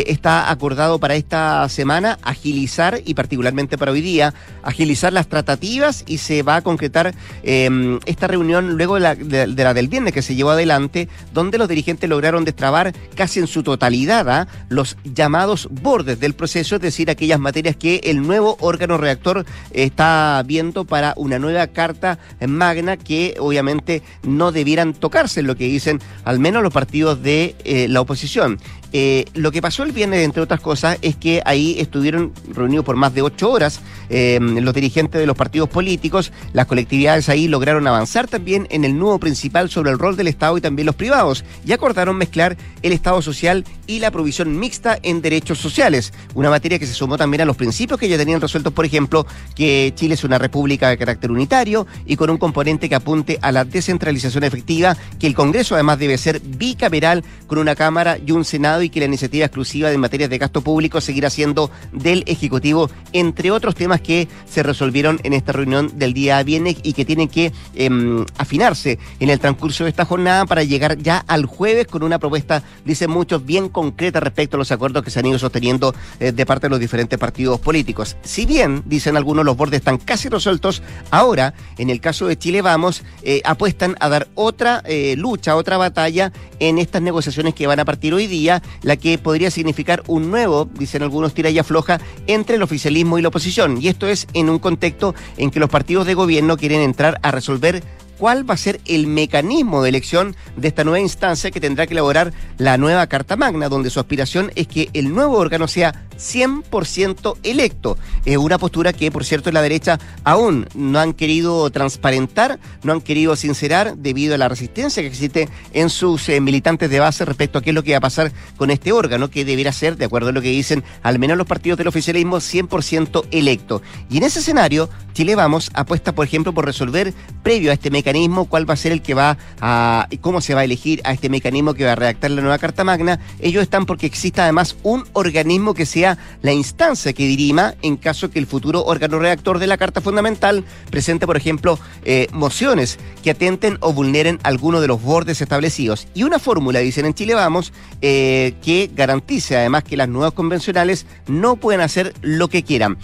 Está 0.08 0.50
acordado 0.52 1.00
para 1.00 1.16
esta 1.16 1.68
semana 1.70 2.18
agilizar, 2.24 3.02
y 3.06 3.14
particularmente 3.14 3.78
para 3.78 3.92
hoy 3.92 4.02
día, 4.02 4.34
agilizar 4.64 5.14
las 5.14 5.28
tratativas 5.28 6.04
y 6.08 6.18
se 6.20 6.44
va 6.44 6.58
a 6.58 6.62
concretar 6.62 7.14
eh, 7.44 8.00
esta 8.06 8.28
reunión 8.28 8.78
luego 8.78 8.96
de 8.96 9.02
la, 9.02 9.16
de- 9.16 9.48
de 9.48 9.64
la 9.64 9.74
del 9.74 9.88
viernes 9.88 10.14
que 10.14 10.22
se 10.22 10.36
llevó 10.36 10.52
adelante, 10.52 11.08
donde 11.34 11.58
los 11.58 11.68
dirigentes 11.68 12.10
lograron 12.10 12.46
destrabar 12.46 12.94
casi 13.16 13.40
en 13.40 13.48
su 13.48 13.64
totalidad 13.64 14.30
¿ah? 14.30 14.48
los 14.70 14.98
llamados 15.04 15.68
bordes 15.72 16.20
del 16.20 16.34
proceso, 16.34 16.76
es 16.76 16.82
decir, 16.82 17.10
aquellas 17.10 17.40
materias 17.40 17.76
que 17.76 18.02
el 18.04 18.22
nuevo 18.22 18.58
órgano 18.60 18.98
reactor 18.98 19.46
está 19.72 20.42
viendo 20.46 20.86
para 20.86 21.14
una 21.18 21.40
nueva 21.40 21.68
carta 21.68 22.18
magna 22.46 22.98
que 22.98 23.36
obviamente 23.40 24.02
no 24.24 24.52
debieran 24.52 24.94
tocarse, 24.94 25.42
lo 25.44 25.56
que 25.56 25.66
dicen 25.66 26.00
al 26.24 26.40
menos 26.40 26.64
los 26.64 26.74
partidos 26.74 27.22
de 27.22 27.56
eh, 27.64 27.88
la 27.90 28.02
oposición. 28.02 28.60
Eh, 28.94 29.26
lo 29.34 29.52
que 29.52 29.62
pasó 29.62 29.84
el 29.84 29.92
viernes, 29.92 30.24
entre 30.24 30.42
otras 30.42 30.62
cosas, 30.62 30.98
es 31.02 31.16
que 31.16 31.42
ahí 31.46 31.76
estuvieron 31.80 32.32
reunidos 32.54 32.86
por 32.86 32.96
más 32.96 33.14
de 33.14 33.22
ocho 33.22 33.52
horas 33.52 33.82
eh, 34.10 34.40
los 34.42 34.74
dirigentes 34.74 35.20
de 35.20 35.28
los 35.28 35.36
partidos 35.36 35.70
políticos, 35.70 36.32
las 36.54 36.66
colectividades 36.66 37.30
ahí 37.30 37.48
lograron 37.48 37.88
avanzar 37.88 38.28
también 38.28 38.68
en 38.70 38.86
el 38.86 38.98
nuevo 38.98 39.20
principal 39.20 39.70
sobre 39.70 39.92
el 39.92 40.00
rol 40.00 40.16
del 40.16 40.28
Estado 40.28 40.58
y 40.58 40.62
también 40.62 40.86
los 40.86 40.96
privados, 40.96 41.44
y 41.66 41.74
acordaron 41.74 42.18
mezclar 42.18 42.58
el 42.82 42.94
Estado 42.94 43.22
social 43.22 43.66
y 43.86 44.00
la 44.00 44.12
provisión 44.12 44.58
mixta 44.58 44.98
en 45.04 45.22
derechos 45.22 45.60
sociales, 45.60 46.14
una 46.34 46.50
materia 46.50 46.80
que 46.80 46.86
se 46.86 46.94
sumó 46.94 47.18
también 47.18 47.42
a 47.42 47.46
los 47.46 47.58
principios 47.58 48.00
que 48.00 48.08
ya 48.08 48.18
tenían 48.18 48.42
resueltos, 48.42 48.74
por 48.74 48.86
ejemplo, 48.86 49.26
que 49.56 49.94
Chile 49.96 50.14
es 50.14 50.24
una 50.24 50.38
república 50.38 50.90
de 50.90 50.98
carácter 50.98 51.32
unitario 51.32 51.88
y 52.06 52.16
con 52.16 52.30
un 52.30 52.38
componente 52.38 52.90
que 52.90 52.96
apunte 52.96 53.40
a 53.42 53.52
la 53.52 53.66
descentralización 53.66 54.44
efectiva, 54.44 54.96
que 55.20 55.28
el 55.28 55.36
Congreso 55.36 55.76
además 55.76 56.00
debe 56.00 56.18
ser 56.18 56.40
bicameral 56.40 57.24
con 57.48 57.58
una 57.58 57.76
Cámara 57.76 58.18
y 58.26 58.32
un 58.32 58.46
Senado 58.46 58.77
y 58.84 58.90
que 58.90 59.00
la 59.00 59.06
iniciativa 59.06 59.46
exclusiva 59.46 59.90
de 59.90 59.98
materias 59.98 60.30
de 60.30 60.38
gasto 60.38 60.62
público 60.62 61.02
seguirá 61.02 61.30
siendo 61.30 61.72
del 61.92 62.24
Ejecutivo, 62.28 62.90
entre 63.14 63.52
otros 63.52 63.76
temas 63.76 64.02
que 64.02 64.28
se 64.50 64.64
resolvieron 64.64 65.20
en 65.24 65.34
esta 65.34 65.52
reunión 65.52 65.98
del 65.98 66.14
día 66.14 66.42
viernes 66.44 66.78
y 66.84 66.94
que 66.94 67.06
tienen 67.06 67.28
que 67.28 67.52
em, 67.76 68.26
afinarse 68.38 69.00
en 69.20 69.30
el 69.30 69.40
transcurso 69.40 69.84
de 69.84 69.90
esta 69.90 70.06
jornada 70.06 70.46
para 70.46 70.64
llegar 70.64 70.98
ya 70.98 71.24
al 71.28 71.46
jueves 71.46 71.88
con 71.88 72.04
una 72.04 72.20
propuesta, 72.20 72.64
dicen 72.86 73.10
muchos, 73.10 73.46
bien 73.46 73.70
concreta 73.70 74.20
respecto 74.20 74.58
a 74.58 74.60
los 74.60 74.72
acuerdos 74.72 75.04
que 75.04 75.12
se 75.12 75.20
han 75.20 75.26
ido 75.26 75.40
sosteniendo 75.40 75.94
eh, 76.20 76.32
de 76.32 76.46
parte 76.46 76.68
de 76.68 76.72
los 76.72 76.80
diferentes 76.80 77.18
partidos 77.18 77.60
políticos. 77.60 78.18
Si 78.24 78.46
bien, 78.46 78.84
dicen 78.86 79.18
algunos, 79.18 79.46
los 79.46 79.58
bordes 79.58 79.80
están 79.80 79.98
casi 79.98 80.30
resueltos, 80.30 80.82
ahora, 81.12 81.54
en 81.78 81.90
el 81.90 82.02
caso 82.02 82.28
de 82.28 82.38
Chile 82.38 82.62
Vamos, 82.62 83.04
eh, 83.24 83.42
apuestan 83.46 83.96
a 84.00 84.10
dar 84.10 84.28
otra 84.36 84.82
eh, 84.86 85.16
lucha, 85.18 85.56
otra 85.56 85.78
batalla 85.78 86.32
en 86.60 86.78
estas 86.78 87.02
negociaciones 87.02 87.54
que 87.54 87.68
van 87.68 87.80
a 87.80 87.86
partir 87.86 88.14
hoy 88.14 88.28
día, 88.28 88.62
la 88.82 88.98
que 88.98 89.18
podría 89.18 89.52
significar 89.52 90.04
un 90.08 90.30
nuevo, 90.30 90.70
dicen 90.78 91.04
algunos, 91.04 91.34
tira 91.34 91.50
y 91.50 91.60
afloja 91.60 92.00
entre 92.28 92.56
el 92.56 92.64
oficialismo 92.64 93.18
y 93.18 93.22
la 93.22 93.30
oposición. 93.30 93.82
Y 93.82 93.88
esto 93.88 94.08
es 94.08 94.28
en 94.34 94.50
un 94.50 94.60
contexto 94.60 95.16
en 95.38 95.52
que 95.52 95.60
los 95.60 95.70
partidos 95.70 96.06
de 96.06 96.14
gobierno 96.14 96.58
quieren 96.58 96.82
entrar 96.82 97.20
a 97.22 97.32
resolver 97.32 97.84
cuál 98.18 98.50
va 98.50 98.56
a 98.56 98.58
ser 98.58 98.82
el 98.86 99.08
mecanismo 99.08 99.82
de 99.82 99.90
elección 99.90 100.36
de 100.56 100.68
esta 100.68 100.84
nueva 100.84 101.00
instancia 101.00 101.52
que 101.52 101.60
tendrá 101.60 101.88
que 101.88 101.94
elaborar 101.94 102.34
la 102.58 102.78
nueva 102.78 103.08
Carta 103.08 103.36
Magna, 103.36 103.70
donde 103.70 103.90
su 103.90 104.00
aspiración 104.00 104.52
es 104.56 104.68
que 104.68 104.90
el 104.94 105.14
nuevo 105.14 105.38
órgano 105.38 105.68
sea 105.68 106.07
100% 106.18 107.38
electo. 107.44 107.98
Es 108.26 108.38
una 108.38 108.58
postura 108.58 108.94
que, 108.94 109.12
por 109.12 109.26
cierto, 109.26 109.52
la 109.52 109.62
derecha 109.62 110.00
aún 110.24 110.68
no 110.76 111.00
han 111.00 111.14
querido 111.14 111.70
transparentar, 111.70 112.60
no 112.84 112.94
han 112.94 113.02
querido 113.02 113.36
sincerar 113.36 113.98
debido 113.98 114.36
a 114.36 114.38
la 114.38 114.50
resistencia 114.50 115.02
que 115.02 115.08
existe 115.08 115.50
en 115.74 115.90
sus 115.90 116.28
eh, 116.30 116.42
militantes 116.42 116.90
de 116.90 117.00
base 117.00 117.26
respecto 117.26 117.60
a 117.60 117.62
qué 117.62 117.72
es 117.72 117.76
lo 117.76 117.84
que 117.84 117.92
va 117.92 117.98
a 117.98 118.02
pasar 118.02 118.32
con 118.58 118.72
este 118.72 118.92
órgano, 118.92 119.30
que 119.30 119.46
deberá 119.46 119.72
ser, 119.72 119.98
de 119.98 120.06
acuerdo 120.06 120.30
a 120.30 120.32
lo 120.32 120.42
que 120.42 120.50
dicen 120.50 120.84
al 121.04 121.20
menos 121.20 121.38
los 121.38 121.48
partidos 121.48 121.78
del 121.78 121.88
oficialismo, 121.88 122.38
100% 122.38 123.28
electo. 123.32 123.82
Y 124.10 124.18
en 124.18 124.24
ese 124.24 124.40
escenario, 124.40 124.90
Chile 125.14 125.36
Vamos 125.36 125.72
apuesta, 125.74 126.14
por 126.14 126.26
ejemplo, 126.26 126.54
por 126.54 126.66
resolver 126.66 127.14
previo 127.44 127.72
a 127.72 127.74
este 127.74 127.90
mecanismo 127.90 128.46
cuál 128.46 128.70
va 128.70 128.76
a 128.76 128.78
ser 128.78 128.92
el 128.92 129.02
que 129.02 129.14
va 129.14 129.38
a, 129.60 130.08
cómo 130.22 130.42
se 130.42 130.54
va 130.54 130.62
a 130.62 130.64
elegir 130.64 131.02
a 131.04 131.12
este 131.12 131.30
mecanismo 131.30 131.74
que 131.74 131.86
va 131.86 131.94
a 131.94 131.96
redactar 131.96 132.32
la 132.32 132.42
nueva 132.42 132.58
Carta 132.58 132.84
Magna. 132.84 133.20
Ellos 133.40 133.64
están 133.64 133.86
porque 133.86 134.06
exista 134.06 134.44
además 134.44 134.76
un 134.84 135.06
organismo 135.14 135.74
que 135.74 135.86
sea 135.86 136.07
la 136.42 136.54
instancia 136.54 137.12
que 137.14 137.28
dirima 137.28 137.74
en 137.82 137.98
caso 137.98 138.30
que 138.30 138.40
el 138.40 138.46
futuro 138.46 138.86
órgano 138.86 139.20
redactor 139.20 139.60
de 139.60 139.68
la 139.68 139.78
Carta 139.78 140.00
Fundamental 140.00 140.64
presente, 140.90 141.26
por 141.26 141.36
ejemplo, 141.36 141.80
eh, 142.06 142.28
mociones 142.32 143.00
que 143.24 143.32
atenten 143.32 143.78
o 143.82 143.92
vulneren 143.92 144.40
alguno 144.44 144.80
de 144.80 144.88
los 144.88 145.02
bordes 145.02 145.42
establecidos. 145.42 146.08
Y 146.14 146.24
una 146.24 146.40
fórmula, 146.40 146.80
dicen 146.80 147.06
en 147.06 147.14
Chile 147.14 147.34
Vamos, 147.34 147.74
eh, 148.02 148.54
que 148.62 148.90
garantice 148.94 149.58
además 149.58 149.84
que 149.84 149.98
las 149.98 150.08
nuevas 150.08 150.34
convencionales 150.34 151.06
no 151.28 151.56
pueden 151.56 151.82
hacer 151.82 152.14
lo 152.22 152.48
que 152.48 152.64
quieran. 152.64 152.98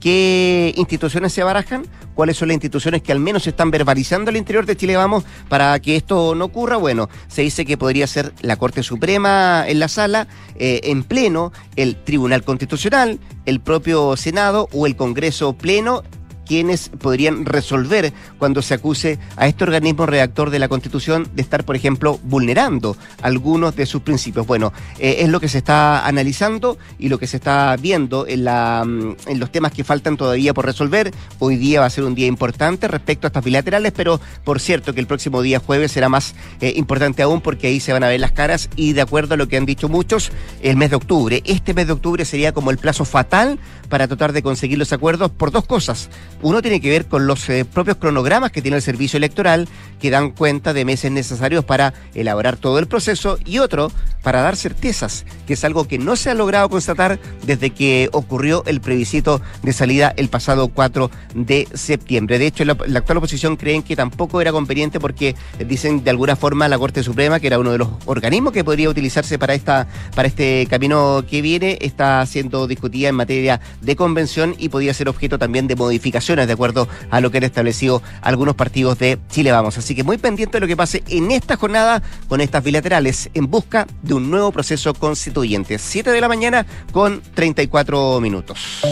¿Qué 0.00 0.72
instituciones 0.76 1.32
se 1.32 1.42
barajan? 1.42 1.84
¿Cuáles 2.14 2.36
son 2.36 2.48
las 2.48 2.54
instituciones 2.54 3.02
que 3.02 3.12
al 3.12 3.20
menos 3.20 3.44
se 3.44 3.50
están 3.50 3.70
verbalizando 3.70 4.30
al 4.30 4.36
interior 4.36 4.66
de 4.66 4.76
Chile 4.76 4.96
Vamos 4.96 5.24
para 5.48 5.78
que 5.80 5.96
esto 5.96 6.34
no 6.34 6.46
ocurra? 6.46 6.76
Bueno, 6.76 7.08
se 7.28 7.42
dice 7.42 7.64
que 7.64 7.76
podría 7.76 8.06
ser 8.06 8.32
la 8.40 8.56
Corte 8.56 8.82
Suprema 8.82 9.64
en 9.66 9.78
la 9.78 9.88
sala, 9.88 10.28
eh, 10.56 10.80
en 10.84 11.02
pleno, 11.02 11.52
el 11.76 11.96
Tribunal 11.96 12.44
Constitucional, 12.44 13.18
el 13.44 13.60
propio 13.60 14.16
Senado 14.16 14.68
o 14.72 14.86
el 14.86 14.96
Congreso 14.96 15.52
Pleno 15.54 16.02
quienes 16.48 16.88
podrían 16.88 17.44
resolver 17.44 18.12
cuando 18.38 18.62
se 18.62 18.74
acuse 18.74 19.18
a 19.36 19.46
este 19.46 19.64
organismo 19.64 20.06
redactor 20.06 20.50
de 20.50 20.58
la 20.58 20.68
Constitución 20.68 21.28
de 21.34 21.42
estar, 21.42 21.64
por 21.64 21.76
ejemplo, 21.76 22.18
vulnerando 22.24 22.96
algunos 23.22 23.76
de 23.76 23.86
sus 23.86 24.02
principios. 24.02 24.46
Bueno, 24.46 24.72
eh, 24.98 25.16
es 25.20 25.28
lo 25.28 25.40
que 25.40 25.48
se 25.48 25.58
está 25.58 26.06
analizando 26.06 26.78
y 26.98 27.10
lo 27.10 27.18
que 27.18 27.26
se 27.26 27.36
está 27.36 27.76
viendo 27.76 28.26
en, 28.26 28.44
la, 28.44 28.84
mm, 28.84 29.16
en 29.26 29.38
los 29.38 29.52
temas 29.52 29.72
que 29.72 29.84
faltan 29.84 30.16
todavía 30.16 30.54
por 30.54 30.64
resolver. 30.64 31.12
Hoy 31.38 31.56
día 31.56 31.80
va 31.80 31.86
a 31.86 31.90
ser 31.90 32.04
un 32.04 32.14
día 32.14 32.26
importante 32.26 32.88
respecto 32.88 33.26
a 33.26 33.28
estas 33.28 33.44
bilaterales, 33.44 33.92
pero 33.94 34.20
por 34.44 34.58
cierto 34.58 34.94
que 34.94 35.00
el 35.00 35.06
próximo 35.06 35.42
día 35.42 35.58
jueves 35.58 35.92
será 35.92 36.08
más 36.08 36.34
eh, 36.60 36.72
importante 36.76 37.22
aún 37.22 37.42
porque 37.42 37.66
ahí 37.66 37.78
se 37.78 37.92
van 37.92 38.04
a 38.04 38.08
ver 38.08 38.20
las 38.20 38.32
caras 38.32 38.70
y 38.74 38.94
de 38.94 39.02
acuerdo 39.02 39.34
a 39.34 39.36
lo 39.36 39.48
que 39.48 39.58
han 39.58 39.66
dicho 39.66 39.88
muchos, 39.88 40.32
el 40.62 40.76
mes 40.76 40.90
de 40.90 40.96
octubre. 40.96 41.42
Este 41.44 41.74
mes 41.74 41.86
de 41.86 41.92
octubre 41.92 42.24
sería 42.24 42.52
como 42.52 42.70
el 42.70 42.78
plazo 42.78 43.04
fatal 43.04 43.58
para 43.90 44.06
tratar 44.06 44.32
de 44.32 44.42
conseguir 44.42 44.78
los 44.78 44.92
acuerdos 44.92 45.30
por 45.30 45.50
dos 45.50 45.66
cosas. 45.66 46.08
Uno 46.40 46.62
tiene 46.62 46.80
que 46.80 46.90
ver 46.90 47.06
con 47.06 47.26
los 47.26 47.48
eh, 47.48 47.64
propios 47.64 47.96
cronogramas 47.96 48.52
que 48.52 48.62
tiene 48.62 48.76
el 48.76 48.82
servicio 48.82 49.16
electoral, 49.16 49.68
que 50.00 50.10
dan 50.10 50.30
cuenta 50.30 50.72
de 50.72 50.84
meses 50.84 51.10
necesarios 51.10 51.64
para 51.64 51.94
elaborar 52.14 52.56
todo 52.56 52.78
el 52.78 52.86
proceso, 52.86 53.38
y 53.44 53.58
otro, 53.58 53.90
para 54.22 54.42
dar 54.42 54.56
certezas, 54.56 55.24
que 55.46 55.54
es 55.54 55.64
algo 55.64 55.86
que 55.86 55.98
no 55.98 56.16
se 56.16 56.30
ha 56.30 56.34
logrado 56.34 56.68
constatar 56.68 57.18
desde 57.44 57.70
que 57.70 58.08
ocurrió 58.12 58.62
el 58.66 58.80
plebiscito 58.80 59.40
de 59.62 59.72
salida 59.72 60.12
el 60.16 60.28
pasado 60.28 60.68
4 60.68 61.10
de 61.34 61.68
septiembre. 61.74 62.38
De 62.38 62.46
hecho, 62.46 62.64
la, 62.64 62.72
actual 62.72 63.18
oposición 63.18 63.56
creen 63.56 63.82
que 63.82 63.96
tampoco 63.96 64.40
era 64.40 64.52
conveniente 64.52 65.00
porque 65.00 65.34
dicen 65.66 66.04
de 66.04 66.10
alguna 66.10 66.36
forma 66.36 66.68
la 66.68 66.78
Corte 66.78 67.02
Suprema, 67.02 67.40
que 67.40 67.46
era 67.46 67.58
uno 67.58 67.72
de 67.72 67.78
los 67.78 67.88
organismos 68.06 68.52
que 68.52 68.64
podría 68.64 68.88
utilizarse 68.88 69.38
para 69.38 69.54
esta 69.54 69.86
para 70.14 70.28
este 70.28 70.66
camino 70.68 71.24
que 71.28 71.42
viene, 71.42 71.78
está 71.80 72.24
siendo 72.26 72.66
discutida 72.66 73.08
en 73.08 73.14
materia 73.14 73.60
de 73.80 73.96
convención 73.96 74.54
y 74.58 74.68
podría 74.68 74.94
ser 74.94 75.08
objeto 75.08 75.38
también 75.38 75.66
de 75.66 75.76
modificaciones 75.76 76.46
de 76.46 76.52
acuerdo 76.52 76.88
a 77.10 77.20
lo 77.20 77.30
que 77.30 77.38
han 77.38 77.44
establecido 77.44 78.02
algunos 78.20 78.54
partidos 78.54 78.98
de 78.98 79.18
Chile 79.30 79.52
Vamos. 79.52 79.78
Así 79.78 79.94
que 79.94 80.02
muy 80.02 80.18
pendiente 80.18 80.56
de 80.56 80.60
lo 80.60 80.66
que 80.66 80.76
pase 80.76 81.02
en 81.08 81.30
esta 81.30 81.56
jornada 81.56 82.02
con 82.28 82.40
estas 82.40 82.62
bilaterales 82.62 83.30
en 83.34 83.50
busca 83.50 83.86
un 84.14 84.30
nuevo 84.30 84.52
proceso 84.52 84.94
constituyente. 84.94 85.78
7 85.78 86.10
de 86.10 86.20
la 86.20 86.28
mañana 86.28 86.66
con 86.92 87.22
34 87.34 88.20
minutos. 88.20 88.82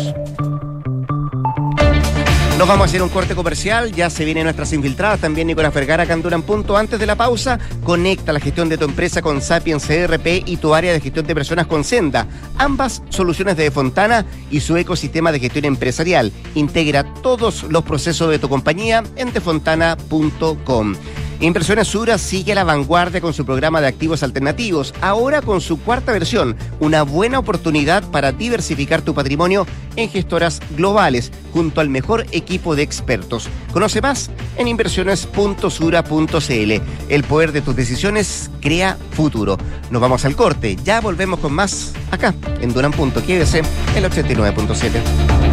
Nos 2.58 2.66
vamos 2.66 2.86
a 2.86 2.88
hacer 2.88 3.02
un 3.02 3.10
corte 3.10 3.34
comercial, 3.34 3.92
ya 3.92 4.08
se 4.08 4.24
vienen 4.24 4.44
nuestras 4.44 4.72
infiltradas, 4.72 5.20
también 5.20 5.46
Nicolás 5.46 5.74
Vergara, 5.74 6.06
Canduran 6.06 6.40
Punto. 6.40 6.78
Antes 6.78 6.98
de 6.98 7.04
la 7.04 7.14
pausa, 7.14 7.58
conecta 7.84 8.32
la 8.32 8.40
gestión 8.40 8.70
de 8.70 8.78
tu 8.78 8.86
empresa 8.86 9.20
con 9.20 9.42
Sapiens 9.42 9.84
CRP 9.84 10.42
y 10.46 10.56
tu 10.56 10.74
área 10.74 10.94
de 10.94 11.00
gestión 11.00 11.26
de 11.26 11.34
personas 11.34 11.66
con 11.66 11.84
Senda. 11.84 12.26
Ambas 12.56 13.02
soluciones 13.10 13.58
de 13.58 13.70
Fontana 13.70 14.24
y 14.50 14.60
su 14.60 14.74
ecosistema 14.78 15.32
de 15.32 15.40
gestión 15.40 15.66
empresarial. 15.66 16.32
Integra 16.54 17.04
todos 17.20 17.64
los 17.64 17.84
procesos 17.84 18.30
de 18.30 18.38
tu 18.38 18.48
compañía 18.48 19.04
en 19.16 19.32
tefontana.com. 19.32 20.94
Impresiones 21.40 21.88
Sura 21.88 22.16
sigue 22.16 22.52
a 22.52 22.54
la 22.54 22.64
vanguardia 22.64 23.20
con 23.20 23.34
su 23.34 23.44
programa 23.44 23.82
de 23.82 23.88
activos 23.88 24.22
alternativos, 24.22 24.94
ahora 25.02 25.42
con 25.42 25.60
su 25.60 25.78
cuarta 25.80 26.12
versión, 26.12 26.56
una 26.80 27.02
buena 27.02 27.38
oportunidad 27.38 28.02
para 28.10 28.32
diversificar 28.32 29.02
tu 29.02 29.12
patrimonio 29.14 29.66
en 29.96 30.08
gestoras 30.08 30.62
globales, 30.76 31.30
junto 31.52 31.82
al 31.82 31.90
mejor 31.90 32.24
equipo 32.32 32.74
de 32.74 32.82
expertos. 32.82 33.50
Conoce 33.72 34.00
más 34.00 34.30
en 34.56 34.66
inversiones.sura.cl. 34.68 36.72
El 37.08 37.24
poder 37.24 37.52
de 37.52 37.60
tus 37.60 37.76
decisiones 37.76 38.50
crea 38.60 38.96
futuro. 39.10 39.58
Nos 39.90 40.00
vamos 40.00 40.24
al 40.24 40.36
corte, 40.36 40.76
ya 40.84 41.02
volvemos 41.02 41.40
con 41.40 41.52
más 41.52 41.92
acá, 42.10 42.34
en 42.60 42.72
Duran. 42.72 42.86
Quédese 43.26 43.62
el 43.94 44.04
89.7. 44.04 45.45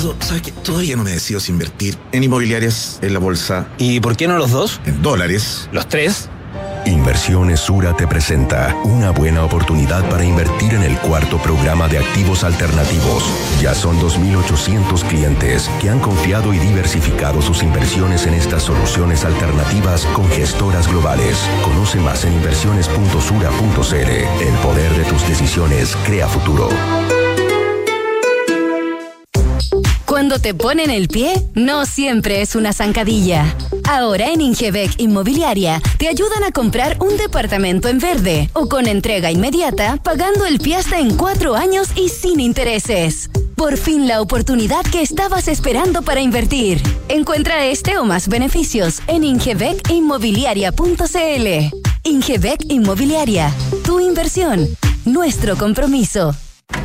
Eduardo, 0.00 0.16
¿sabes 0.24 0.42
qué? 0.42 0.52
Todavía 0.52 0.96
no 0.96 1.04
me 1.04 1.10
decido 1.10 1.40
si 1.40 1.52
invertir 1.52 1.96
en 2.12 2.24
inmobiliarias, 2.24 2.98
en 3.02 3.12
la 3.12 3.18
bolsa. 3.18 3.68
¿Y 3.78 4.00
por 4.00 4.16
qué 4.16 4.26
no 4.26 4.38
los 4.38 4.50
dos? 4.50 4.80
En 4.86 5.02
dólares. 5.02 5.68
¿Los 5.72 5.88
tres? 5.88 6.30
Inversiones 6.86 7.60
Sura 7.60 7.94
te 7.94 8.06
presenta 8.06 8.74
una 8.84 9.10
buena 9.10 9.44
oportunidad 9.44 10.08
para 10.08 10.24
invertir 10.24 10.72
en 10.72 10.82
el 10.82 10.96
cuarto 10.98 11.36
programa 11.38 11.86
de 11.88 11.98
activos 11.98 12.42
alternativos. 12.42 13.24
Ya 13.60 13.74
son 13.74 14.00
2.800 14.00 15.06
clientes 15.06 15.70
que 15.80 15.90
han 15.90 16.00
confiado 16.00 16.54
y 16.54 16.58
diversificado 16.58 17.42
sus 17.42 17.62
inversiones 17.62 18.26
en 18.26 18.32
estas 18.34 18.62
soluciones 18.62 19.26
alternativas 19.26 20.06
con 20.14 20.26
gestoras 20.30 20.88
globales. 20.88 21.38
Conoce 21.62 22.00
más 22.00 22.24
en 22.24 22.32
inversiones.sura.cl. 22.32 23.94
El 23.94 24.54
poder 24.62 24.96
de 24.96 25.04
tus 25.04 25.28
decisiones 25.28 25.94
crea 26.06 26.26
futuro. 26.26 26.70
Cuando 30.10 30.40
te 30.40 30.54
ponen 30.54 30.90
el 30.90 31.06
pie, 31.06 31.32
no 31.54 31.86
siempre 31.86 32.42
es 32.42 32.56
una 32.56 32.72
zancadilla. 32.72 33.54
Ahora 33.88 34.32
en 34.32 34.40
Ingebec 34.40 34.90
Inmobiliaria 34.98 35.80
te 35.98 36.08
ayudan 36.08 36.42
a 36.42 36.50
comprar 36.50 36.96
un 36.98 37.16
departamento 37.16 37.86
en 37.86 38.00
verde 38.00 38.50
o 38.54 38.68
con 38.68 38.88
entrega 38.88 39.30
inmediata, 39.30 39.98
pagando 40.02 40.46
el 40.46 40.58
pie 40.58 40.74
hasta 40.74 40.98
en 40.98 41.16
cuatro 41.16 41.54
años 41.54 41.90
y 41.94 42.08
sin 42.08 42.40
intereses. 42.40 43.30
Por 43.54 43.76
fin 43.76 44.08
la 44.08 44.20
oportunidad 44.20 44.82
que 44.82 45.00
estabas 45.00 45.46
esperando 45.46 46.02
para 46.02 46.20
invertir. 46.20 46.82
Encuentra 47.08 47.66
este 47.66 47.96
o 47.96 48.04
más 48.04 48.26
beneficios 48.26 49.02
en 49.06 49.22
ingebecinmobiliaria.cl. 49.22 51.76
Ingebec 52.02 52.64
Inmobiliaria, 52.68 53.54
tu 53.84 54.00
inversión, 54.00 54.66
nuestro 55.04 55.56
compromiso. 55.56 56.34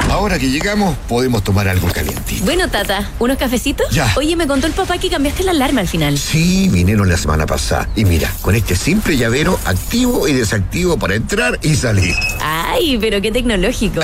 Ahora 0.09 0.39
que 0.39 0.49
llegamos, 0.49 0.95
podemos 1.09 1.43
tomar 1.43 1.67
algo 1.67 1.89
calientito. 1.89 2.45
Bueno, 2.45 2.69
Tata, 2.69 3.09
¿unos 3.19 3.37
cafecitos? 3.37 3.89
Ya. 3.91 4.13
Oye, 4.15 4.37
me 4.37 4.47
contó 4.47 4.65
el 4.67 4.73
papá 4.73 4.97
que 4.97 5.09
cambiaste 5.09 5.43
la 5.43 5.51
alarma 5.51 5.81
al 5.81 5.87
final. 5.89 6.17
Sí, 6.17 6.69
vinieron 6.71 7.09
la 7.09 7.17
semana 7.17 7.45
pasada. 7.45 7.89
Y 7.95 8.05
mira, 8.05 8.31
con 8.41 8.55
este 8.55 8.75
simple 8.77 9.17
llavero 9.17 9.59
activo 9.65 10.25
y 10.27 10.33
desactivo 10.33 10.97
para 10.97 11.15
entrar 11.15 11.59
y 11.63 11.75
salir. 11.75 12.15
Ay, 12.39 12.97
pero 13.01 13.21
qué 13.21 13.31
tecnológico. 13.31 13.99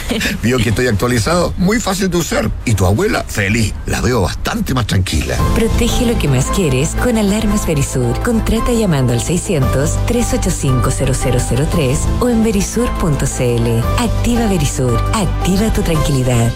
Vio 0.42 0.58
que 0.58 0.68
estoy 0.68 0.86
actualizado, 0.86 1.52
muy 1.56 1.80
fácil 1.80 2.10
de 2.10 2.18
usar. 2.18 2.48
Y 2.64 2.74
tu 2.74 2.86
abuela, 2.86 3.24
feliz. 3.24 3.74
La 3.86 4.00
veo 4.00 4.20
bastante 4.22 4.72
más 4.72 4.86
tranquila. 4.86 5.36
Protege 5.56 6.06
lo 6.06 6.16
que 6.18 6.28
más 6.28 6.46
quieres 6.46 6.90
con 7.02 7.18
Alarmas 7.18 7.66
Verisur. 7.66 8.16
Contrata 8.22 8.70
llamando 8.72 9.12
al 9.14 9.20
600-385-0003 9.20 11.96
o 12.20 12.28
en 12.28 12.44
verisur.cl. 12.44 13.80
Activa 13.98 14.46
Verisur. 14.46 14.96
Activa 15.12 15.25
tu 15.74 15.82
tranquilidad. 15.82 16.52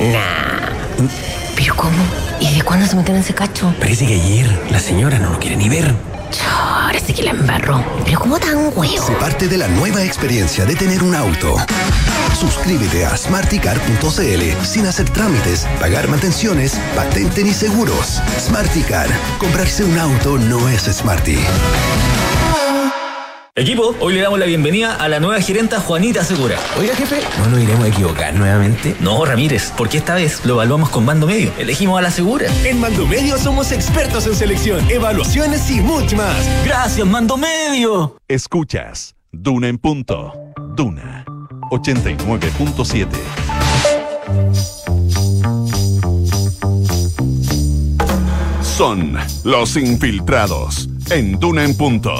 Nah. 0.00 1.08
¿Pero 1.56 1.74
cómo? 1.74 2.04
¿Y 2.38 2.54
de 2.54 2.62
cuándo 2.62 2.86
se 2.86 2.94
metieron 2.94 3.16
en 3.16 3.24
ese 3.24 3.34
cacho? 3.34 3.74
Parece 3.80 4.06
que 4.06 4.14
ayer 4.14 4.46
la 4.70 4.78
señora 4.78 5.18
no 5.18 5.30
lo 5.30 5.40
quiere 5.40 5.56
ni 5.56 5.68
ver. 5.68 5.92
Ahora 6.48 6.98
sí 6.98 7.12
que 7.12 7.22
la. 7.22 7.34
¿Pero 8.04 8.20
cómo 8.20 8.38
tan 8.38 8.72
huevo? 8.74 9.06
Se 9.06 9.12
parte 9.14 9.48
de 9.48 9.58
la 9.58 9.68
nueva 9.68 10.02
experiencia 10.02 10.64
de 10.64 10.74
tener 10.74 11.02
un 11.02 11.14
auto. 11.14 11.56
Suscríbete 12.38 13.06
a 13.06 13.16
smarticar.cl 13.16 14.64
sin 14.64 14.86
hacer 14.86 15.08
trámites, 15.10 15.66
pagar 15.80 16.08
mantenciones, 16.08 16.78
patente 16.94 17.42
ni 17.44 17.52
seguros. 17.52 18.20
Smarticar. 18.38 19.08
Comprarse 19.38 19.84
un 19.84 19.98
auto 19.98 20.38
no 20.38 20.68
es 20.68 20.82
smarty. 20.82 21.38
Equipo, 23.58 23.96
hoy 24.00 24.12
le 24.12 24.20
damos 24.20 24.38
la 24.38 24.44
bienvenida 24.44 24.96
a 24.96 25.08
la 25.08 25.18
nueva 25.18 25.40
gerenta 25.40 25.80
Juanita 25.80 26.22
Segura. 26.22 26.58
Oiga, 26.78 26.94
jefe, 26.94 27.22
¿no 27.38 27.48
nos 27.48 27.62
iremos 27.62 27.86
a 27.86 27.88
equivocar 27.88 28.34
nuevamente? 28.34 28.94
No, 29.00 29.24
Ramírez, 29.24 29.72
porque 29.78 29.96
esta 29.96 30.14
vez 30.14 30.44
lo 30.44 30.52
evaluamos 30.52 30.90
con 30.90 31.06
mando 31.06 31.26
medio. 31.26 31.54
Elegimos 31.56 31.98
a 31.98 32.02
la 32.02 32.10
Segura. 32.10 32.48
En 32.66 32.78
Mando 32.78 33.06
Medio 33.06 33.38
somos 33.38 33.72
expertos 33.72 34.26
en 34.26 34.34
selección, 34.34 34.86
evaluaciones 34.90 35.70
y 35.70 35.80
mucho 35.80 36.16
más. 36.16 36.36
Gracias, 36.66 37.06
mando 37.06 37.38
medio. 37.38 38.18
Escuchas 38.28 39.14
Duna 39.32 39.68
en 39.68 39.78
punto. 39.78 40.34
Duna 40.76 41.24
89.7. 41.70 43.06
Son 48.60 49.16
los 49.44 49.76
infiltrados 49.78 50.90
en 51.08 51.40
Duna 51.40 51.64
en 51.64 51.74
punto. 51.74 52.12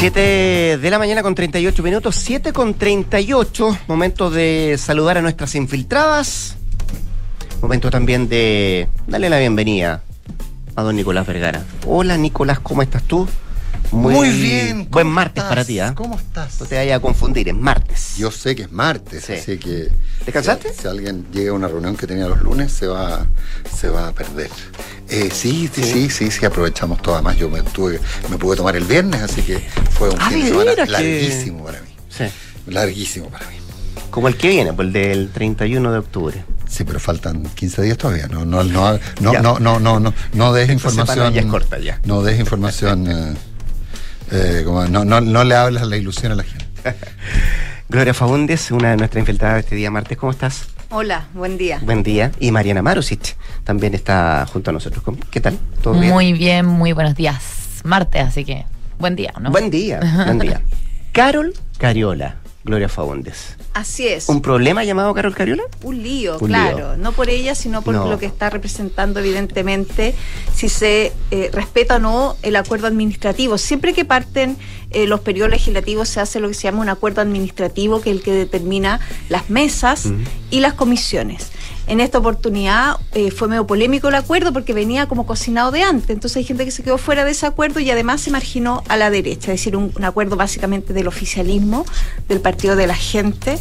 7 0.00 0.78
de 0.78 0.90
la 0.90 0.98
mañana 0.98 1.22
con 1.22 1.34
38 1.34 1.82
minutos, 1.82 2.16
7 2.16 2.54
con 2.54 2.72
38. 2.72 3.80
Momento 3.86 4.30
de 4.30 4.76
saludar 4.78 5.18
a 5.18 5.20
nuestras 5.20 5.54
infiltradas. 5.54 6.56
Momento 7.60 7.90
también 7.90 8.26
de 8.26 8.88
darle 9.06 9.28
la 9.28 9.38
bienvenida 9.38 10.02
a 10.74 10.82
don 10.82 10.96
Nicolás 10.96 11.26
Vergara. 11.26 11.62
Hola 11.86 12.16
Nicolás, 12.16 12.60
¿cómo 12.60 12.80
estás 12.80 13.02
tú? 13.02 13.28
Muy 13.92 14.30
bien, 14.30 14.88
Buen 14.90 15.06
¿cómo 15.06 15.14
martes 15.16 15.36
estás? 15.38 15.48
para 15.48 15.64
ti, 15.64 15.80
¿ah? 15.80 15.92
¿Cómo 15.96 16.16
estás? 16.16 16.60
No 16.60 16.66
te 16.66 16.76
vayas 16.76 16.98
a 16.98 17.00
confundir, 17.00 17.48
es 17.48 17.54
martes. 17.56 18.14
Yo 18.18 18.30
sé 18.30 18.54
que 18.54 18.62
es 18.62 18.72
martes, 18.72 19.28
así 19.28 19.58
que. 19.58 19.90
¿Descansaste? 20.24 20.72
Si, 20.72 20.82
si 20.82 20.88
alguien 20.88 21.26
llega 21.32 21.50
a 21.50 21.54
una 21.54 21.66
reunión 21.66 21.96
que 21.96 22.06
tenía 22.06 22.26
los 22.28 22.40
lunes, 22.40 22.72
se 22.72 22.86
va, 22.86 23.26
se 23.76 23.88
va 23.88 24.08
a 24.08 24.12
perder. 24.12 24.48
Eh, 25.08 25.30
sí, 25.32 25.68
sí, 25.74 25.82
sí, 25.82 26.08
sí, 26.10 26.30
sí, 26.30 26.46
aprovechamos 26.46 27.02
todo. 27.02 27.14
Además, 27.16 27.36
yo 27.36 27.48
me, 27.50 27.62
tuve, 27.62 27.98
me 28.30 28.38
pude 28.38 28.56
tomar 28.56 28.76
el 28.76 28.84
viernes, 28.84 29.22
así 29.22 29.42
que 29.42 29.58
fue 29.90 30.08
un 30.10 30.20
Ah, 30.20 30.30
fin 30.30 30.40
de 30.44 30.48
semana 30.50 30.74
que- 30.76 30.86
larguísimo 30.86 31.64
para 31.64 31.80
mí. 31.80 31.88
Sí. 32.10 32.24
Larguísimo 32.68 33.28
para 33.28 33.46
mí. 33.48 33.56
Como 34.10 34.28
el 34.28 34.36
que 34.36 34.48
viene, 34.50 34.72
pues 34.72 34.86
el 34.86 34.92
del 34.92 35.30
31 35.30 35.90
de 35.92 35.98
octubre. 35.98 36.44
Sí, 36.68 36.84
pero 36.84 37.00
faltan 37.00 37.42
15 37.54 37.82
días 37.82 37.98
todavía. 37.98 38.28
No, 38.28 38.44
no, 38.44 38.62
no, 38.62 38.98
no, 39.20 39.32
Ya. 39.32 39.42
no, 39.42 39.58
no, 39.58 39.80
no, 39.80 39.98
no, 39.98 40.14
no 40.34 40.52
des 40.52 40.62
Esta 40.62 40.72
información. 40.74 41.34
ya 41.34 41.40
es 41.40 41.46
corta, 41.46 41.78
ya. 41.80 42.00
No 42.04 42.22
des 42.22 42.38
información. 42.38 43.36
Eh, 44.30 44.62
como 44.64 44.84
no, 44.86 45.04
no, 45.04 45.20
no 45.20 45.44
le 45.44 45.54
hables 45.54 45.82
la 45.82 45.96
ilusión 45.96 46.32
a 46.32 46.34
la 46.36 46.42
gente. 46.44 46.66
Gloria 47.88 48.14
Faúndez, 48.14 48.70
una 48.70 48.90
de 48.90 48.96
nuestras 48.96 49.20
infiltradas 49.22 49.60
este 49.64 49.74
día 49.74 49.90
martes, 49.90 50.16
¿cómo 50.16 50.30
estás? 50.32 50.66
Hola, 50.90 51.26
buen 51.34 51.56
día. 51.58 51.80
Buen 51.82 52.02
día. 52.02 52.32
Y 52.40 52.50
Mariana 52.50 52.82
Marusic 52.82 53.36
también 53.64 53.94
está 53.94 54.46
junto 54.52 54.70
a 54.70 54.72
nosotros. 54.72 55.02
¿Cómo- 55.04 55.18
¿Qué 55.30 55.40
tal? 55.40 55.56
¿Todo 55.82 55.94
bien? 55.98 56.12
Muy 56.12 56.32
bien, 56.32 56.66
muy 56.66 56.92
buenos 56.92 57.14
días. 57.14 57.80
Martes, 57.84 58.22
así 58.22 58.44
que 58.44 58.64
buen 58.98 59.16
día, 59.16 59.32
¿no? 59.40 59.50
Buen 59.50 59.70
día, 59.70 60.00
buen 60.26 60.38
día. 60.38 60.60
Carol 61.12 61.52
Cariola, 61.78 62.36
Gloria 62.62 62.88
Faúndez. 62.90 63.56
Así 63.72 64.06
es. 64.06 64.28
¿Un 64.28 64.42
problema 64.42 64.84
llamado 64.84 65.14
Carol 65.14 65.34
Cariola? 65.34 65.62
Un 65.82 66.02
lío, 66.02 66.36
Un 66.40 66.48
claro. 66.48 66.76
lío. 66.76 66.96
No 66.98 67.12
por 67.12 67.30
ella, 67.30 67.54
sino 67.54 67.80
por 67.80 67.94
No. 67.94 68.08
lo 68.10 68.18
que 68.18 68.26
está 68.26 68.50
representando, 68.50 69.18
evidentemente, 69.20 70.14
si 70.54 70.68
se 70.68 71.12
eh, 71.30 71.50
respeta 71.54 71.96
o 71.96 71.98
no 72.00 72.36
el 72.42 72.56
acuerdo 72.56 72.86
administrativo. 72.86 73.56
Siempre 73.56 73.94
que 73.94 74.04
parten 74.04 74.58
eh, 74.90 75.06
los 75.06 75.20
periodos 75.20 75.50
legislativos 75.52 76.08
se 76.10 76.20
hace 76.20 76.38
lo 76.40 76.48
que 76.48 76.54
se 76.54 76.62
llama 76.64 76.80
un 76.82 76.88
acuerdo 76.90 77.22
administrativo, 77.22 78.00
que 78.02 78.10
es 78.10 78.16
el 78.16 78.22
que 78.22 78.32
determina 78.32 79.00
las 79.30 79.48
mesas 79.48 80.08
y 80.50 80.60
las 80.60 80.74
comisiones. 80.74 81.52
En 81.90 81.98
esta 81.98 82.18
oportunidad 82.18 82.98
eh, 83.14 83.32
fue 83.32 83.48
medio 83.48 83.66
polémico 83.66 84.06
el 84.06 84.14
acuerdo 84.14 84.52
porque 84.52 84.72
venía 84.72 85.08
como 85.08 85.26
cocinado 85.26 85.72
de 85.72 85.82
antes. 85.82 86.10
Entonces 86.10 86.36
hay 86.36 86.44
gente 86.44 86.64
que 86.64 86.70
se 86.70 86.84
quedó 86.84 86.98
fuera 86.98 87.24
de 87.24 87.32
ese 87.32 87.46
acuerdo 87.46 87.80
y 87.80 87.90
además 87.90 88.20
se 88.20 88.30
marginó 88.30 88.84
a 88.86 88.96
la 88.96 89.10
derecha, 89.10 89.52
es 89.52 89.58
decir, 89.58 89.74
un, 89.74 89.92
acuerdo 90.04 90.36
básicamente 90.36 90.92
del 90.92 91.08
oficialismo, 91.08 91.84
del 92.28 92.40
partido 92.40 92.76
de 92.76 92.86
la 92.86 92.94
gente 92.94 93.58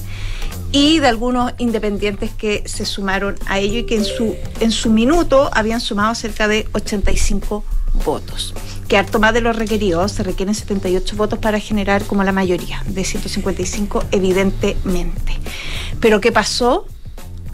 y 0.71 0.99
de 0.99 1.07
algunos 1.07 1.53
independientes 1.57 2.29
que 2.29 2.61
se 2.67 2.85
sumaron 2.85 3.35
a 3.47 3.57
ello 3.57 3.79
y 3.79 3.87
que 3.87 3.95
en 3.95 4.05
su, 4.05 4.35
en 4.59 4.93
minuto 4.93 5.49
habían 5.51 5.81
sumado 5.81 6.13
cerca 6.13 6.47
de 6.47 6.67
85 6.73 7.63
votos. 8.05 8.53
Que 8.87 8.97
harto 8.97 9.17
más 9.17 9.33
de 9.33 9.41
los 9.41 9.55
requeridos, 9.55 10.11
se 10.11 10.21
requieren 10.21 10.53
78 10.53 11.15
votos 11.15 11.39
para 11.39 11.59
generar 11.59 12.03
como 12.03 12.23
la 12.23 12.31
mayoría, 12.31 12.83
de 12.85 13.03
155 13.03 14.03
evidentemente. 14.11 15.39
Pero 15.99 16.21
¿qué 16.21 16.31
pasó? 16.31 16.85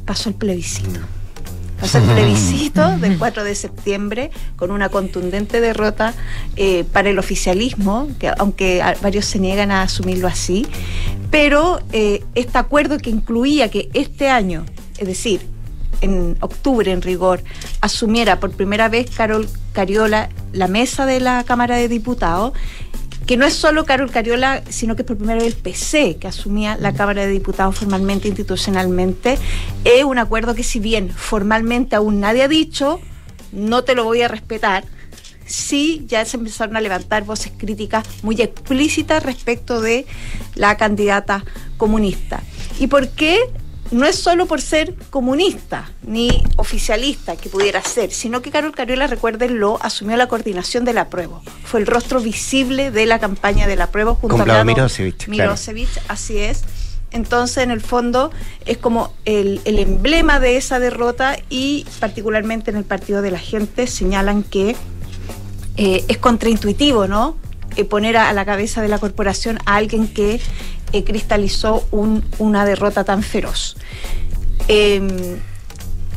Pasó 0.06 0.30
el 0.30 0.36
plebiscito. 0.36 1.00
Pasó 1.80 1.98
el 1.98 2.04
plebiscito 2.14 2.98
del 2.98 3.18
4 3.18 3.44
de 3.44 3.56
septiembre 3.56 4.32
con 4.56 4.72
una 4.72 4.90
contundente 4.90 5.62
derrota 5.62 6.14
eh, 6.56 6.86
para 6.92 7.10
el 7.10 7.20
oficialismo, 7.20 8.08
que 8.20 8.32
aunque 8.38 8.82
varios 9.02 9.26
se 9.26 9.40
niegan 9.40 9.72
a 9.72 9.82
asumirlo 9.82 10.28
así, 10.28 10.66
pero 11.32 11.80
eh, 11.92 12.24
este 12.36 12.58
acuerdo 12.58 12.98
que 12.98 13.10
incluía 13.10 13.70
que 13.70 13.90
este 13.94 14.30
año, 14.30 14.66
es 14.98 15.08
decir, 15.08 15.42
en 16.02 16.38
octubre 16.40 16.92
en 16.92 17.02
rigor, 17.02 17.44
asumiera 17.82 18.40
por 18.40 18.52
primera 18.52 18.90
vez 18.90 19.10
Carol 19.12 19.48
Cariola 19.74 20.30
la 20.54 20.68
mesa 20.68 21.06
de 21.06 21.20
la 21.20 21.44
Cámara 21.44 21.76
de 21.76 21.88
Diputados, 21.90 22.54
que 23.26 23.38
no 23.38 23.46
es 23.46 23.54
solo 23.54 23.86
Carol 23.86 24.12
Cariola, 24.12 24.64
sino 24.70 24.96
que 24.96 25.02
es 25.02 25.08
por 25.08 25.18
primera 25.18 25.40
vez 25.40 25.54
el 25.54 25.60
PC 25.60 26.18
que 26.18 26.28
asumía 26.28 26.78
la 26.80 26.94
Cámara 26.94 27.26
de 27.26 27.32
Diputados 27.32 27.76
formalmente, 27.76 28.28
institucionalmente, 28.28 29.38
es 29.84 30.04
un 30.04 30.20
acuerdo 30.20 30.54
que 30.54 30.64
si 30.64 30.80
bien 30.80 31.10
formalmente 31.10 31.96
aún 31.96 32.20
nadie 32.20 32.44
ha 32.44 32.48
dicho, 32.48 33.00
no 33.52 33.84
te 33.84 33.96
lo 33.96 34.04
voy 34.04 34.22
a 34.22 34.28
respetar, 34.28 34.84
sí 35.46 36.04
ya 36.08 36.24
se 36.26 36.38
empezaron 36.38 36.76
a 36.76 36.82
levantar 36.82 37.24
voces 37.24 37.52
críticas 37.58 38.06
muy 38.22 38.42
explícitas 38.42 39.24
respecto 39.24 39.82
de 39.82 40.06
la 40.56 40.78
candidata 40.78 41.44
comunista. 41.78 42.44
¿Y 42.80 42.88
por 42.88 43.10
qué? 43.10 43.40
No 43.92 44.06
es 44.06 44.16
solo 44.16 44.48
por 44.48 44.62
ser 44.62 44.96
comunista 45.10 45.92
ni 46.02 46.44
oficialista 46.58 47.36
que 47.36 47.50
pudiera 47.50 47.82
ser, 47.82 48.12
sino 48.12 48.42
que 48.42 48.50
Carol 48.50 48.74
Cariola, 48.74 49.08
recuérdenlo, 49.08 49.78
asumió 49.82 50.18
la 50.18 50.28
coordinación 50.28 50.86
del 50.86 50.98
apruebo. 50.98 51.42
Fue 51.64 51.80
el 51.80 51.86
rostro 51.86 52.20
visible 52.20 52.92
de 52.92 53.06
la 53.06 53.20
campaña 53.20 53.68
del 53.68 53.82
apruebo 53.82 54.16
junto 54.16 54.36
Con 54.36 54.42
a 54.42 54.46
Vlado 54.46 54.66
Mirosevich, 54.66 55.26
claro. 55.26 55.52
Mirosevich, 55.52 56.02
así 56.08 56.38
es. 56.40 56.64
Entonces, 57.12 57.64
en 57.64 57.72
el 57.72 57.80
fondo, 57.80 58.32
es 58.66 58.78
como 58.78 59.14
el, 59.24 59.62
el 59.66 59.80
emblema 59.80 60.40
de 60.40 60.58
esa 60.58 60.80
derrota 60.80 61.38
y 61.50 61.86
particularmente 62.00 62.72
en 62.72 62.78
el 62.78 62.84
Partido 62.84 63.22
de 63.22 63.32
la 63.32 63.40
Gente 63.40 63.88
señalan 63.88 64.44
que 64.44 64.76
eh, 65.78 66.04
es 66.08 66.18
contraintuitivo, 66.18 67.08
¿no? 67.08 67.38
Eh, 67.76 67.84
poner 67.86 68.16
a, 68.18 68.32
la 68.34 68.46
cabeza 68.46 68.82
de 68.82 68.88
la 68.88 69.00
corporación 69.00 69.60
a 69.66 69.76
alguien 69.76 70.08
que 70.08 70.40
eh, 70.94 71.04
cristalizó 71.04 71.86
un- 71.92 72.24
una 72.40 72.66
derrota 72.66 73.04
tan 73.04 73.22
feroz. 73.22 73.76
Eh, 74.68 75.38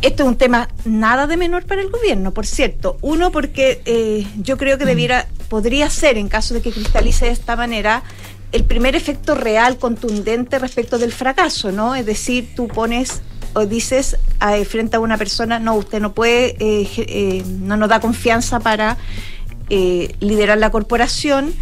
esto 0.01 0.23
es 0.23 0.29
un 0.29 0.37
tema 0.37 0.69
nada 0.85 1.27
de 1.27 1.37
menor 1.37 1.65
para 1.67 1.81
el 1.81 1.91
gobierno, 1.91 2.33
por 2.33 2.47
cierto. 2.47 2.97
Uno, 3.01 3.33
porque 3.33 3.83
eh, 3.85 4.27
yo 4.37 4.57
creo 4.57 4.79
que 4.79 4.85
debiera, 4.85 5.27
podría 5.49 5.91
ser, 5.91 6.17
en 6.17 6.29
caso 6.29 6.55
de 6.55 6.63
que 6.63 6.71
cristalice 6.71 7.25
de 7.27 7.33
esta 7.33 7.57
manera, 7.57 8.05
el 8.53 8.65
primer 8.65 8.95
efecto 8.95 9.35
real, 9.35 9.77
contundente 9.79 10.59
respecto 10.61 10.99
del 10.99 11.13
fracaso, 11.13 11.73
¿no? 11.73 11.97
Es 11.97 12.07
decir, 12.07 12.51
tú 12.55 12.69
pones 12.69 13.21
o 13.55 13.67
dices 13.67 14.17
eh, 14.49 14.65
frente 14.65 14.97
a 14.97 15.01
una 15.01 15.19
persona, 15.19 15.59
no, 15.59 15.75
usted 15.75 16.01
no 16.01 16.13
puede, 16.13 16.57
no 17.61 17.77
nos 17.77 17.89
da 17.89 17.99
confianza 17.99 18.61
para 18.61 18.97
eh, 19.71 20.15
liderar 20.21 20.57
la 20.57 20.71
corporación, 20.71 21.53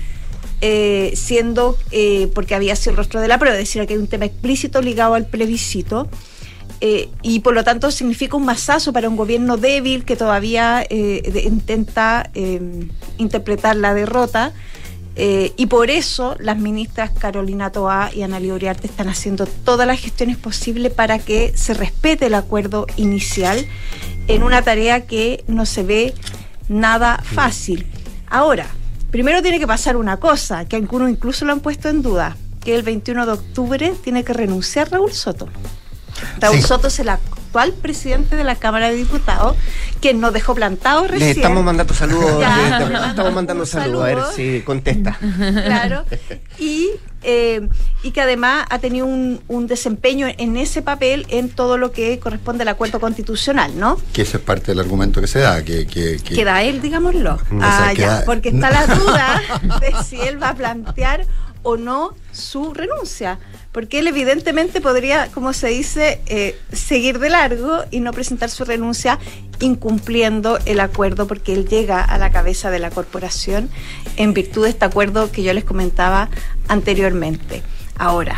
eh, 0.60 1.12
siendo, 1.16 1.76
eh, 1.90 2.30
porque 2.34 2.54
había 2.54 2.76
sido 2.76 2.92
el 2.92 2.96
rostro 2.98 3.20
de 3.20 3.26
la 3.26 3.38
prueba, 3.38 3.56
es 3.56 3.62
decir, 3.62 3.84
que 3.86 3.94
hay 3.94 3.98
un 3.98 4.06
tema 4.06 4.26
explícito 4.26 4.80
ligado 4.80 5.14
al 5.14 5.26
plebiscito. 5.26 6.08
y 7.22 7.40
por 7.40 7.54
lo 7.54 7.64
tanto 7.64 7.90
significa 7.90 8.36
un 8.36 8.44
masazo 8.44 8.92
para 8.92 9.08
un 9.08 9.16
gobierno 9.16 9.56
débil 9.56 10.04
que 10.04 10.14
todavía 10.14 10.86
intenta 10.90 12.30
interpretar 13.16 13.76
la 13.76 13.94
derrota. 13.94 14.52
y 15.16 15.66
por 15.66 15.88
eso 15.90 16.36
las 16.38 16.58
ministras 16.58 17.10
Carolina 17.18 17.72
Toá 17.72 18.10
y 18.14 18.22
Ana 18.22 18.38
Uriarte 18.38 18.86
están 18.86 19.08
haciendo 19.08 19.46
todas 19.46 19.86
las 19.86 19.98
gestiones 19.98 20.36
posibles 20.36 20.92
para 20.92 21.18
que 21.18 21.52
se 21.56 21.72
respete 21.72 22.26
el 22.26 22.34
acuerdo 22.34 22.86
inicial 22.96 23.66
en 24.28 24.42
una 24.42 24.60
tarea 24.62 25.06
que 25.06 25.44
no 25.48 25.64
se 25.64 25.82
ve 25.82 26.14
nada 26.68 27.22
fácil. 27.22 27.86
Ahora, 28.28 28.66
primero 29.10 29.42
tiene 29.42 29.58
que 29.58 29.66
pasar 29.66 29.96
una 29.96 30.18
cosa, 30.18 30.64
que 30.66 30.76
algunos 30.76 31.10
incluso 31.10 31.44
lo 31.44 31.52
han 31.52 31.60
puesto 31.60 31.88
en 31.88 32.02
duda, 32.02 32.36
que 32.62 32.74
el 32.74 32.82
21 32.82 33.26
de 33.26 33.32
octubre 33.32 33.94
tiene 34.02 34.24
que 34.24 34.32
renunciar 34.32 34.90
Raúl 34.90 35.12
Soto. 35.12 35.48
Raúl 36.40 36.56
Sí. 36.56 36.62
Soto 36.62 36.90
se 36.90 37.04
la 37.04 37.18
actual 37.46 37.72
presidente 37.72 38.34
de 38.36 38.44
la 38.44 38.56
Cámara 38.56 38.88
de 38.90 38.96
Diputados, 38.96 39.56
que 40.00 40.12
nos 40.14 40.32
dejó 40.32 40.54
plantados 40.54 41.08
recién. 41.08 41.28
Le 41.28 41.32
estamos 41.34 41.64
mandando 41.64 41.94
saludos. 42.02 42.40
Ya, 42.40 42.78
le 42.80 42.88
le 42.88 43.06
estamos, 43.06 43.34
mandando 43.34 43.66
saludos. 43.66 44.02
A 44.02 44.06
ver 44.06 44.18
si 44.34 44.60
contesta. 44.62 45.18
Claro. 45.66 46.04
Y, 46.58 46.88
eh, 47.22 47.68
y 48.02 48.10
que 48.10 48.20
además 48.20 48.66
ha 48.70 48.78
tenido 48.78 49.06
un, 49.06 49.40
un 49.48 49.66
desempeño 49.66 50.26
en 50.38 50.56
ese 50.56 50.82
papel 50.82 51.26
en 51.28 51.48
todo 51.50 51.76
lo 51.78 51.92
que 51.92 52.18
corresponde 52.18 52.62
al 52.62 52.68
acuerdo 52.68 53.00
constitucional, 53.00 53.72
¿no? 53.78 53.98
Que 54.12 54.22
ese 54.22 54.38
es 54.38 54.42
parte 54.42 54.66
del 54.72 54.80
argumento 54.80 55.20
que 55.20 55.26
se 55.26 55.40
da, 55.40 55.62
que, 55.64 55.86
que, 55.86 56.18
que- 56.22 56.34
Queda 56.34 56.62
él, 56.62 56.80
digámoslo. 56.80 57.34
O 57.34 57.60
sea, 57.60 57.88
ah, 57.88 57.92
queda- 57.94 58.20
ya, 58.20 58.24
porque 58.26 58.48
está 58.50 58.70
la 58.70 58.86
duda 58.86 59.42
de 59.80 59.94
si 60.04 60.20
él 60.20 60.42
va 60.42 60.50
a 60.50 60.54
plantear 60.54 61.26
o 61.66 61.76
no 61.76 62.14
su 62.30 62.72
renuncia. 62.72 63.40
Porque 63.72 63.98
él 63.98 64.06
evidentemente 64.06 64.80
podría, 64.80 65.26
como 65.32 65.52
se 65.52 65.66
dice, 65.66 66.20
eh, 66.26 66.56
seguir 66.72 67.18
de 67.18 67.28
largo 67.28 67.80
y 67.90 67.98
no 67.98 68.12
presentar 68.12 68.50
su 68.50 68.64
renuncia 68.64 69.18
incumpliendo 69.58 70.58
el 70.64 70.78
acuerdo 70.78 71.26
porque 71.26 71.52
él 71.54 71.66
llega 71.66 72.00
a 72.02 72.18
la 72.18 72.30
cabeza 72.30 72.70
de 72.70 72.78
la 72.78 72.90
corporación 72.90 73.68
en 74.16 74.32
virtud 74.32 74.62
de 74.62 74.70
este 74.70 74.84
acuerdo 74.84 75.32
que 75.32 75.42
yo 75.42 75.52
les 75.52 75.64
comentaba 75.64 76.30
anteriormente. 76.68 77.62
Ahora, 77.98 78.36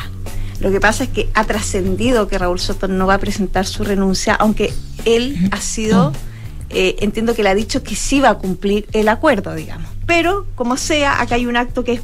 lo 0.60 0.70
que 0.70 0.80
pasa 0.80 1.04
es 1.04 1.10
que 1.10 1.28
ha 1.34 1.44
trascendido 1.44 2.28
que 2.28 2.38
Raúl 2.38 2.58
Soto 2.58 2.88
no 2.88 3.06
va 3.06 3.14
a 3.14 3.18
presentar 3.18 3.66
su 3.66 3.84
renuncia, 3.84 4.34
aunque 4.34 4.72
él 5.04 5.50
ha 5.52 5.60
sido, 5.60 6.12
eh, 6.70 6.96
entiendo 7.00 7.34
que 7.34 7.42
le 7.42 7.50
ha 7.50 7.54
dicho 7.54 7.82
que 7.82 7.94
sí 7.94 8.20
va 8.20 8.30
a 8.30 8.38
cumplir 8.38 8.88
el 8.92 9.08
acuerdo, 9.08 9.54
digamos. 9.54 9.90
Pero, 10.06 10.46
como 10.54 10.78
sea, 10.78 11.20
acá 11.20 11.34
hay 11.34 11.44
un 11.44 11.56
acto 11.56 11.84
que 11.84 11.92
es 11.92 12.00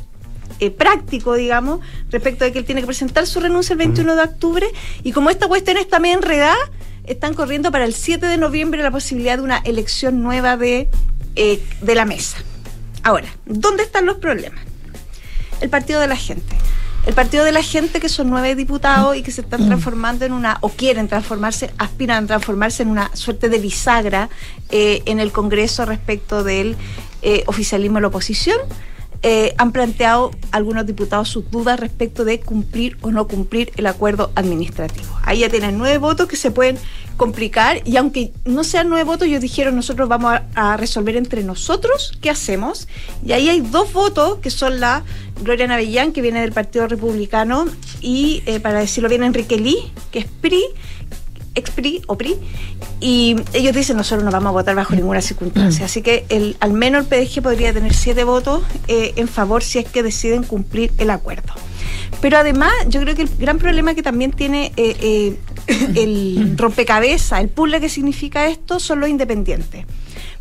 eh, 0.65 0.71
práctico, 0.71 1.35
digamos, 1.35 1.81
respecto 2.11 2.45
de 2.45 2.53
que 2.53 2.59
él 2.59 2.65
tiene 2.65 2.81
que 2.81 2.87
presentar 2.87 3.27
su 3.27 3.41
renuncia 3.41 3.75
el 3.75 3.79
21 3.79 4.17
de 4.17 4.23
octubre, 4.23 4.67
y 5.03 5.13
como 5.13 5.31
esta 5.31 5.49
cuestión 5.49 5.77
está 5.77 5.99
medio 5.99 6.17
enredada, 6.17 6.57
están 7.05 7.35
corriendo 7.35 7.71
para 7.71 7.85
el 7.85 7.95
7 7.95 8.27
de 8.27 8.37
noviembre 8.39 8.83
la 8.83 8.91
posibilidad 8.91 9.37
de 9.37 9.43
una 9.43 9.59
elección 9.59 10.23
nueva 10.23 10.57
de, 10.57 10.89
eh, 11.37 11.63
de 11.83 11.95
la 11.95 12.05
mesa. 12.05 12.39
Ahora, 13.03 13.29
¿dónde 13.45 13.83
están 13.83 14.07
los 14.07 14.17
problemas? 14.17 14.61
El 15.61 15.69
Partido 15.69 16.01
de 16.01 16.09
la 16.09 16.17
Gente. 16.17 16.57
El 17.07 17.13
Partido 17.13 17.45
de 17.45 17.53
la 17.53 17.63
Gente, 17.63 18.01
que 18.01 18.09
son 18.09 18.31
nueve 18.31 18.55
diputados 18.55 19.15
y 19.15 19.23
que 19.23 19.31
se 19.31 19.43
están 19.43 19.67
transformando 19.67 20.25
en 20.25 20.33
una, 20.33 20.57
o 20.63 20.71
quieren 20.71 21.07
transformarse, 21.07 21.71
aspiran 21.77 22.25
a 22.25 22.27
transformarse 22.27 22.83
en 22.83 22.89
una 22.89 23.15
suerte 23.15 23.51
de 23.51 23.59
bisagra 23.59 24.31
eh, 24.71 25.03
en 25.05 25.21
el 25.21 25.31
Congreso 25.31 25.85
respecto 25.85 26.43
del 26.43 26.77
eh, 27.21 27.45
oficialismo 27.47 27.99
y 27.99 28.01
la 28.01 28.09
oposición. 28.09 28.59
Eh, 29.27 29.55
han 29.57 29.73
planteado 29.73 30.33
algunos 30.53 30.85
diputados 30.85 31.31
sus 31.31 31.51
dudas 31.51 31.81
respecto 31.81 32.27
de 32.27 32.41
cumplir 32.41 32.99
o 33.01 33.11
no 33.11 33.27
cumplir 33.27 33.73
el 33.77 33.87
acuerdo 33.87 34.31
administrativo. 34.35 35.19
Ahí 35.23 35.39
ya 35.39 35.49
tienen 35.49 35.79
nueve 35.79 35.97
votos 35.97 36.29
que 36.29 36.37
se 36.37 36.51
pueden 36.51 36.77
complicar 37.17 37.81
y 37.87 37.97
aunque 37.97 38.33
no 38.45 38.65
sean 38.65 38.91
nueve 38.91 39.05
votos, 39.05 39.27
ellos 39.27 39.41
dijeron 39.41 39.77
nosotros 39.77 40.11
vamos 40.11 40.41
a, 40.55 40.77
resolver 40.77 41.17
entre 41.17 41.43
nosotros 41.43 42.13
qué 42.21 42.29
hacemos. 42.29 42.87
Y 43.25 43.33
ahí 43.33 43.49
hay 43.49 43.61
dos 43.63 43.95
votos 43.95 44.41
que 44.41 44.51
son 44.51 44.79
la 44.79 45.05
Gloria 45.43 45.67
Navellán, 45.69 46.13
que 46.13 46.21
viene 46.21 46.43
del 46.43 46.53
Partido 46.53 46.87
Republicano, 46.87 47.65
y 48.03 48.43
eh, 48.45 48.61
para 48.61 48.81
decirlo 48.81 49.09
bien, 49.09 49.23
Enrique 49.23 49.57
Lee, 49.57 49.91
que 50.11 50.19
es 50.19 50.27
PRI, 50.27 50.63
ex 51.55 51.71
PRI 51.71 52.03
o 52.07 52.17
PRI, 52.17 52.37
y 53.01 53.37
ellos 53.53 53.75
dicen 53.75 53.97
nosotros 53.97 54.25
no 54.25 54.31
vamos 54.31 54.51
a 54.51 54.53
votar 54.53 54.75
bajo 54.75 54.95
ninguna 54.95 55.21
circunstancia. 55.21 55.87
Así 55.87 56.03
que 56.03 56.25
el, 56.29 56.57
al 56.61 56.73
menos 56.73 57.07
el 57.07 57.09
PDG 57.09 57.43
podría 57.43 57.73
tener 57.73 57.95
siete 57.95 58.25
votos 58.25 58.63
eh, 58.89 59.13
en 59.17 59.29
favor 59.29 59.63
si 59.63 59.79
es 59.79 59.87
que 59.87 60.03
deciden 60.03 60.45
cumplir 60.45 60.93
el 60.99 61.11
acuerdo. 61.11 61.53
Pero 62.21 62.39
además, 62.39 62.73
yo 62.89 63.01
creo 63.01 63.15
que 63.15 63.23
el 63.23 63.31
gran 63.39 63.59
problema 63.59 63.95
que 63.95 64.03
también 64.03 64.33
tiene 64.33 64.73
eh, 64.77 64.97
eh, 65.01 65.39
el 65.95 66.55
rompecabezas, 66.57 67.41
el 67.41 67.49
puzzle 67.49 67.81
que 67.81 67.89
significa 67.89 68.47
esto, 68.47 68.81
son 68.81 69.01
los 69.01 69.09
independientes. 69.09 69.85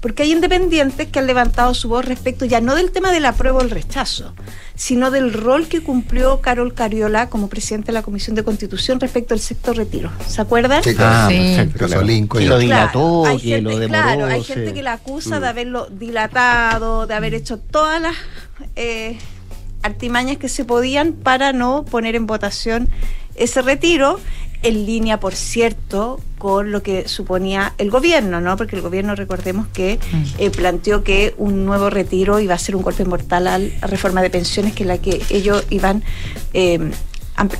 Porque 0.03 0.23
hay 0.23 0.33
independientes 0.33 1.07
que 1.07 1.17
han 1.19 1.27
levantado 1.27 1.73
su 1.73 1.87
voz 1.87 2.03
respecto 2.05 2.43
ya 2.43 2.59
no 2.61 2.75
del 2.75 2.91
tema 2.91 3.11
del 3.13 3.25
apruebo 3.25 3.59
o 3.59 3.61
el 3.61 3.69
rechazo, 3.69 4.33
sino 4.75 5.09
del 5.11 5.31
rol 5.31 5.67
que 5.69 5.81
cumplió 5.81 6.41
Carol 6.41 6.73
Cariola 6.73 7.29
como 7.29 7.47
presidente 7.47 7.87
de 7.87 7.93
la 7.93 8.01
Comisión 8.03 8.35
de 8.35 8.43
Constitución 8.43 8.99
respecto 8.99 9.33
al 9.33 9.39
sector 9.39 9.77
retiro. 9.77 10.11
¿Se 10.27 10.41
acuerdan? 10.41 10.83
Sí, 10.83 10.93
claro. 10.93 11.13
Ah, 11.15 11.27
perfecto, 11.29 11.77
claro. 11.77 11.93
Gasolinco 11.93 12.39
y- 12.41 12.45
lo 12.47 12.59
dilató, 12.59 13.25
hay 13.25 13.37
que 13.37 13.47
gente, 13.47 13.61
lo 13.61 13.79
demoró. 13.79 14.03
Claro, 14.03 14.25
hay 14.25 14.41
sí. 14.43 14.53
gente 14.53 14.73
que 14.73 14.83
la 14.83 14.93
acusa 14.93 15.37
Mm. 15.39 15.41
de 15.41 15.47
haberlo 15.47 15.87
dilatado, 15.89 17.07
de 17.07 17.13
haber 17.13 17.33
hecho 17.33 17.57
todas 17.57 18.01
las 18.01 18.13
eh, 18.75 19.17
artimañas 19.83 20.35
que 20.37 20.49
se 20.49 20.65
podían 20.65 21.13
para 21.13 21.53
no 21.53 21.85
poner 21.85 22.15
en 22.15 22.27
votación 22.27 22.89
ese 23.35 23.61
retiro, 23.61 24.19
en 24.63 24.85
línea, 24.85 25.19
por 25.19 25.35
cierto, 25.35 26.19
con 26.37 26.71
lo 26.71 26.81
que 26.83 27.07
suponía 27.07 27.73
el 27.77 27.89
gobierno, 27.89 28.41
¿no? 28.41 28.57
Porque 28.57 28.75
el 28.75 28.81
gobierno, 28.81 29.15
recordemos 29.15 29.67
que 29.67 29.99
eh, 30.37 30.49
planteó 30.49 31.03
que 31.03 31.33
un 31.37 31.65
nuevo 31.65 31.89
retiro 31.89 32.39
iba 32.39 32.55
a 32.55 32.57
ser 32.57 32.75
un 32.75 32.81
golpe 32.81 33.05
mortal 33.05 33.47
a 33.47 33.59
la 33.59 33.87
reforma 33.87 34.21
de 34.21 34.29
pensiones, 34.29 34.73
que 34.73 34.83
es 34.83 34.87
la 34.87 34.97
que 34.97 35.21
ellos 35.29 35.65
iban, 35.69 36.03
eh, 36.53 36.91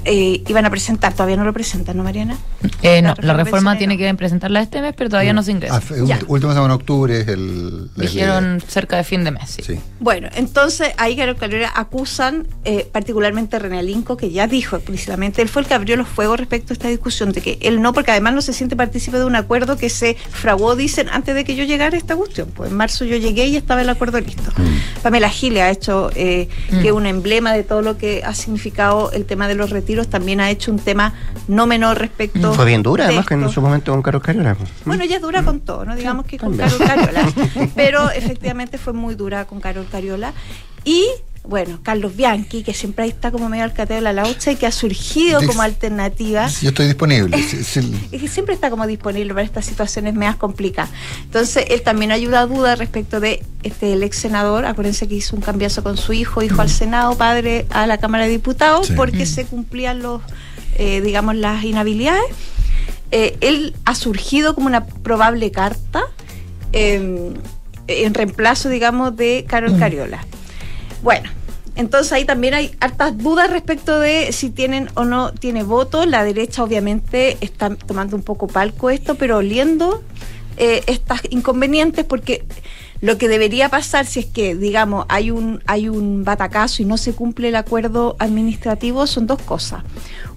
eh, 0.05 0.43
iban 0.47 0.65
a 0.65 0.69
presentar. 0.69 1.13
Todavía 1.13 1.38
no 1.38 1.43
lo 1.43 1.53
presentan, 1.53 1.97
¿no, 1.97 2.03
Mariana? 2.03 2.38
Eh, 2.81 3.01
no, 3.01 3.09
reforma 3.09 3.34
la 3.34 3.43
reforma 3.43 3.77
tiene 3.77 3.97
que 3.97 4.13
presentarla 4.15 4.61
este 4.61 4.81
mes, 4.81 4.93
pero 4.97 5.09
todavía 5.09 5.34
no 5.34 5.43
se 5.43 5.51
ingresa. 5.51 5.75
Ah, 5.75 6.19
última 6.27 6.53
semana 6.53 6.73
de 6.73 6.75
octubre 6.75 7.21
es 7.21 7.27
el. 7.27 7.89
Dijeron 7.95 8.61
cerca 8.67 8.97
de 8.97 9.03
fin 9.03 9.23
de 9.23 9.31
mes. 9.31 9.49
Sí. 9.49 9.63
Sí. 9.63 9.79
Bueno, 9.99 10.29
entonces 10.36 10.89
ahí 10.97 11.15
Carol 11.15 11.36
Calera 11.36 11.71
acusan 11.75 12.47
eh, 12.65 12.88
particularmente 12.91 13.55
a 13.55 13.59
René 13.59 13.79
Alinco, 13.79 14.17
que 14.17 14.31
ya 14.31 14.47
dijo 14.47 14.75
explícitamente, 14.75 15.41
él 15.41 15.49
fue 15.49 15.61
el 15.61 15.67
que 15.67 15.73
abrió 15.73 15.95
los 15.95 16.07
fuegos 16.07 16.39
respecto 16.39 16.73
a 16.73 16.75
esta 16.75 16.88
discusión, 16.88 17.31
de 17.31 17.41
que 17.41 17.57
él 17.61 17.81
no, 17.81 17.93
porque 17.93 18.11
además 18.11 18.34
no 18.34 18.41
se 18.41 18.53
siente 18.53 18.75
partícipe 18.75 19.17
de 19.17 19.25
un 19.25 19.36
acuerdo 19.36 19.77
que 19.77 19.89
se 19.89 20.15
fraguó, 20.15 20.75
dicen, 20.75 21.09
antes 21.09 21.36
de 21.36 21.43
que 21.43 21.55
yo 21.55 21.63
llegara 21.63 21.95
a 21.95 21.97
esta 21.97 22.15
cuestión. 22.15 22.49
Pues 22.53 22.71
en 22.71 22.77
marzo 22.77 23.05
yo 23.05 23.17
llegué 23.17 23.47
y 23.47 23.55
estaba 23.55 23.81
el 23.81 23.89
acuerdo 23.89 24.19
listo. 24.19 24.51
Pamela 25.01 25.29
Gile 25.29 25.61
ha 25.61 25.71
hecho 25.71 26.09
eh, 26.15 26.47
que 26.81 26.91
un 26.91 27.05
emblema 27.05 27.53
de 27.53 27.63
todo 27.63 27.81
lo 27.81 27.97
que 27.97 28.23
ha 28.23 28.34
significado 28.34 29.11
el 29.11 29.25
tema 29.25 29.47
de 29.47 29.55
los 29.55 29.69
retiros, 29.74 30.07
también 30.07 30.39
ha 30.39 30.49
hecho 30.49 30.71
un 30.71 30.80
tema 30.80 31.13
no 31.47 31.67
menor 31.67 31.99
respecto 31.99 32.53
Fue 32.53 32.65
bien 32.65 32.84
dura, 32.84 33.03
de 33.03 33.09
además, 33.09 33.26
que 33.26 33.34
en 33.34 33.49
su 33.49 33.61
momento 33.61 33.91
con 33.91 34.01
Carol 34.01 34.21
Cariola. 34.21 34.55
Bueno, 34.86 35.03
ella 35.03 35.17
es 35.17 35.21
dura 35.21 35.43
con 35.43 35.59
todo, 35.59 35.84
no 35.84 35.95
digamos 35.95 36.26
que 36.26 36.38
con. 36.38 36.55
Carol 36.55 36.78
Cariola, 36.78 37.30
pero 37.76 38.09
efectivamente 38.11 38.78
fue 38.78 38.93
muy 38.93 39.15
dura 39.15 39.45
con 39.45 39.59
Carol 39.59 39.88
Cariola. 39.91 40.34
Y 40.86 41.07
bueno, 41.45 41.79
Carlos 41.83 42.15
Bianchi, 42.15 42.63
que 42.63 42.73
siempre 42.73 43.03
ahí 43.03 43.09
está 43.09 43.29
como 43.29 43.49
medio 43.49 43.65
al 43.65 43.73
cateo 43.73 43.97
de 43.97 44.01
la 44.01 44.13
laucha 44.13 44.51
y 44.51 44.55
que 44.55 44.65
ha 44.65 44.71
surgido 44.71 45.45
como 45.45 45.61
alternativa. 45.61 46.47
Yo 46.61 46.69
estoy 46.69 46.87
disponible. 46.87 47.35
Es 48.11 48.21
que 48.21 48.27
siempre 48.29 48.55
está 48.55 48.69
como 48.69 48.87
disponible 48.87 49.33
para 49.33 49.45
estas 49.45 49.65
situaciones 49.65 50.13
medias 50.13 50.37
complicadas. 50.37 50.89
Entonces, 51.23 51.65
él 51.69 51.81
también 51.81 52.11
ayuda 52.11 52.41
a 52.41 52.45
duda 52.45 52.75
respecto 52.75 53.19
de 53.19 53.43
este 53.63 53.93
el 53.93 54.03
ex 54.03 54.17
senador. 54.17 54.65
Acuérdense 54.65 55.07
que 55.07 55.15
hizo 55.15 55.35
un 55.35 55.41
cambiazo 55.41 55.83
con 55.83 55.97
su 55.97 56.13
hijo, 56.13 56.41
hijo 56.41 56.61
al 56.61 56.69
Senado, 56.69 57.17
padre 57.17 57.65
a 57.71 57.87
la 57.87 57.97
Cámara 57.97 58.23
de 58.23 58.29
Diputados, 58.31 58.87
Sí. 58.87 58.93
porque 58.95 59.25
se 59.25 59.45
cumplían 59.45 60.01
los, 60.01 60.21
eh, 60.75 61.01
digamos, 61.01 61.35
las 61.35 61.63
inhabilidades. 61.65 62.23
Eh, 63.11 63.37
él 63.41 63.75
ha 63.85 63.95
surgido 63.95 64.55
como 64.55 64.67
una 64.67 64.85
probable 64.85 65.51
carta 65.51 66.03
eh, 66.71 67.33
en 67.87 68.13
reemplazo, 68.13 68.69
digamos, 68.69 69.15
de 69.17 69.45
Carol 69.47 69.77
Cariola. 69.77 70.25
Bueno, 71.03 71.29
entonces 71.75 72.13
ahí 72.13 72.25
también 72.25 72.53
hay 72.53 72.75
hartas 72.79 73.17
dudas 73.17 73.49
respecto 73.49 73.99
de 73.99 74.31
si 74.31 74.49
tienen 74.49 74.89
o 74.95 75.03
no 75.03 75.33
tiene 75.33 75.63
voto. 75.63 76.05
La 76.05 76.23
derecha 76.23 76.63
obviamente 76.63 77.37
está 77.41 77.75
tomando 77.75 78.15
un 78.15 78.23
poco 78.23 78.47
palco 78.47 78.89
esto, 78.89 79.15
pero 79.15 79.37
oliendo 79.37 80.01
eh, 80.57 80.81
estas 80.87 81.21
inconvenientes 81.29 82.05
porque 82.05 82.45
lo 83.01 83.17
que 83.17 83.27
debería 83.27 83.67
pasar 83.67 84.05
si 84.05 84.21
es 84.21 84.25
que, 84.27 84.55
digamos, 84.55 85.05
hay 85.09 85.29
un, 85.29 85.61
hay 85.65 85.89
un 85.89 86.23
batacazo 86.23 86.81
y 86.81 86.85
no 86.85 86.97
se 86.97 87.13
cumple 87.13 87.49
el 87.49 87.55
acuerdo 87.57 88.15
administrativo 88.17 89.05
son 89.05 89.27
dos 89.27 89.41
cosas. 89.41 89.83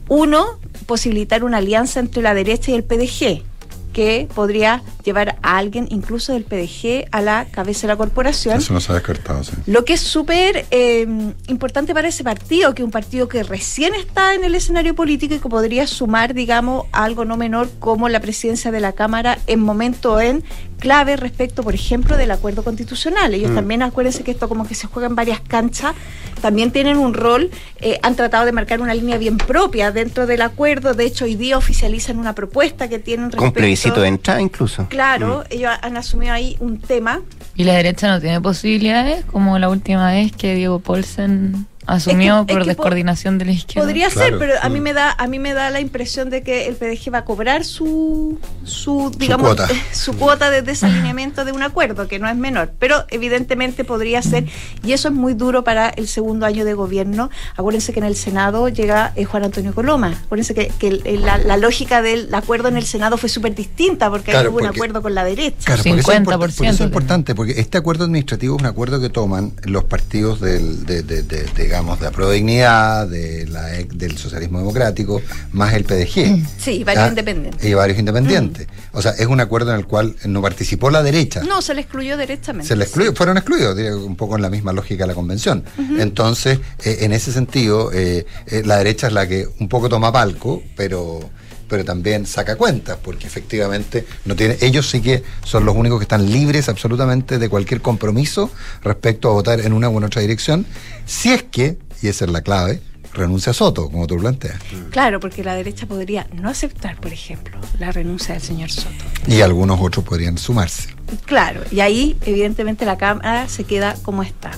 Uno, 0.09 0.59
posibilitar 0.87 1.45
una 1.45 1.59
alianza 1.59 2.01
entre 2.01 2.23
la 2.23 2.35
derecha 2.35 2.73
y 2.73 2.75
el 2.75 2.83
PDG 2.83 3.45
que 3.93 4.29
podría 4.35 4.83
llevar 5.05 5.39
a 5.43 5.57
alguien, 5.57 5.87
incluso 5.91 6.33
del 6.33 6.45
PDG, 6.45 7.09
a 7.11 7.23
la 7.23 7.47
cabeza 7.47 7.83
de 7.83 7.89
la 7.89 7.97
corporación. 7.97 8.59
Eso 8.59 8.75
no 8.75 8.81
se 8.81 8.93
ha 8.93 8.95
descartado, 8.95 9.43
sí. 9.45 9.53
Lo 9.67 9.85
que 9.85 9.95
es 9.95 10.01
súper 10.01 10.67
eh, 10.71 11.07
importante 11.49 11.95
para 11.95 12.09
ese 12.09 12.25
partido, 12.25 12.75
que 12.75 12.83
es 12.83 12.85
un 12.85 12.91
partido 12.91 13.29
que 13.29 13.43
recién 13.43 13.95
está 13.95 14.35
en 14.35 14.45
el 14.45 14.55
escenario 14.55 14.95
político 14.95 15.35
y 15.35 15.39
que 15.39 15.49
podría 15.49 15.87
sumar, 15.87 16.35
digamos, 16.35 16.87
algo 16.93 17.25
no 17.25 17.37
menor 17.37 17.71
como 17.79 18.09
la 18.09 18.21
presidencia 18.21 18.71
de 18.71 18.81
la 18.81 18.93
Cámara 18.93 19.39
en 19.47 19.61
momento 19.61 20.21
en 20.21 20.45
clave 20.79 21.17
respecto, 21.17 21.63
por 21.63 21.75
ejemplo, 21.75 22.17
del 22.17 22.31
acuerdo 22.31 22.63
constitucional. 22.63 23.33
Ellos 23.35 23.51
Mm. 23.51 23.55
también, 23.55 23.83
acuérdense 23.83 24.23
que 24.25 24.31
esto 24.31 24.49
como 24.49 24.67
que 24.67 24.75
se 24.75 24.87
juega 24.87 25.09
en 25.09 25.15
varias 25.15 25.41
canchas, 25.41 25.95
también 26.41 26.71
tienen 26.71 26.97
un 26.99 27.15
rol, 27.15 27.51
eh, 27.81 27.99
han 28.03 28.15
tratado 28.15 28.45
de 28.45 28.53
marcar 28.53 28.81
una 28.81 28.95
línea 28.95 29.17
bien 29.19 29.39
propia 29.39 29.91
dentro 29.91 30.27
del 30.27 30.43
acuerdo, 30.43 30.95
de 30.95 31.05
hecho 31.07 31.25
hoy 31.25 31.35
día 31.35 31.57
oficializan 31.57 32.19
una 32.19 32.35
propuesta 32.35 32.89
que 32.89 32.99
tienen 32.99 33.31
Con 33.31 33.41
respecto... 33.41 33.55
plebiscito 33.61 34.01
de 34.03 34.09
entrada 34.09 34.41
incluso. 34.41 34.87
Claro, 34.89 35.45
ellos 35.51 35.73
han 35.81 35.97
asumido 35.97 36.33
ahí 36.33 36.57
un 36.61 36.79
tema 36.79 37.21
Y 37.55 37.65
la 37.65 37.75
derecha 37.75 38.09
no 38.09 38.21
tiene 38.21 38.41
posibilidades, 38.41 39.25
como 39.25 39.59
la 39.59 39.69
última 39.71 40.13
vez 40.13 40.33
que 40.33 40.55
Diego 40.55 40.79
Paulsen 40.79 41.67
Asumió 41.87 42.41
Es 42.41 42.47
que- 42.47 42.53
es 42.53 42.57
por 42.57 42.67
que 42.67 42.75
po- 42.75 42.83
descoordinación 42.83 43.39
de 43.39 43.45
la 43.45 43.53
izquierda. 43.53 43.87
Podría 43.87 44.11
ser, 44.11 44.17
Claro, 44.29 44.39
pero 44.39 44.53
a 44.61 44.65
sí. 44.65 44.71
mí 44.71 44.81
me 44.81 44.93
da 44.93 45.13
a 45.17 45.27
mí 45.29 45.39
me 45.39 45.55
da 45.55 45.71
la 45.71 45.81
impresión 45.81 46.31
de 46.31 46.43
que 46.43 46.67
el 46.67 46.75
PDG 46.77 47.13
va 47.15 47.19
a 47.19 47.25
cobrar 47.25 47.65
su 47.65 48.39
su 48.65 49.13
digamos 49.17 49.47
cuota. 49.47 49.69
su 49.93 50.17
cuota 50.17 50.51
de 50.51 50.63
desalineamiento 50.63 51.45
de 51.45 51.53
un 51.53 51.63
acuerdo 51.63 52.09
que 52.09 52.19
no 52.19 52.29
es 52.29 52.37
menor, 52.37 52.73
pero 52.79 53.05
evidentemente 53.11 53.85
podría 53.85 54.21
ser 54.23 54.47
y 54.85 54.93
eso 54.93 55.09
es 55.09 55.15
muy 55.15 55.35
duro 55.35 55.65
para 55.65 55.89
el 55.91 56.09
segundo 56.09 56.47
año 56.47 56.65
de 56.65 56.75
gobierno. 56.75 57.31
Acuérdense 57.57 57.93
que 57.93 58.01
en 58.01 58.07
el 58.07 58.17
Senado 58.17 58.69
llega 58.69 59.13
eh, 59.17 59.25
Juan 59.25 59.45
Antonio 59.45 59.75
Coloma. 59.75 60.09
Acuérdense 60.25 60.55
que, 60.55 60.69
que 60.79 60.91
la, 61.19 61.39
la 61.39 61.57
lógica 61.57 62.03
del 62.03 62.35
acuerdo 62.35 62.69
en 62.69 62.77
el 62.77 62.85
Senado 62.85 63.17
fue 63.17 63.29
súper 63.29 63.55
distinta 63.55 64.11
porque 64.11 64.31
ahí 64.33 64.35
Claro, 64.37 64.51
hubo 64.51 64.59
un 64.59 64.65
porque- 64.65 64.79
acuerdo 64.79 65.03
con 65.03 65.15
la 65.15 65.25
derecha. 65.25 65.57
Claro, 65.65 65.83
porque 65.85 66.01
eso 66.01 66.13
es 66.13 66.19
50% 66.19 66.29
porque 66.39 66.69
eso 66.69 66.75
es 66.75 66.81
importante, 66.81 67.35
porque 67.35 67.61
este 67.61 67.79
acuerdo 67.79 68.05
administrativo 68.05 68.57
es 68.57 68.61
un 68.63 68.67
acuerdo 68.67 69.01
que 69.01 69.09
toman 69.11 69.53
los 69.65 69.85
partidos 69.85 70.41
del, 70.41 70.85
de, 70.85 71.03
de- 71.03 71.23
de- 71.23 71.45
digamos, 71.77 72.01
de 72.01 72.07
Aprueba 72.07 72.33
Dignidad, 72.33 73.07
de 73.07 73.47
la, 73.49 73.67
del 73.67 74.17
socialismo 74.17 74.59
democrático, 74.61 75.21
más 75.53 75.75
el 75.75 75.85
PDG. 75.85 76.43
Sí, 76.59 76.85
varios 76.85 77.09
independientes. 77.09 77.63
Y 77.63 77.75
varios 77.75 77.99
independientes. 77.99 78.67
O 78.93 79.03
sea, 79.03 79.11
es 79.13 79.27
un 79.27 79.41
acuerdo 79.41 79.73
en 79.73 79.81
el 79.81 79.87
cual 79.87 80.17
no 80.25 80.41
participó 80.41 80.89
la 80.89 81.03
derecha. 81.03 81.43
No, 81.43 81.61
se 81.61 81.75
le 81.75 81.83
excluyó 81.83 82.17
derechamente. 82.17 82.67
Se 82.67 82.77
le 82.77 82.85
excluyó, 82.85 83.13
fueron 83.15 83.37
excluidos, 83.37 83.77
un 84.03 84.17
poco 84.17 84.37
en 84.37 84.43
la 84.43 84.49
misma 84.49 84.73
lógica 84.73 85.05
de 85.05 85.09
la 85.09 85.15
convención. 85.15 85.65
Entonces, 85.99 86.61
eh, 86.83 86.99
en 87.01 87.13
ese 87.13 87.31
sentido, 87.31 87.93
eh, 87.93 88.25
eh, 88.47 88.63
la 88.65 88.79
derecha 88.79 89.09
es 89.09 89.13
la 89.13 89.29
que 89.29 89.47
un 89.61 89.69
poco 89.69 89.91
toma 89.91 90.11
palco, 90.11 90.63
pero 90.77 91.29
pero 91.69 91.85
también 91.85 92.27
saca 92.27 92.57
cuentas, 92.57 92.99
porque 93.03 93.27
efectivamente 93.27 94.07
no 94.25 94.37
tiene, 94.37 94.57
ellos 94.61 94.89
sí 94.89 95.01
que 95.01 95.23
son 95.45 95.65
los 95.65 95.77
únicos 95.77 95.99
que 95.99 96.05
están 96.05 96.31
libres 96.31 96.69
absolutamente 96.69 97.39
de 97.39 97.49
cualquier 97.49 97.81
compromiso 97.81 98.51
respecto 98.83 99.29
a 99.31 99.33
votar 99.33 99.61
en 99.61 99.73
una 99.73 99.89
u 99.89 100.05
otra 100.05 100.21
dirección, 100.21 100.67
si 101.05 101.33
es 101.33 101.43
que, 101.43 101.79
y 102.03 102.09
esa 102.09 102.27
es 102.27 102.31
la 102.31 102.43
clave, 102.43 102.81
renuncia 103.17 103.51
a 103.51 103.55
Soto, 103.55 103.91
como 103.91 104.07
tú 104.07 104.17
planteas. 104.19 104.61
Claro, 104.91 105.21
porque 105.21 105.43
la 105.43 105.55
derecha 105.55 105.87
podría 105.87 106.27
no 106.33 106.49
aceptar, 106.49 107.01
por 107.01 107.13
ejemplo, 107.13 107.59
la 107.79 107.91
renuncia 107.91 108.35
del 108.35 108.43
señor 108.43 108.71
Soto. 108.71 109.05
Y 109.27 109.41
algunos 109.41 109.81
otros 109.81 110.05
podrían 110.05 110.39
sumarse. 110.39 110.91
Claro, 111.25 111.63
y 111.71 111.81
ahí 111.81 112.17
evidentemente 112.23 112.85
la 112.85 112.99
Cámara 112.99 113.49
se 113.49 113.65
queda 113.65 113.97
como 114.03 114.23
está. 114.23 114.53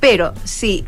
Pero 0.00 0.34
sí, 0.44 0.84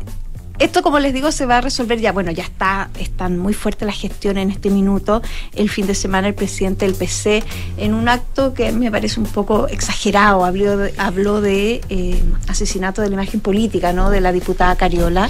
esto 0.59 0.81
como 0.81 0.99
les 0.99 1.13
digo 1.13 1.31
se 1.31 1.45
va 1.45 1.57
a 1.57 1.61
resolver 1.61 1.99
ya, 1.99 2.11
bueno, 2.11 2.31
ya 2.31 2.43
está, 2.43 2.89
están 2.99 3.37
muy 3.37 3.53
fuertes 3.53 3.85
las 3.85 3.99
gestiones 3.99 4.43
en 4.43 4.51
este 4.51 4.69
minuto. 4.69 5.21
El 5.53 5.69
fin 5.69 5.87
de 5.87 5.95
semana 5.95 6.27
el 6.27 6.33
presidente 6.33 6.85
del 6.85 6.95
PC, 6.95 7.43
en 7.77 7.93
un 7.93 8.09
acto 8.09 8.53
que 8.53 8.71
me 8.71 8.89
parece 8.91 9.19
un 9.19 9.27
poco 9.27 9.67
exagerado, 9.67 10.45
habló 10.45 10.77
de, 10.77 10.93
habló 10.97 11.41
de 11.41 11.81
eh, 11.89 12.21
asesinato 12.47 13.01
de 13.01 13.09
la 13.09 13.15
imagen 13.15 13.39
política, 13.39 13.93
¿no? 13.93 14.09
De 14.09 14.21
la 14.21 14.31
diputada 14.31 14.75
Cariola. 14.75 15.29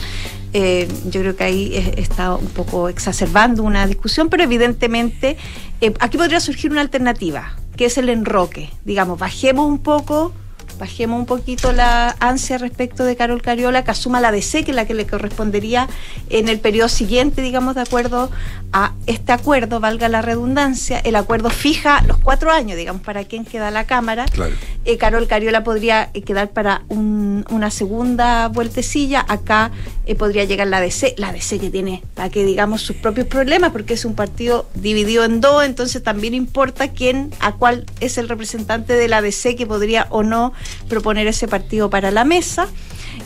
Eh, 0.53 0.87
yo 1.05 1.21
creo 1.21 1.35
que 1.35 1.43
ahí 1.43 1.93
está 1.97 2.35
un 2.35 2.47
poco 2.47 2.89
exacerbando 2.89 3.63
una 3.63 3.85
discusión, 3.85 4.29
pero 4.29 4.43
evidentemente 4.43 5.37
eh, 5.81 5.93
aquí 5.99 6.17
podría 6.17 6.39
surgir 6.39 6.71
una 6.71 6.81
alternativa, 6.81 7.55
que 7.75 7.85
es 7.85 7.97
el 7.97 8.09
enroque. 8.09 8.69
Digamos, 8.85 9.19
bajemos 9.19 9.67
un 9.67 9.79
poco, 9.79 10.33
bajemos 10.77 11.19
un 11.19 11.25
poquito 11.25 11.71
la 11.71 12.15
ansia 12.19 12.57
respecto 12.57 13.03
de 13.03 13.15
Carol 13.15 13.41
Cariola, 13.41 13.83
que 13.83 13.91
asuma 13.91 14.21
la 14.21 14.31
DC, 14.31 14.63
que 14.63 14.71
es 14.71 14.75
la 14.75 14.85
que 14.85 14.93
le 14.93 15.05
correspondería 15.07 15.87
en 16.29 16.49
el 16.49 16.59
periodo 16.59 16.89
siguiente, 16.89 17.41
digamos, 17.41 17.75
de 17.75 17.81
acuerdo 17.81 18.29
a 18.73 18.93
este 19.05 19.31
acuerdo, 19.31 19.79
valga 19.79 20.09
la 20.09 20.21
redundancia. 20.21 20.99
El 20.99 21.15
acuerdo 21.15 21.49
fija 21.49 22.01
los 22.07 22.17
cuatro 22.17 22.51
años, 22.51 22.77
digamos, 22.77 23.01
para 23.01 23.23
quien 23.23 23.45
queda 23.45 23.71
la 23.71 23.85
Cámara. 23.85 24.25
Claro. 24.25 24.53
Eh, 24.85 24.97
Carol 24.97 25.27
Cariola 25.27 25.63
podría 25.63 26.09
eh, 26.13 26.21
quedar 26.21 26.49
para 26.51 26.83
un- 26.89 27.45
una 27.49 27.71
segunda 27.71 28.47
vueltecilla. 28.49 29.25
Acá 29.27 29.71
eh, 30.05 30.15
podría 30.15 30.43
llegar 30.43 30.67
la 30.67 30.81
DC, 30.81 31.15
la 31.17 31.31
DC 31.31 31.59
que 31.59 31.69
tiene, 31.69 32.03
para 32.13 32.29
que 32.29 32.43
digamos, 32.43 32.81
sus 32.81 32.95
propios 32.97 33.27
problemas, 33.27 33.71
porque 33.71 33.93
es 33.93 34.05
un 34.05 34.15
partido 34.15 34.67
dividido 34.75 35.23
en 35.23 35.41
dos, 35.41 35.63
entonces 35.63 36.03
también 36.03 36.33
importa 36.33 36.89
quién, 36.89 37.31
a 37.39 37.53
cuál 37.53 37.85
es 37.99 38.17
el 38.17 38.27
representante 38.29 38.93
de 38.93 39.07
la 39.07 39.21
DC 39.21 39.55
que 39.55 39.65
podría 39.65 40.07
o 40.09 40.23
no 40.23 40.53
proponer 40.87 41.27
ese 41.27 41.47
partido 41.47 41.89
para 41.89 42.11
la 42.11 42.23
mesa. 42.23 42.67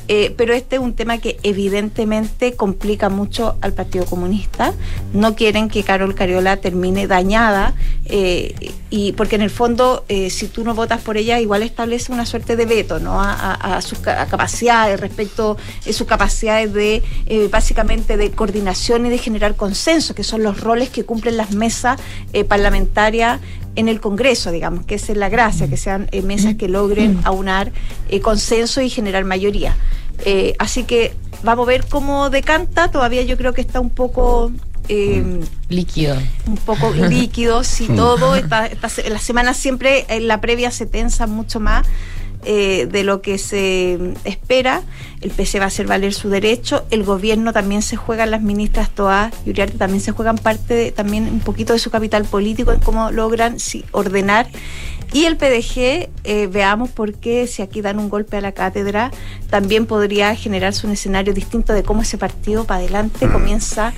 Eh, 0.07 0.33
pero 0.37 0.53
este 0.53 0.77
es 0.77 0.81
un 0.81 0.93
tema 0.93 1.17
que 1.17 1.37
evidentemente 1.43 2.53
complica 2.53 3.09
mucho 3.09 3.57
al 3.61 3.73
Partido 3.73 4.05
Comunista. 4.05 4.73
No 5.13 5.35
quieren 5.35 5.69
que 5.69 5.83
Carol 5.83 6.15
Cariola 6.15 6.57
termine 6.57 7.07
dañada, 7.07 7.73
eh, 8.05 8.71
y 8.89 9.11
porque 9.13 9.35
en 9.35 9.41
el 9.41 9.49
fondo, 9.49 10.05
eh, 10.07 10.29
si 10.29 10.47
tú 10.47 10.63
no 10.63 10.75
votas 10.75 11.01
por 11.01 11.17
ella, 11.17 11.39
igual 11.39 11.61
establece 11.63 12.11
una 12.11 12.25
suerte 12.25 12.55
de 12.55 12.65
veto 12.65 12.99
¿no? 12.99 13.21
a, 13.21 13.33
a- 13.53 13.81
sus 13.81 13.99
capacidades 13.99 14.99
respecto 14.99 15.57
a 15.87 15.93
sus 15.93 16.07
capacidades 16.07 16.73
de 16.73 17.03
básicamente 17.51 18.17
de 18.17 18.31
coordinación 18.31 19.05
y 19.05 19.09
de 19.09 19.17
generar 19.17 19.55
consenso, 19.55 20.13
que 20.15 20.23
son 20.23 20.43
los 20.43 20.59
roles 20.61 20.89
que 20.89 21.03
cumplen 21.05 21.37
las 21.37 21.51
mesas 21.51 21.99
parlamentarias 22.47 23.39
en 23.75 23.87
el 23.87 24.01
Congreso, 24.01 24.51
digamos, 24.51 24.85
que 24.85 24.95
esa 24.95 25.11
es 25.13 25.17
la 25.17 25.29
gracia, 25.29 25.67
que 25.69 25.77
sean 25.77 26.07
eh, 26.11 26.21
mesas 26.21 26.55
que 26.55 26.67
logren 26.67 27.19
aunar 27.23 27.71
eh, 28.09 28.19
consenso 28.19 28.81
y 28.81 28.89
generar 28.89 29.23
mayoría. 29.23 29.75
Eh, 30.25 30.55
así 30.59 30.83
que 30.83 31.13
vamos 31.43 31.67
a 31.67 31.69
ver 31.69 31.85
cómo 31.87 32.29
decanta, 32.29 32.91
todavía 32.91 33.23
yo 33.23 33.37
creo 33.37 33.53
que 33.53 33.61
está 33.61 33.79
un 33.79 33.89
poco... 33.89 34.51
eh, 34.89 35.39
Líquido. 35.69 36.17
un 36.47 36.57
poco 36.57 36.91
líquido, 37.09 37.63
si 37.63 37.87
todo, 37.87 38.35
esta, 38.35 38.65
esta 38.67 38.89
se- 38.89 39.09
la 39.09 39.19
semana 39.19 39.53
siempre 39.53 40.05
en 40.09 40.27
la 40.27 40.41
previa 40.41 40.69
se 40.71 40.85
tensa 40.85 41.25
mucho 41.27 41.59
más 41.59 41.87
eh, 42.45 42.87
de 42.91 43.03
lo 43.03 43.21
que 43.21 43.37
se 43.37 43.97
espera, 44.23 44.81
el 45.21 45.29
PC 45.31 45.59
va 45.59 45.65
a 45.65 45.67
hacer 45.67 45.87
valer 45.87 46.13
su 46.13 46.29
derecho, 46.29 46.85
el 46.89 47.03
gobierno 47.03 47.53
también 47.53 47.81
se 47.81 47.95
juega, 47.95 48.25
las 48.25 48.41
ministras 48.41 48.89
Toa 48.89 49.31
y 49.45 49.51
Uriarte 49.51 49.77
también 49.77 50.01
se 50.01 50.11
juegan 50.11 50.37
parte 50.37 50.73
de- 50.73 50.91
también 50.91 51.25
un 51.27 51.39
poquito 51.39 51.73
de 51.73 51.79
su 51.79 51.89
capital 51.91 52.25
político 52.25 52.71
en 52.71 52.79
cómo 52.79 53.11
logran 53.11 53.59
sí, 53.59 53.85
ordenar 53.91 54.47
y 55.13 55.25
el 55.25 55.35
PDG, 55.37 56.09
eh, 56.23 56.47
veamos 56.51 56.89
por 56.89 57.13
qué 57.13 57.45
si 57.47 57.61
aquí 57.61 57.81
dan 57.81 57.99
un 57.99 58.09
golpe 58.09 58.37
a 58.37 58.41
la 58.41 58.53
cátedra, 58.53 59.11
también 59.49 59.85
podría 59.85 60.33
generarse 60.35 60.87
un 60.87 60.93
escenario 60.93 61.33
distinto 61.33 61.73
de 61.73 61.83
cómo 61.83 62.01
ese 62.03 62.17
partido 62.17 62.63
para 62.63 62.79
adelante 62.79 63.27
comienza 63.29 63.93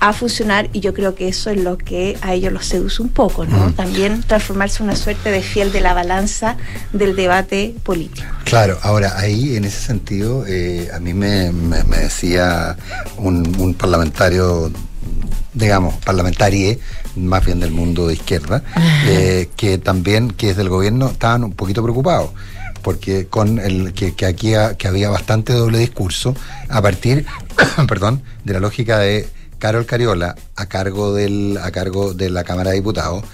a 0.00 0.12
funcionar 0.12 0.68
y 0.72 0.80
yo 0.80 0.92
creo 0.92 1.14
que 1.14 1.28
eso 1.28 1.50
es 1.50 1.58
lo 1.62 1.78
que 1.78 2.18
a 2.20 2.34
ellos 2.34 2.52
los 2.52 2.66
seduce 2.66 3.00
un 3.00 3.08
poco, 3.10 3.46
¿no? 3.46 3.72
También 3.74 4.22
transformarse 4.22 4.82
en 4.82 4.88
una 4.88 4.96
suerte 4.96 5.30
de 5.30 5.40
fiel 5.40 5.70
de 5.72 5.80
la 5.80 5.94
balanza 5.94 6.56
del 6.92 7.14
debate 7.16 7.74
político. 7.84 8.26
Claro, 8.44 8.76
ahora 8.82 9.18
ahí 9.18 9.56
en 9.56 9.64
ese 9.64 9.80
sentido, 9.80 10.44
eh, 10.46 10.90
a 10.92 10.98
mí 11.00 11.14
me, 11.14 11.52
me- 11.52 11.84
me 11.84 11.98
decía 11.98 12.76
un, 13.16 13.54
un 13.58 13.72
parlamentario, 13.74 14.70
digamos, 15.54 15.94
parlamentarie, 16.04 16.78
más 17.16 17.44
bien 17.44 17.60
del 17.60 17.70
mundo 17.72 18.06
de 18.06 18.14
izquierda, 18.14 18.62
eh, 19.08 19.48
que 19.56 19.78
también, 19.78 20.30
que 20.30 20.50
es 20.50 20.56
del 20.56 20.68
gobierno, 20.68 21.08
estaban 21.08 21.44
un 21.44 21.52
poquito 21.52 21.82
preocupados. 21.82 22.30
Porque 22.82 23.26
con 23.26 23.58
el 23.58 23.92
que, 23.94 24.14
que 24.14 24.26
aquí 24.26 24.54
ha- 24.54 24.74
que 24.76 24.86
había 24.86 25.10
bastante 25.10 25.52
doble 25.52 25.78
discurso 25.78 26.36
a 26.68 26.80
partir, 26.80 27.26
perdón, 27.88 28.22
de 28.44 28.52
la 28.52 28.60
lógica 28.60 28.98
de 28.98 29.28
Carol 29.58 29.86
Cariola 29.86 30.36
a 30.54 30.66
cargo 30.66 31.12
del, 31.14 31.58
a 31.60 31.70
cargo 31.72 32.14
de 32.14 32.30
la 32.30 32.44
Cámara 32.44 32.70
de 32.70 32.76
Diputados, 32.76 33.24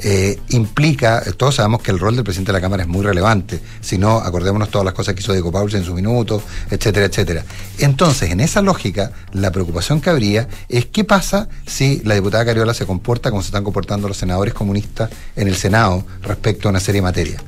eh, 0.00 0.38
implica, 0.50 1.22
todos 1.36 1.56
sabemos 1.56 1.82
que 1.82 1.90
el 1.90 1.98
rol 1.98 2.14
del 2.14 2.24
presidente 2.24 2.52
de 2.52 2.58
la 2.58 2.60
Cámara 2.60 2.82
es 2.82 2.88
muy 2.88 3.02
relevante, 3.02 3.60
si 3.80 3.98
no, 3.98 4.18
acordémonos 4.18 4.70
todas 4.70 4.84
las 4.84 4.94
cosas 4.94 5.14
que 5.14 5.20
hizo 5.20 5.32
Diego 5.32 5.52
Pauls 5.52 5.74
en 5.74 5.84
su 5.84 5.94
minuto, 5.94 6.42
etcétera, 6.70 7.06
etcétera. 7.06 7.44
Entonces, 7.78 8.30
en 8.30 8.40
esa 8.40 8.62
lógica, 8.62 9.12
la 9.32 9.50
preocupación 9.50 10.00
que 10.00 10.10
habría 10.10 10.48
es 10.68 10.86
qué 10.86 11.04
pasa 11.04 11.48
si 11.66 12.00
la 12.04 12.14
diputada 12.14 12.44
Cariola 12.44 12.74
se 12.74 12.86
comporta 12.86 13.30
como 13.30 13.42
se 13.42 13.48
están 13.48 13.64
comportando 13.64 14.08
los 14.08 14.16
senadores 14.16 14.54
comunistas 14.54 15.10
en 15.36 15.48
el 15.48 15.56
Senado 15.56 16.04
respecto 16.22 16.68
a 16.68 16.70
una 16.70 16.80
serie 16.80 17.00
de 17.00 17.06
materias. 17.06 17.42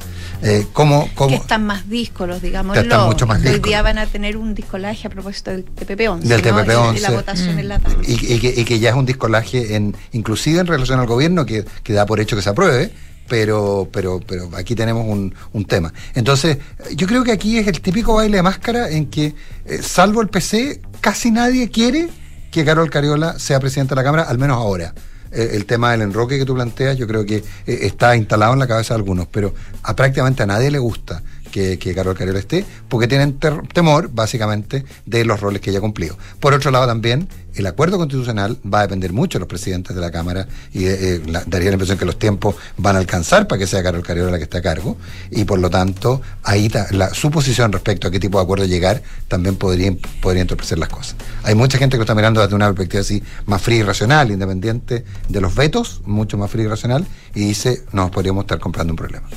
Eh, 0.46 0.66
¿cómo, 0.74 1.08
cómo- 1.14 1.30
Que 1.30 1.36
están 1.36 1.64
más 1.64 1.88
díscolos, 1.88 2.42
digamos. 2.42 2.76
Están 2.76 3.06
mucho 3.06 3.26
más 3.26 3.42
Hoy 3.44 3.58
día 3.60 3.80
van 3.80 3.96
a 3.98 4.06
tener 4.06 4.36
un 4.36 4.54
discolaje 4.54 5.06
a 5.06 5.10
propósito 5.10 5.50
del 5.50 5.64
TPP-11. 5.64 6.18
Del 6.20 6.42
¿no? 6.42 6.48
TPP-11. 6.64 6.96
Y 6.96 7.00
La 7.00 7.10
votación 7.12 7.58
en 7.58 7.68
la 7.68 7.78
tarde. 7.78 7.96
y, 8.06 8.34
y 8.34 8.38
que, 8.38 8.60
y 8.60 8.64
que 8.64 8.78
ya 8.78 8.90
es 8.90 8.94
un 8.94 9.06
discolaje 9.06 9.74
en, 9.74 9.96
inclusive 10.12 10.60
en 10.60 10.66
relación 10.66 11.00
al 11.00 11.06
gobierno 11.06 11.46
que, 11.46 11.64
que 11.82 11.92
da 11.94 12.04
por 12.04 12.20
hecho 12.20 12.36
que 12.36 12.42
se 12.42 12.50
apruebe, 12.50 12.92
pero, 13.26 13.88
pero, 13.90 14.20
pero 14.20 14.50
aquí 14.54 14.74
tenemos 14.74 15.06
un, 15.08 15.34
un 15.54 15.64
tema. 15.64 15.94
Entonces, 16.14 16.58
yo 16.94 17.06
creo 17.06 17.24
que 17.24 17.32
aquí 17.32 17.56
es 17.58 17.66
el 17.66 17.80
típico 17.80 18.14
baile 18.14 18.36
de 18.36 18.42
máscara 18.42 18.90
en 18.90 19.06
que, 19.06 19.34
eh, 19.64 19.80
salvo 19.82 20.20
el 20.20 20.28
PC, 20.28 20.82
casi 21.00 21.30
nadie 21.30 21.70
quiere 21.70 22.08
que 22.50 22.66
Carol 22.66 22.90
Cariola 22.90 23.38
sea 23.38 23.58
presidenta 23.60 23.94
de 23.94 24.00
la 24.02 24.04
Cámara, 24.04 24.24
al 24.24 24.36
menos 24.38 24.58
ahora. 24.58 24.92
Eh, 25.34 25.50
el 25.54 25.66
tema 25.66 25.90
del 25.90 26.02
enroque 26.02 26.38
que 26.38 26.44
tú 26.44 26.54
planteas, 26.54 26.96
yo 26.96 27.06
creo 27.06 27.26
que 27.26 27.36
eh, 27.36 27.42
está 27.66 28.16
instalado 28.16 28.52
en 28.52 28.60
la 28.60 28.68
cabeza 28.68 28.94
de 28.94 28.98
algunos, 28.98 29.26
pero 29.26 29.52
a 29.82 29.96
prácticamente 29.96 30.44
a 30.44 30.46
nadie 30.46 30.70
le 30.70 30.78
gusta 30.78 31.22
que, 31.54 31.78
que 31.78 31.94
Carol 31.94 32.16
Cariola 32.16 32.40
esté, 32.40 32.64
porque 32.88 33.06
tienen 33.06 33.38
temor, 33.72 34.10
básicamente, 34.12 34.84
de 35.06 35.24
los 35.24 35.38
roles 35.38 35.60
que 35.60 35.70
ella 35.70 35.78
ha 35.78 35.82
cumplido. 35.82 36.18
Por 36.40 36.52
otro 36.52 36.72
lado, 36.72 36.88
también, 36.88 37.28
el 37.54 37.64
acuerdo 37.68 37.96
constitucional 37.96 38.58
va 38.66 38.80
a 38.80 38.82
depender 38.82 39.12
mucho 39.12 39.38
de 39.38 39.40
los 39.40 39.48
presidentes 39.48 39.94
de 39.94 40.02
la 40.02 40.10
Cámara 40.10 40.48
y 40.72 40.86
eh, 40.86 41.20
daría 41.46 41.68
la 41.68 41.74
impresión 41.74 41.96
que 41.96 42.06
los 42.06 42.18
tiempos 42.18 42.56
van 42.76 42.96
a 42.96 42.98
alcanzar 42.98 43.46
para 43.46 43.60
que 43.60 43.68
sea 43.68 43.84
Carol 43.84 44.02
Cariola 44.02 44.32
la 44.32 44.38
que 44.38 44.44
esté 44.44 44.58
a 44.58 44.62
cargo, 44.62 44.96
y 45.30 45.44
por 45.44 45.60
lo 45.60 45.70
tanto, 45.70 46.20
ahí 46.42 46.68
la, 46.90 47.14
su 47.14 47.30
posición 47.30 47.70
respecto 47.70 48.08
a 48.08 48.10
qué 48.10 48.18
tipo 48.18 48.38
de 48.38 48.42
acuerdo 48.42 48.64
llegar 48.64 49.00
también 49.28 49.54
podría, 49.54 49.94
podría 50.20 50.42
entorpecer 50.42 50.80
las 50.80 50.88
cosas. 50.88 51.14
Hay 51.44 51.54
mucha 51.54 51.78
gente 51.78 51.94
que 51.94 51.98
lo 51.98 52.02
está 52.02 52.16
mirando 52.16 52.40
desde 52.40 52.56
una 52.56 52.66
perspectiva 52.66 53.02
así 53.02 53.22
más 53.46 53.62
fría 53.62 53.78
y 53.78 53.82
racional, 53.84 54.32
independiente 54.32 55.04
de 55.28 55.40
los 55.40 55.54
vetos, 55.54 56.02
mucho 56.04 56.36
más 56.36 56.50
fría 56.50 56.64
y 56.64 56.68
racional, 56.68 57.06
y 57.32 57.46
dice, 57.46 57.84
nos 57.92 58.10
podríamos 58.10 58.42
estar 58.42 58.58
comprando 58.58 58.92
un 58.92 58.96
problema. 58.96 59.28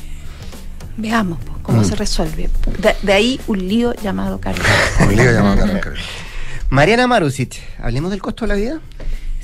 Veamos 0.97 1.39
po, 1.39 1.53
cómo 1.61 1.81
Mm. 1.81 1.85
se 1.85 1.95
resuelve. 1.95 2.49
De, 2.79 2.95
de 3.01 3.13
ahí 3.13 3.39
un 3.47 3.67
lío 3.67 3.93
llamado 4.01 4.39
Carlos. 4.39 4.65
Un 5.01 5.15
lío 5.15 5.31
llamado 5.31 5.55
Cariola. 5.79 5.99
Mariana 6.69 7.07
Marusic, 7.07 7.61
hablemos 7.81 8.11
del 8.11 8.21
costo 8.21 8.45
de 8.45 8.49
la 8.49 8.55
vida. 8.55 8.79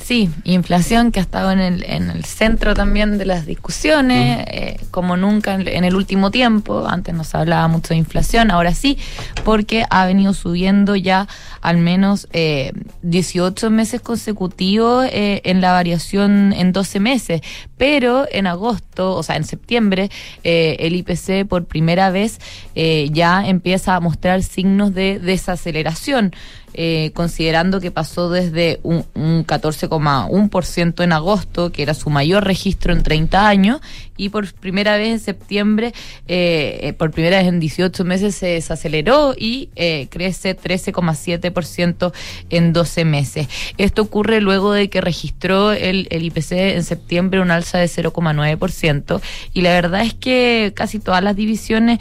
Sí, 0.04 0.30
inflación 0.44 1.14
que 1.14 1.22
ha 1.22 1.24
estado 1.24 1.50
en 1.52 1.60
el, 1.60 1.86
en 1.86 2.10
el 2.10 2.26
centro 2.26 2.74
también 2.74 3.18
de 3.18 3.26
las 3.26 3.46
discusiones, 3.46 4.46
eh, 4.50 4.78
como 4.92 5.16
nunca 5.16 5.54
en, 5.54 5.66
en 5.66 5.86
el 5.86 5.96
último 5.96 6.30
tiempo. 6.30 6.86
Antes 6.86 7.16
no 7.16 7.24
se 7.24 7.38
hablaba 7.38 7.70
mucho 7.70 7.94
de 7.94 8.00
inflación, 8.00 8.52
ahora 8.52 8.74
sí, 8.74 8.98
porque 9.46 9.86
ha 9.90 10.06
venido 10.06 10.34
subiendo 10.34 10.98
ya 10.98 11.30
al 11.62 11.78
menos 11.78 12.28
eh, 12.34 12.74
18 13.04 13.70
meses 13.70 14.02
consecutivos 14.02 15.06
eh, 15.10 15.42
en 15.46 15.62
la 15.62 15.72
variación 15.72 16.52
en 16.52 16.74
12 16.74 17.00
meses. 17.00 17.42
Pero 17.78 18.28
en 18.30 18.46
agosto, 18.46 19.16
o 19.16 19.24
sea, 19.24 19.38
en 19.38 19.46
septiembre, 19.46 20.12
eh, 20.44 20.76
el 20.80 20.96
IPC 20.98 21.48
por 21.48 21.64
primera 21.64 22.12
vez 22.12 22.40
eh, 22.76 23.08
ya 23.12 23.48
empieza 23.48 23.96
a 23.96 24.02
mostrar 24.02 24.44
signos 24.44 24.94
de 24.94 25.20
desaceleración 25.20 26.34
eh, 26.74 27.12
considerando 27.14 27.80
que 27.80 27.92
pasó 27.92 28.30
desde 28.30 28.80
un, 28.84 29.06
un 29.14 29.46
14,1% 29.46 31.04
en 31.04 31.14
agosto, 31.14 31.72
que 31.72 31.84
era 31.84 31.94
su 31.94 32.10
mayor 32.10 32.46
registro 32.46 32.94
en 32.94 33.04
30 33.04 33.48
años, 33.48 33.82
y 34.16 34.30
por 34.30 34.52
primera 34.54 34.96
vez 34.98 35.10
en 35.10 35.20
septiembre, 35.20 35.94
eh, 36.28 36.80
eh, 36.84 36.94
por 36.94 37.12
primera 37.12 37.40
vez 37.40 37.48
en 37.48 37.60
18 37.60 38.04
meses 38.06 38.36
se 38.36 38.48
desaceleró 38.48 39.34
y 39.36 39.70
crece 40.10 40.56
13,7% 40.56 42.14
en 42.50 42.74
12 42.74 43.06
meses. 43.06 43.48
Esto 43.78 44.04
ocurre 44.04 44.40
luego 44.40 44.72
de 44.72 44.90
que 44.90 45.02
registró 45.02 45.72
el, 45.72 46.08
IPC 46.12 46.52
en 46.52 46.84
septiembre 46.84 47.42
un 47.42 47.50
alza 47.50 47.80
de 47.80 47.86
0,9%, 47.86 49.22
y 49.54 49.62
la 49.62 49.72
verdad 49.72 50.02
es 50.02 50.14
que 50.14 50.74
casi 50.76 51.00
todas 51.00 51.24
las 51.24 51.36
divisiones 51.36 52.00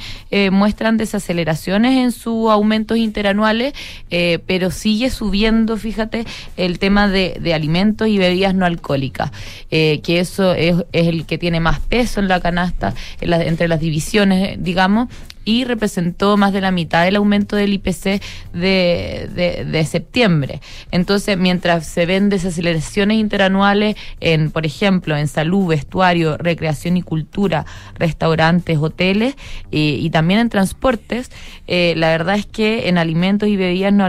muestran 0.51 0.97
desaceleraciones 0.97 1.99
en 1.99 2.13
sus 2.13 2.51
aumentos 2.51 2.99
interanuales, 2.99 3.75
eh, 4.11 4.39
pero 4.63 4.71
sigue 4.71 5.11
subiendo, 5.11 5.77
fíjate, 5.77 6.25
el 6.57 6.79
tema 6.79 7.09
de, 7.09 7.53
alimentos 7.53 8.07
y 8.07 8.17
bebidas 8.17 8.55
no 8.55 8.65
alcohólicas, 8.65 9.33
eh, 9.73 10.01
que 10.05 10.21
eso 10.21 10.55
es, 10.55 10.77
es 10.93 11.09
el 11.09 11.27
que 11.27 11.37
tiene 11.37 11.59
más 11.59 11.81
peso 11.81 12.21
en 12.21 12.29
la 12.29 12.39
canasta 12.39 12.95
en 13.21 13.33
entre 13.33 13.67
las 13.67 13.81
divisiones, 13.81 14.63
digamos, 14.63 15.09
y 15.45 15.65
representó 15.65 16.37
más 16.37 16.53
de 16.53 16.61
la 16.61 16.71
mitad 16.71 17.05
del 17.05 17.17
aumento 17.17 17.57
del 17.57 17.73
IPC 17.75 18.23
de, 18.53 19.65
de, 19.67 19.85
septiembre. 19.85 20.61
Entonces, 20.91 21.37
mientras 21.37 21.87
se 21.87 22.07
ven 22.07 22.29
desaceleraciones 22.29 23.19
interanuales 23.19 23.97
en, 24.21 24.51
por 24.51 24.67
ejemplo, 24.67 25.17
en 25.17 25.29
salud, 25.29 25.67
vestuario, 25.67 26.37
recreación 26.39 26.97
y 26.97 27.03
cultura, 27.03 27.67
restaurantes, 27.99 28.79
hoteles 28.79 29.35
y 29.71 30.09
también 30.11 30.41
en 30.41 30.49
transportes, 30.49 31.31
eh, 31.67 31.95
la 31.97 32.09
verdad 32.09 32.37
es 32.37 32.47
que 32.47 32.89
en 32.89 32.99
alimentos 32.99 33.49
y 33.49 33.57
bebidas 33.57 33.93
no, 33.93 34.09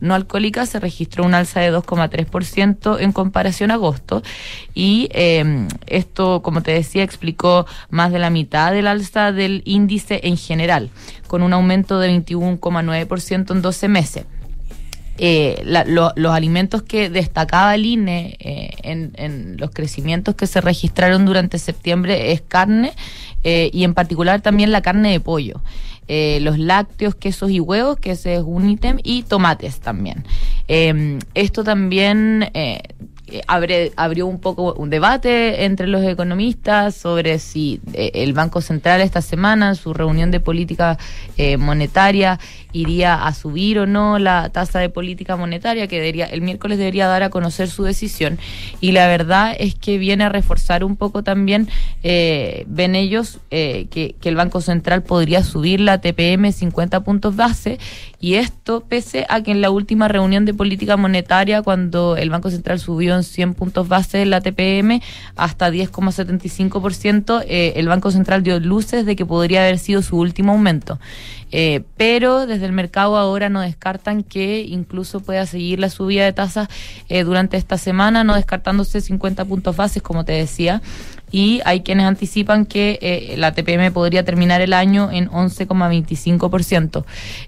no 0.00 0.14
alcohólicas 0.14 0.68
se 0.68 0.80
registró 0.80 1.24
un 1.24 1.34
alza 1.34 1.60
de 1.60 1.72
2,3% 1.72 3.00
en 3.00 3.12
comparación 3.12 3.70
a 3.70 3.74
agosto 3.74 4.22
y 4.74 5.08
eh, 5.12 5.66
esto, 5.86 6.42
como 6.42 6.62
te 6.62 6.72
decía, 6.72 7.02
explicó 7.02 7.66
más 7.90 8.12
de 8.12 8.18
la 8.18 8.30
mitad 8.30 8.72
del 8.72 8.86
alza 8.86 9.32
del 9.32 9.62
índice 9.64 10.20
en 10.24 10.36
general, 10.36 10.51
con 11.26 11.42
un 11.42 11.52
aumento 11.52 11.98
de 11.98 12.10
21,9% 12.10 13.50
en 13.52 13.62
12 13.62 13.88
meses. 13.88 14.24
Eh, 15.18 15.62
los 15.86 16.32
alimentos 16.34 16.82
que 16.82 17.10
destacaba 17.10 17.74
el 17.74 17.84
INE 17.84 18.36
eh, 18.40 18.70
en, 18.82 19.56
los 19.58 19.70
crecimientos 19.70 20.34
que 20.34 20.46
se 20.46 20.60
registraron 20.60 21.26
durante 21.26 21.58
septiembre 21.58 22.32
es 22.32 22.40
carne 22.40 22.92
eh, 23.44 23.70
y 23.72 23.84
en 23.84 23.92
particular 23.92 24.40
también 24.40 24.72
la 24.72 24.82
carne 24.82 25.12
de 25.12 25.20
pollo. 25.20 25.60
Los 26.40 26.58
lácteos, 26.58 27.14
quesos 27.14 27.50
y 27.50 27.58
huevos, 27.58 27.98
que 27.98 28.10
ese 28.10 28.34
es 28.34 28.42
un 28.44 28.68
ítem, 28.68 28.98
y 29.02 29.22
tomates 29.22 29.80
también. 29.80 30.24
Esto 30.68 31.64
también 31.64 32.50
abre- 33.46 33.92
abrió 33.96 34.26
un 34.26 34.38
poco 34.40 34.74
un 34.74 34.90
debate 34.90 35.64
entre 35.64 35.86
los 35.86 36.02
economistas 36.04 36.94
sobre 36.94 37.38
si 37.38 37.80
eh, 37.94 38.10
el 38.14 38.32
Banco 38.32 38.60
Central 38.60 39.00
esta 39.00 39.22
semana, 39.22 39.70
en 39.70 39.76
su 39.76 39.94
reunión 39.94 40.30
de 40.30 40.40
política 40.40 40.98
eh, 41.36 41.56
monetaria, 41.56 42.38
iría 42.72 43.26
a 43.26 43.34
subir 43.34 43.78
o 43.78 43.86
no 43.86 44.18
la 44.18 44.48
tasa 44.48 44.78
de 44.78 44.88
política 44.88 45.36
monetaria, 45.36 45.86
que 45.88 45.96
debería, 45.96 46.26
el 46.26 46.40
miércoles 46.40 46.78
debería 46.78 47.06
dar 47.06 47.22
a 47.22 47.30
conocer 47.30 47.68
su 47.68 47.84
decisión. 47.84 48.38
Y 48.80 48.92
la 48.92 49.06
verdad 49.06 49.54
es 49.58 49.74
que 49.74 49.98
viene 49.98 50.24
a 50.24 50.28
reforzar 50.30 50.82
un 50.84 50.96
poco 50.96 51.22
también, 51.22 51.68
eh, 52.02 52.64
ven 52.68 52.94
ellos, 52.94 53.38
eh, 53.50 53.86
que, 53.90 54.14
que 54.20 54.28
el 54.28 54.36
Banco 54.36 54.60
Central 54.60 55.02
podría 55.02 55.44
subir 55.44 55.80
la 55.80 56.00
TPM 56.00 56.50
50 56.52 57.00
puntos 57.00 57.36
base, 57.36 57.78
y 58.20 58.34
esto 58.34 58.84
pese 58.88 59.26
a 59.28 59.42
que 59.42 59.50
en 59.50 59.60
la 59.60 59.70
última 59.70 60.08
reunión 60.08 60.44
de 60.44 60.54
política 60.54 60.96
monetaria, 60.96 61.60
cuando 61.62 62.16
el 62.16 62.30
Banco 62.30 62.50
Central 62.50 62.78
subió 62.78 63.14
en 63.14 63.21
100 63.22 63.54
puntos 63.54 63.88
base 63.88 64.24
la 64.26 64.40
TPM 64.40 65.00
hasta 65.36 65.70
10,75%, 65.70 67.44
eh, 67.46 67.74
el 67.76 67.88
Banco 67.88 68.10
Central 68.10 68.42
dio 68.42 68.60
luces 68.60 69.06
de 69.06 69.16
que 69.16 69.26
podría 69.26 69.62
haber 69.62 69.78
sido 69.78 70.02
su 70.02 70.18
último 70.18 70.52
aumento. 70.52 70.98
Eh, 71.54 71.82
pero 71.98 72.46
desde 72.46 72.64
el 72.64 72.72
mercado 72.72 73.18
ahora 73.18 73.50
no 73.50 73.60
descartan 73.60 74.22
que 74.22 74.62
incluso 74.62 75.20
pueda 75.20 75.44
seguir 75.44 75.78
la 75.78 75.90
subida 75.90 76.24
de 76.24 76.32
tasas 76.32 76.68
eh, 77.10 77.24
durante 77.24 77.58
esta 77.58 77.76
semana, 77.76 78.24
no 78.24 78.34
descartándose 78.34 79.00
50 79.00 79.44
puntos 79.44 79.76
bases, 79.76 80.02
como 80.02 80.24
te 80.24 80.32
decía. 80.32 80.80
Y 81.32 81.62
hay 81.64 81.80
quienes 81.80 82.04
anticipan 82.04 82.66
que 82.66 82.98
eh, 83.00 83.34
la 83.38 83.52
TPM 83.52 83.90
podría 83.92 84.22
terminar 84.22 84.60
el 84.60 84.74
año 84.74 85.10
en 85.10 85.28
11,25%. 85.30 87.04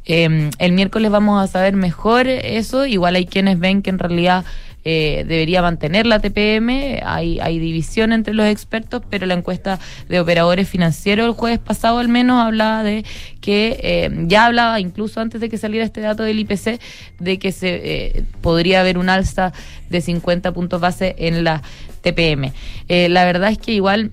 Eh, 0.07 0.51
el 0.59 0.73
miércoles 0.73 1.11
vamos 1.11 1.45
a 1.45 1.53
saber 1.53 1.77
mejor 1.77 2.27
eso. 2.27 2.87
Igual 2.87 3.17
hay 3.17 3.27
quienes 3.27 3.59
ven 3.59 3.83
que 3.83 3.91
en 3.91 3.99
realidad 3.99 4.45
eh, 4.85 5.25
debería 5.27 5.63
mantener 5.63 6.07
la 6.07 6.21
TPM. 6.21 7.01
Hay, 7.05 7.41
hay 7.41 7.59
división 7.59 8.13
entre 8.13 8.35
los 8.35 8.47
expertos, 8.47 9.03
pero 9.09 9.27
la 9.27 9.35
encuesta 9.35 9.79
de 10.09 10.21
operadores 10.21 10.69
financieros 10.69 11.27
el 11.27 11.33
jueves 11.33 11.59
pasado 11.59 11.99
al 11.99 12.09
menos 12.09 12.43
hablaba 12.43 12.83
de 12.83 13.05
que 13.41 13.79
eh, 13.83 14.11
ya 14.27 14.47
hablaba 14.47 14.81
incluso 14.81 15.21
antes 15.21 15.41
de 15.41 15.49
que 15.49 15.59
saliera 15.59 15.85
este 15.85 16.01
dato 16.01 16.23
del 16.23 16.39
IPC 16.41 16.81
de 17.19 17.39
que 17.39 17.53
se 17.53 17.69
eh, 18.17 18.25
podría 18.41 18.81
haber 18.81 18.99
un 18.99 19.09
alza 19.09 19.53
de 19.91 20.01
50 20.01 20.53
puntos 20.53 20.81
base 20.81 21.15
en 21.19 21.45
la 21.45 21.63
TPM. 22.01 22.53
Eh, 22.89 23.09
la 23.09 23.25
verdad 23.25 23.51
es 23.51 23.59
que 23.59 23.73
igual 23.73 24.13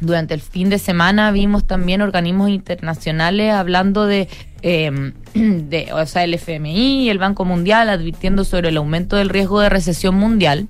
durante 0.00 0.34
el 0.34 0.40
fin 0.40 0.68
de 0.68 0.78
semana 0.78 1.30
vimos 1.30 1.66
también 1.66 2.02
organismos 2.02 2.50
internacionales 2.50 3.52
hablando 3.52 4.06
de, 4.06 4.28
eh, 4.68 4.90
de, 5.34 5.92
o 5.92 6.04
sea, 6.06 6.24
el 6.24 6.34
FMI 6.34 7.04
y 7.04 7.08
el 7.08 7.18
Banco 7.18 7.44
Mundial 7.44 7.88
advirtiendo 7.88 8.42
sobre 8.44 8.70
el 8.70 8.76
aumento 8.76 9.14
del 9.14 9.28
riesgo 9.28 9.60
de 9.60 9.68
recesión 9.68 10.16
mundial. 10.16 10.66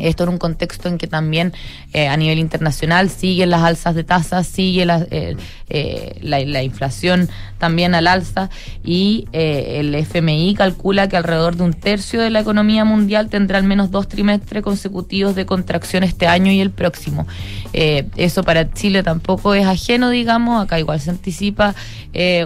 Esto 0.00 0.24
en 0.24 0.30
un 0.30 0.38
contexto 0.38 0.88
en 0.88 0.98
que 0.98 1.06
también 1.06 1.52
eh, 1.92 2.08
a 2.08 2.16
nivel 2.16 2.38
internacional 2.38 3.10
siguen 3.10 3.50
las 3.50 3.62
alzas 3.62 3.94
de 3.94 4.04
tasas, 4.04 4.46
sigue 4.46 4.86
la, 4.86 5.06
eh, 5.10 5.36
eh, 5.68 6.18
la, 6.22 6.40
la 6.40 6.62
inflación 6.62 7.28
también 7.58 7.94
al 7.94 8.06
alza 8.06 8.50
y 8.84 9.26
el 9.32 9.92
FMI 9.94 10.54
calcula 10.54 11.08
que 11.08 11.16
alrededor 11.16 11.56
de 11.56 11.64
un 11.64 11.74
tercio 11.74 12.22
de 12.22 12.30
la 12.30 12.40
economía 12.40 12.84
mundial 12.84 13.28
tendrá 13.28 13.58
al 13.58 13.64
menos 13.64 13.90
dos 13.90 14.06
trimestres 14.06 14.62
consecutivos 14.62 15.34
de 15.34 15.44
contracción 15.44 16.04
este 16.04 16.28
año 16.28 16.52
y 16.52 16.60
el 16.60 16.70
próximo. 16.70 17.26
Eso 17.72 18.44
para 18.44 18.70
Chile 18.72 19.02
tampoco 19.02 19.54
es 19.54 19.66
ajeno, 19.66 20.10
digamos, 20.10 20.62
acá 20.62 20.78
igual 20.78 21.00
se 21.00 21.10
anticipa 21.10 21.74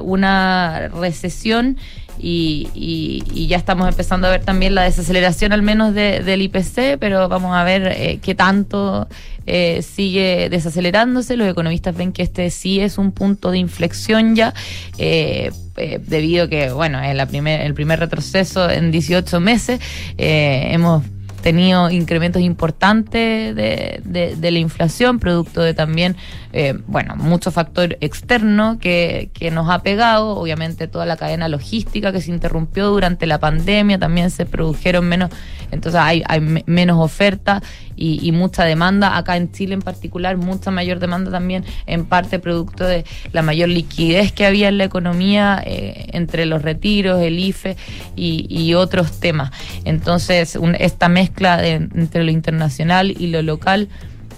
una 0.03 0.89
recesión 0.89 1.77
y, 2.19 2.69
y- 2.75 3.23
y 3.35 3.47
ya 3.47 3.57
estamos 3.57 3.89
empezando 3.89 4.27
a 4.29 4.31
ver 4.31 4.45
también 4.45 4.75
la 4.75 4.83
desaceleración 4.83 5.53
al 5.53 5.63
menos 5.63 5.95
de- 5.95 6.21
del 6.21 6.43
IPC, 6.43 6.99
pero 6.99 7.29
vamos 7.29 7.55
a 7.57 7.65
ver 7.65 7.87
eh, 7.97 8.19
qué 8.23 8.35
tanto 8.35 9.09
eh, 9.47 9.83
sigue 9.83 10.49
desacelerándose. 10.51 11.37
Los 11.37 11.49
economistas 11.49 11.97
ven 11.97 12.13
que 12.13 12.23
este 12.23 12.49
sí 12.51 12.79
es 12.81 12.97
un 12.99 13.11
punto 13.13 13.51
de 13.51 13.59
inflexión 13.59 14.37
ya, 14.37 14.55
eh, 14.99 15.51
eh, 15.77 15.99
debido 16.07 16.45
a 16.45 16.49
que, 16.49 16.71
bueno, 16.71 17.01
es 17.03 17.15
la 17.17 17.27
primer, 17.27 17.61
el 17.63 17.75
primer 17.75 17.99
retroceso 17.99 18.71
en 18.71 18.91
18 18.93 19.41
meses. 19.41 19.81
Eh, 20.19 20.69
hemos 20.71 21.03
tenido 21.43 21.91
incrementos 21.91 22.41
importantes 22.41 23.55
de, 23.55 24.01
de- 24.05 24.37
de 24.37 24.51
la 24.51 24.59
inflación, 24.59 25.19
producto 25.19 25.61
de 25.61 25.75
también, 25.75 26.17
eh, 26.53 26.75
bueno, 26.87 27.17
mucho 27.17 27.51
factor 27.51 27.97
externo 28.01 28.79
que, 28.81 29.31
que 29.35 29.51
nos 29.51 29.69
ha 29.71 29.81
pegado, 29.83 30.37
obviamente 30.37 30.89
toda 30.89 31.05
la 31.05 31.17
cadena 31.17 31.49
logística 31.49 32.13
que 32.13 32.21
se 32.21 32.31
interrumpió 32.31 32.89
durante 32.89 33.27
la 33.27 33.39
pandemia, 33.39 33.99
también 33.99 34.31
se 34.31 34.47
produjeron 34.47 35.05
menos, 35.07 35.31
entonces 35.73 36.01
hay, 36.01 36.23
hay 36.29 36.41
me- 36.41 36.63
menos 36.67 36.99
oferta 37.01 37.61
y, 37.97 38.21
y 38.27 38.31
mucha 38.33 38.65
demanda, 38.65 39.17
acá 39.17 39.37
en 39.37 39.51
Chile 39.53 39.75
en 39.75 39.83
particular, 39.83 40.37
mucha 40.37 40.71
mayor 40.71 40.99
demanda 41.01 41.31
también, 41.31 41.65
en 41.87 42.05
parte 42.05 42.39
producto 42.39 42.85
de 42.85 43.05
la 43.33 43.43
mayor 43.43 43.69
liquidez 43.69 44.33
que 44.33 44.47
había 44.47 44.69
en 44.69 44.79
la 44.79 44.85
economía 44.85 45.61
eh, 45.65 46.07
entre 46.13 46.47
los 46.47 46.63
retiros, 46.63 47.21
el 47.21 47.39
IFE 47.39 47.77
y, 48.17 48.47
y 48.49 48.75
otros 48.75 49.19
temas. 49.21 49.51
Entonces, 49.85 50.57
un- 50.57 50.75
esta 50.77 51.09
mezcla 51.09 51.57
de- 51.57 51.73
entre 51.75 52.25
lo 52.25 52.31
internacional 52.31 53.11
y 53.11 53.27
lo 53.29 53.43
local 53.43 53.89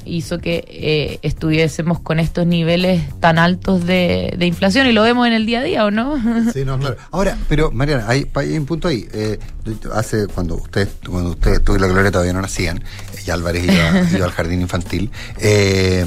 hizo 0.05 0.38
que 0.38 0.64
eh, 0.68 1.18
estuviésemos 1.22 2.00
con 2.00 2.20
estos 2.20 2.46
niveles 2.46 3.02
tan 3.20 3.38
altos 3.38 3.86
de, 3.86 4.34
de 4.36 4.46
inflación 4.46 4.86
y 4.86 4.92
lo 4.92 5.02
vemos 5.02 5.26
en 5.26 5.32
el 5.32 5.46
día 5.46 5.61
a 5.61 5.62
día, 5.62 5.84
¿o 5.84 5.90
no? 5.90 6.14
Sí, 6.52 6.64
no, 6.64 6.78
claro. 6.78 6.96
Ahora, 7.11 7.36
pero 7.48 7.70
Mariana, 7.70 8.05
hay, 8.09 8.26
hay 8.34 8.57
un 8.57 8.66
punto 8.66 8.88
ahí. 8.88 9.07
Eh, 9.12 9.38
hace 9.92 10.26
cuando 10.26 10.57
usted, 10.57 10.88
cuando 11.09 11.30
usted, 11.30 11.62
tú 11.62 11.76
y 11.76 11.78
la 11.78 11.86
Gloria 11.86 12.11
todavía 12.11 12.32
no 12.32 12.42
nacían, 12.42 12.82
y 13.26 13.30
Álvarez 13.30 13.64
iba, 13.64 14.11
iba 14.16 14.26
al 14.26 14.32
jardín 14.32 14.61
infantil, 14.61 15.11
eh, 15.38 16.05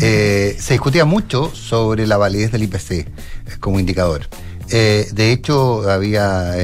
eh, 0.00 0.56
se 0.58 0.74
discutía 0.74 1.04
mucho 1.04 1.52
sobre 1.54 2.06
la 2.06 2.16
validez 2.16 2.52
del 2.52 2.62
IPC 2.64 2.90
eh, 2.92 3.06
como 3.60 3.80
indicador. 3.80 4.22
Eh, 4.70 5.08
de 5.12 5.32
hecho, 5.32 5.90
había, 5.90 6.54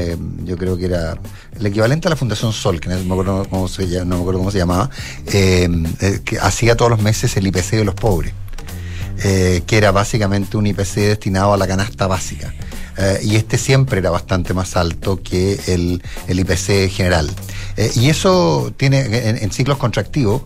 yo 0.44 0.59
creo 0.59 0.76
que 0.76 0.84
era 0.86 1.18
el 1.59 1.66
equivalente 1.66 2.09
a 2.09 2.11
la 2.11 2.16
Fundación 2.16 2.52
Sol, 2.52 2.80
que 2.80 2.88
no 2.88 2.96
me 3.05 3.12
acuerdo 3.12 3.46
cómo 3.48 3.68
se, 3.68 3.86
llamaba, 3.86 4.90
eh, 5.26 5.68
eh, 6.00 6.20
que 6.24 6.38
hacía 6.38 6.76
todos 6.76 6.90
los 6.90 7.00
meses 7.00 7.36
el 7.36 7.46
IPC 7.46 7.72
de 7.72 7.84
los 7.84 7.94
pobres 7.94 8.32
eh, 9.22 9.62
que 9.66 9.76
era 9.76 9.92
básicamente 9.92 10.57
un 10.57 10.66
IPC 10.66 10.94
destinado 10.96 11.55
a 11.55 11.57
la 11.57 11.66
canasta 11.66 12.07
básica. 12.07 12.52
Y 13.24 13.34
este 13.34 13.59
siempre 13.59 13.98
era 13.98 14.11
bastante 14.11 14.55
más 14.55 14.76
alto 14.76 15.20
que 15.20 15.59
el, 15.66 16.00
el 16.28 16.40
IPC 16.40 16.88
general. 16.88 17.28
Y 17.96 18.09
eso 18.09 18.72
tiene, 18.76 19.00
en, 19.00 19.36
en 19.36 19.50
ciclos 19.50 19.78
contractivos, 19.78 20.42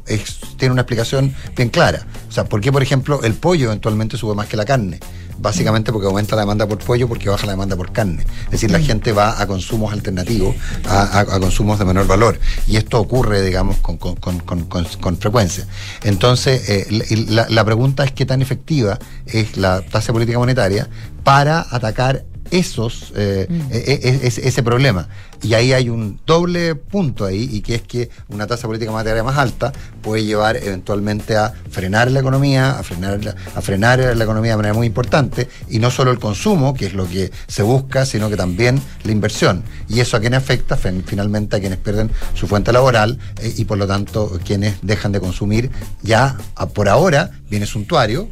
tiene 0.56 0.72
una 0.72 0.80
explicación 0.80 1.34
bien 1.54 1.68
clara. 1.68 2.06
O 2.26 2.32
sea, 2.32 2.44
¿por 2.44 2.62
qué, 2.62 2.72
por 2.72 2.82
ejemplo, 2.82 3.22
el 3.22 3.34
pollo 3.34 3.66
eventualmente 3.66 4.16
sube 4.16 4.34
más 4.34 4.46
que 4.46 4.56
la 4.56 4.64
carne? 4.64 4.98
Básicamente 5.40 5.92
porque 5.92 6.06
aumenta 6.08 6.34
la 6.36 6.42
demanda 6.42 6.66
por 6.66 6.78
pollo, 6.78 7.06
porque 7.08 7.28
baja 7.28 7.46
la 7.46 7.52
demanda 7.52 7.76
por 7.76 7.92
carne. 7.92 8.24
Es 8.46 8.50
decir, 8.52 8.70
la 8.70 8.80
gente 8.80 9.12
va 9.12 9.40
a 9.40 9.46
consumos 9.46 9.92
alternativos, 9.92 10.54
a, 10.86 11.02
a- 11.02 11.20
a 11.20 11.40
consumos 11.40 11.78
de 11.78 11.84
menor 11.84 12.06
valor. 12.06 12.38
Y 12.66 12.76
esto 12.76 12.98
ocurre, 13.00 13.42
digamos, 13.42 13.76
con, 13.78 13.96
con- 13.98 14.16
con- 14.16 14.40
con- 14.40 14.64
con- 14.64 14.84
con 15.00 15.16
frecuencia. 15.16 15.66
Entonces, 16.02 16.68
eh, 16.68 17.26
la, 17.28 17.46
la 17.48 17.64
pregunta 17.64 18.04
es 18.04 18.12
qué 18.12 18.26
tan 18.26 18.42
efectiva 18.42 18.98
es 19.26 19.56
la 19.56 19.82
tasa 19.82 20.12
política 20.12 20.38
monetaria 20.38 20.88
para 21.24 21.66
atacar 21.70 22.24
esos 22.50 23.12
eh, 23.16 23.46
e- 23.70 24.00
e- 24.02 24.26
ese, 24.26 24.46
ese 24.48 24.62
problema. 24.62 25.08
Y 25.40 25.54
ahí 25.54 25.72
hay 25.72 25.88
un 25.88 26.18
doble 26.26 26.74
punto 26.74 27.24
ahí, 27.24 27.48
y 27.52 27.60
que 27.60 27.76
es 27.76 27.82
que 27.82 28.10
una 28.28 28.46
tasa 28.48 28.66
política 28.66 28.90
monetaria 28.90 29.22
más 29.22 29.38
alta 29.38 29.72
puede 30.02 30.24
llevar 30.24 30.56
eventualmente 30.56 31.36
a 31.36 31.52
frenar 31.70 32.10
la 32.10 32.18
economía, 32.20 32.72
a 32.78 32.82
frenar 32.82 33.24
la, 33.24 33.36
a 33.54 33.60
frenar 33.62 34.00
la 34.16 34.24
economía 34.24 34.52
de 34.52 34.56
manera 34.56 34.74
muy 34.74 34.86
importante, 34.88 35.48
y 35.68 35.78
no 35.78 35.90
solo 35.92 36.10
el 36.10 36.18
consumo, 36.18 36.74
que 36.74 36.86
es 36.86 36.94
lo 36.94 37.08
que 37.08 37.30
se 37.46 37.62
busca, 37.62 38.04
sino 38.04 38.28
que 38.28 38.36
también 38.36 38.80
la 39.04 39.12
inversión. 39.12 39.62
Y 39.88 40.00
eso 40.00 40.16
a 40.16 40.20
quienes 40.20 40.38
afecta, 40.38 40.76
Fin- 40.76 41.04
finalmente 41.06 41.56
a 41.56 41.60
quienes 41.60 41.78
pierden 41.78 42.10
su 42.34 42.48
fuente 42.48 42.72
laboral 42.72 43.18
eh, 43.40 43.54
y 43.56 43.64
por 43.64 43.78
lo 43.78 43.86
tanto 43.86 44.40
quienes 44.44 44.74
dejan 44.82 45.12
de 45.12 45.20
consumir 45.20 45.70
ya 46.02 46.36
a- 46.56 46.66
por 46.66 46.88
ahora 46.88 47.30
viene 47.48 47.66
suntuario, 47.66 48.28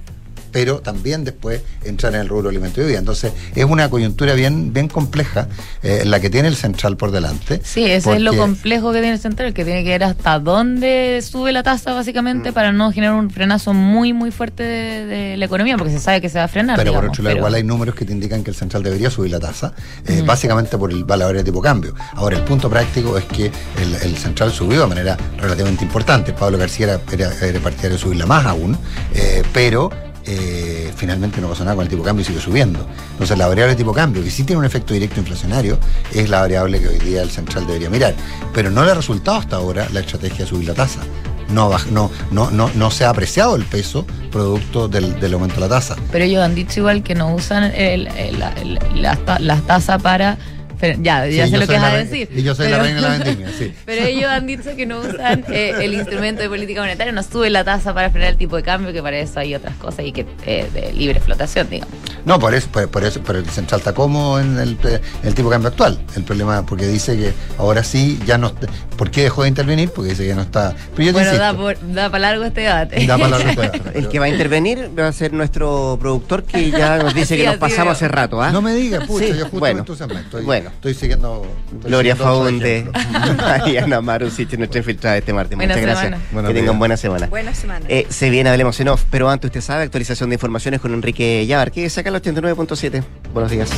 pero 0.56 0.78
también 0.80 1.22
después 1.22 1.60
entrar 1.84 2.14
en 2.14 2.22
el 2.22 2.28
rubro 2.30 2.48
alimento 2.48 2.80
y 2.80 2.84
bebida. 2.84 2.98
Entonces, 2.98 3.30
es 3.54 3.64
una 3.66 3.90
coyuntura 3.90 4.32
bien, 4.32 4.72
bien 4.72 4.88
compleja 4.88 5.48
eh, 5.82 6.04
la 6.06 6.18
que 6.18 6.30
tiene 6.30 6.48
el 6.48 6.56
central 6.56 6.96
por 6.96 7.10
delante. 7.10 7.60
Sí, 7.62 7.84
ese 7.84 8.14
es 8.14 8.22
lo 8.22 8.34
complejo 8.34 8.90
que 8.90 9.00
tiene 9.00 9.12
el 9.12 9.18
central, 9.20 9.52
que 9.52 9.66
tiene 9.66 9.84
que 9.84 9.90
ver 9.90 10.04
hasta 10.04 10.38
dónde 10.38 11.20
sube 11.22 11.52
la 11.52 11.62
tasa 11.62 11.90
Mm. 11.92 11.96
básicamente 11.96 12.52
para 12.54 12.72
no 12.72 12.90
generar 12.90 13.16
un 13.16 13.28
frenazo 13.30 13.74
muy, 13.74 14.14
muy 14.14 14.30
fuerte 14.30 14.62
de, 14.62 15.04
de 15.04 15.36
la 15.36 15.44
economía, 15.44 15.76
porque 15.76 15.92
se 15.92 16.00
sabe 16.00 16.22
que 16.22 16.30
se 16.30 16.38
va 16.38 16.44
a 16.44 16.48
frenar. 16.48 16.78
Pero 16.78 16.94
por 16.94 17.04
otro 17.04 17.22
lado, 17.22 17.34
pero- 17.34 17.36
igual 17.40 17.54
hay 17.54 17.62
números 17.62 17.94
que 17.94 18.06
te 18.06 18.12
indican 18.14 18.42
que 18.42 18.48
el 18.48 18.56
central 18.56 18.82
debería 18.82 19.10
subir 19.10 19.32
la 19.32 19.40
tasa, 19.40 19.74
eh, 20.06 20.22
Mm. 20.22 20.26
básicamente 20.26 20.78
por 20.78 20.90
el 20.90 21.04
valor 21.04 21.36
de 21.36 21.44
tipo 21.44 21.60
cambio. 21.60 21.94
Ahora, 22.14 22.38
el 22.38 22.44
punto 22.44 22.70
práctico 22.70 23.18
es 23.18 23.24
que 23.26 23.44
el, 23.82 23.94
el 24.02 24.16
central 24.16 24.50
subió 24.52 24.80
de 24.80 24.86
manera 24.86 25.18
relativamente 25.36 25.84
importante. 25.84 26.32
Pablo 26.32 26.56
García 26.56 26.86
era, 26.86 27.00
era- 27.12 27.46
era 27.46 27.60
partidario 27.60 27.98
de 27.98 28.02
subirla 28.02 28.24
más 28.24 28.46
aún, 28.46 28.78
eh, 29.14 29.42
pero 29.52 29.90
eh, 30.26 30.92
finalmente 30.96 31.40
no 31.40 31.48
pasó 31.48 31.64
nada 31.64 31.76
con 31.76 31.84
el 31.84 31.88
tipo 31.88 32.02
de 32.02 32.06
cambio 32.08 32.22
y 32.22 32.26
sigue 32.26 32.40
subiendo. 32.40 32.86
Entonces, 33.12 33.38
la 33.38 33.46
variable 33.46 33.74
de 33.74 33.76
tipo 33.76 33.90
de 33.92 33.96
cambio, 33.96 34.22
que 34.24 34.30
sí 34.30 34.44
tiene 34.44 34.58
un 34.60 34.64
efecto 34.66 34.92
directo 34.94 35.20
inflacionario, 35.20 35.78
es 36.12 36.28
la 36.28 36.40
variable 36.40 36.80
que 36.80 36.88
hoy 36.88 36.98
día 36.98 37.22
el 37.22 37.30
central 37.30 37.66
debería 37.66 37.88
mirar. 37.90 38.14
Pero 38.52 38.70
no 38.70 38.84
le 38.84 38.90
ha 38.90 38.94
resultado 38.94 39.38
hasta 39.38 39.56
ahora 39.56 39.88
la 39.92 40.00
estrategia 40.00 40.44
de 40.44 40.46
subir 40.46 40.68
la 40.68 40.74
tasa. 40.74 41.00
No, 41.48 41.70
no, 41.92 42.10
no, 42.32 42.50
no, 42.50 42.70
no 42.74 42.90
se 42.90 43.04
ha 43.04 43.10
apreciado 43.10 43.54
el 43.54 43.64
peso 43.64 44.04
producto 44.32 44.88
del, 44.88 45.32
aumento 45.32 45.54
de 45.56 45.60
la 45.60 45.68
tasa. 45.68 45.94
Pero 46.10 46.24
ellos 46.24 46.42
han 46.42 46.56
dicho 46.56 46.80
igual 46.80 47.04
que 47.04 47.14
no 47.14 47.32
usan 47.34 47.62
el, 47.64 48.08
el- 48.08 48.38
la- 48.40 48.52
el- 48.54 48.80
las 49.00 49.24
ta- 49.24 49.38
las 49.38 49.62
tasas 49.66 50.02
para... 50.02 50.38
pero 50.80 50.98
ya, 51.02 51.26
ya 51.26 51.44
Sí, 51.46 51.50
sé 51.52 51.58
lo 51.58 51.66
que 51.66 51.72
vas 51.74 51.82
la 51.82 51.88
a 51.92 51.96
decir. 51.98 52.28
Y 52.34 52.42
yo 52.42 52.54
soy 52.54 52.66
la 52.68 52.72
pero- 52.72 52.82
reina 52.84 52.96
de 53.00 53.08
la 53.08 53.18
vendimia, 53.24 53.50
sí. 53.58 53.72
Pero 53.86 54.06
ellos 54.06 54.30
han 54.30 54.46
dicho 54.46 54.76
que 54.76 54.86
no 54.86 55.00
usan 55.00 55.44
eh, 55.50 55.74
el 55.80 55.94
instrumento 55.94 56.42
de 56.42 56.48
política 56.48 56.80
monetaria, 56.80 57.12
no 57.12 57.22
suben 57.22 57.52
la 57.52 57.64
tasa 57.64 57.94
para 57.94 58.10
frenar 58.10 58.30
el 58.30 58.36
tipo 58.36 58.56
de 58.56 58.62
cambio, 58.62 58.92
que 58.92 59.02
para 59.02 59.18
eso 59.18 59.40
hay 59.40 59.54
otras 59.54 59.74
cosas 59.76 60.04
y 60.04 60.12
que 60.12 60.26
eh, 60.44 60.68
de 60.72 60.92
libre 60.92 61.20
flotación, 61.20 61.68
digamos. 61.70 61.94
No, 62.24 62.38
por 62.38 62.54
eso, 62.54 62.68
por, 62.68 62.88
por 62.88 63.04
eso, 63.04 63.20
pero 63.24 63.38
el 63.38 63.48
central 63.48 63.80
está 63.80 63.92
como 63.94 64.38
en 64.40 64.58
el, 64.58 64.76
el 65.22 65.34
tipo 65.34 65.48
de 65.48 65.54
cambio 65.54 65.68
actual. 65.68 65.98
El 66.16 66.24
problema, 66.24 66.66
porque 66.66 66.86
dice 66.86 67.16
que 67.16 67.32
ahora 67.58 67.84
sí 67.84 68.18
ya 68.26 68.36
no. 68.36 68.52
¿Por 68.96 69.10
qué 69.10 69.22
dejó 69.22 69.42
de 69.42 69.48
intervenir? 69.48 69.90
Porque 69.90 70.10
dice 70.10 70.22
que 70.24 70.28
ya 70.30 70.34
no 70.34 70.42
está. 70.42 70.74
Pero 70.96 71.06
yo 71.06 71.14
te 71.14 71.22
Bueno, 71.24 71.38
da, 71.38 71.54
por- 71.54 71.92
da 71.94 72.10
para 72.10 72.18
largo 72.30 72.44
este 72.44 72.62
debate. 72.62 73.06
da 73.06 73.16
para 73.18 73.38
largo 73.38 73.62
este 73.62 73.80
El 73.98 74.08
que 74.08 74.18
va 74.18 74.24
a 74.26 74.28
intervenir 74.28 74.90
va 74.98 75.06
a 75.08 75.12
ser 75.12 75.32
nuestro 75.32 75.96
productor 76.00 76.42
que 76.44 76.70
ya 76.70 76.96
nos 76.98 77.14
dice 77.14 77.26
Sí, 77.36 77.42
que 77.42 77.46
nos 77.46 77.56
pasamos 77.56 77.84
veo. 77.84 77.92
hace 77.92 78.08
rato. 78.08 78.42
¿ah? 78.42 78.50
No 78.50 78.60
me 78.62 78.74
digas, 78.74 79.06
pucha, 79.06 79.26
Sí, 79.26 79.32
yo 79.32 79.42
justo 79.44 79.58
bueno, 79.60 79.74
me 79.76 79.80
entusiasmé. 79.80 80.20
Estoy, 80.20 80.44
bueno. 80.44 80.65
Estoy 80.68 80.94
siguiendo. 80.94 81.46
estoy 81.72 81.90
Gloria 81.90 82.16
Faunde. 82.16 82.88
Mariana 83.36 84.00
Marusic, 84.02 84.56
nuestra 84.58 84.78
infiltrada 84.78 85.16
este 85.18 85.32
martes. 85.32 85.56
Buena 85.56 85.74
Muchas 85.74 85.82
gracias. 85.82 86.20
que 86.30 86.54
tengan 86.54 86.64
días. 86.64 86.78
buena 86.78 86.96
semana. 86.96 87.26
Buena 87.26 87.54
semana. 87.54 87.86
Eh, 87.88 88.06
se 88.08 88.30
viene 88.30 88.50
Hablemos 88.50 88.78
en 88.80 88.88
Off, 88.88 89.04
pero 89.10 89.28
antes 89.28 89.48
usted 89.48 89.60
sabe, 89.60 89.84
actualización 89.84 90.30
de 90.30 90.34
informaciones 90.34 90.80
con 90.80 90.92
Enrique 90.94 91.46
Yabar, 91.46 91.72
que 91.72 91.88
saca 91.90 92.08
el 92.10 92.16
89.7. 92.16 93.02
Buenos 93.32 93.50
días. 93.50 93.70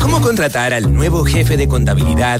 ¿Cómo 0.00 0.20
contratar 0.20 0.74
al 0.74 0.92
nuevo 0.92 1.24
jefe 1.24 1.56
de 1.56 1.68
contabilidad 1.68 2.30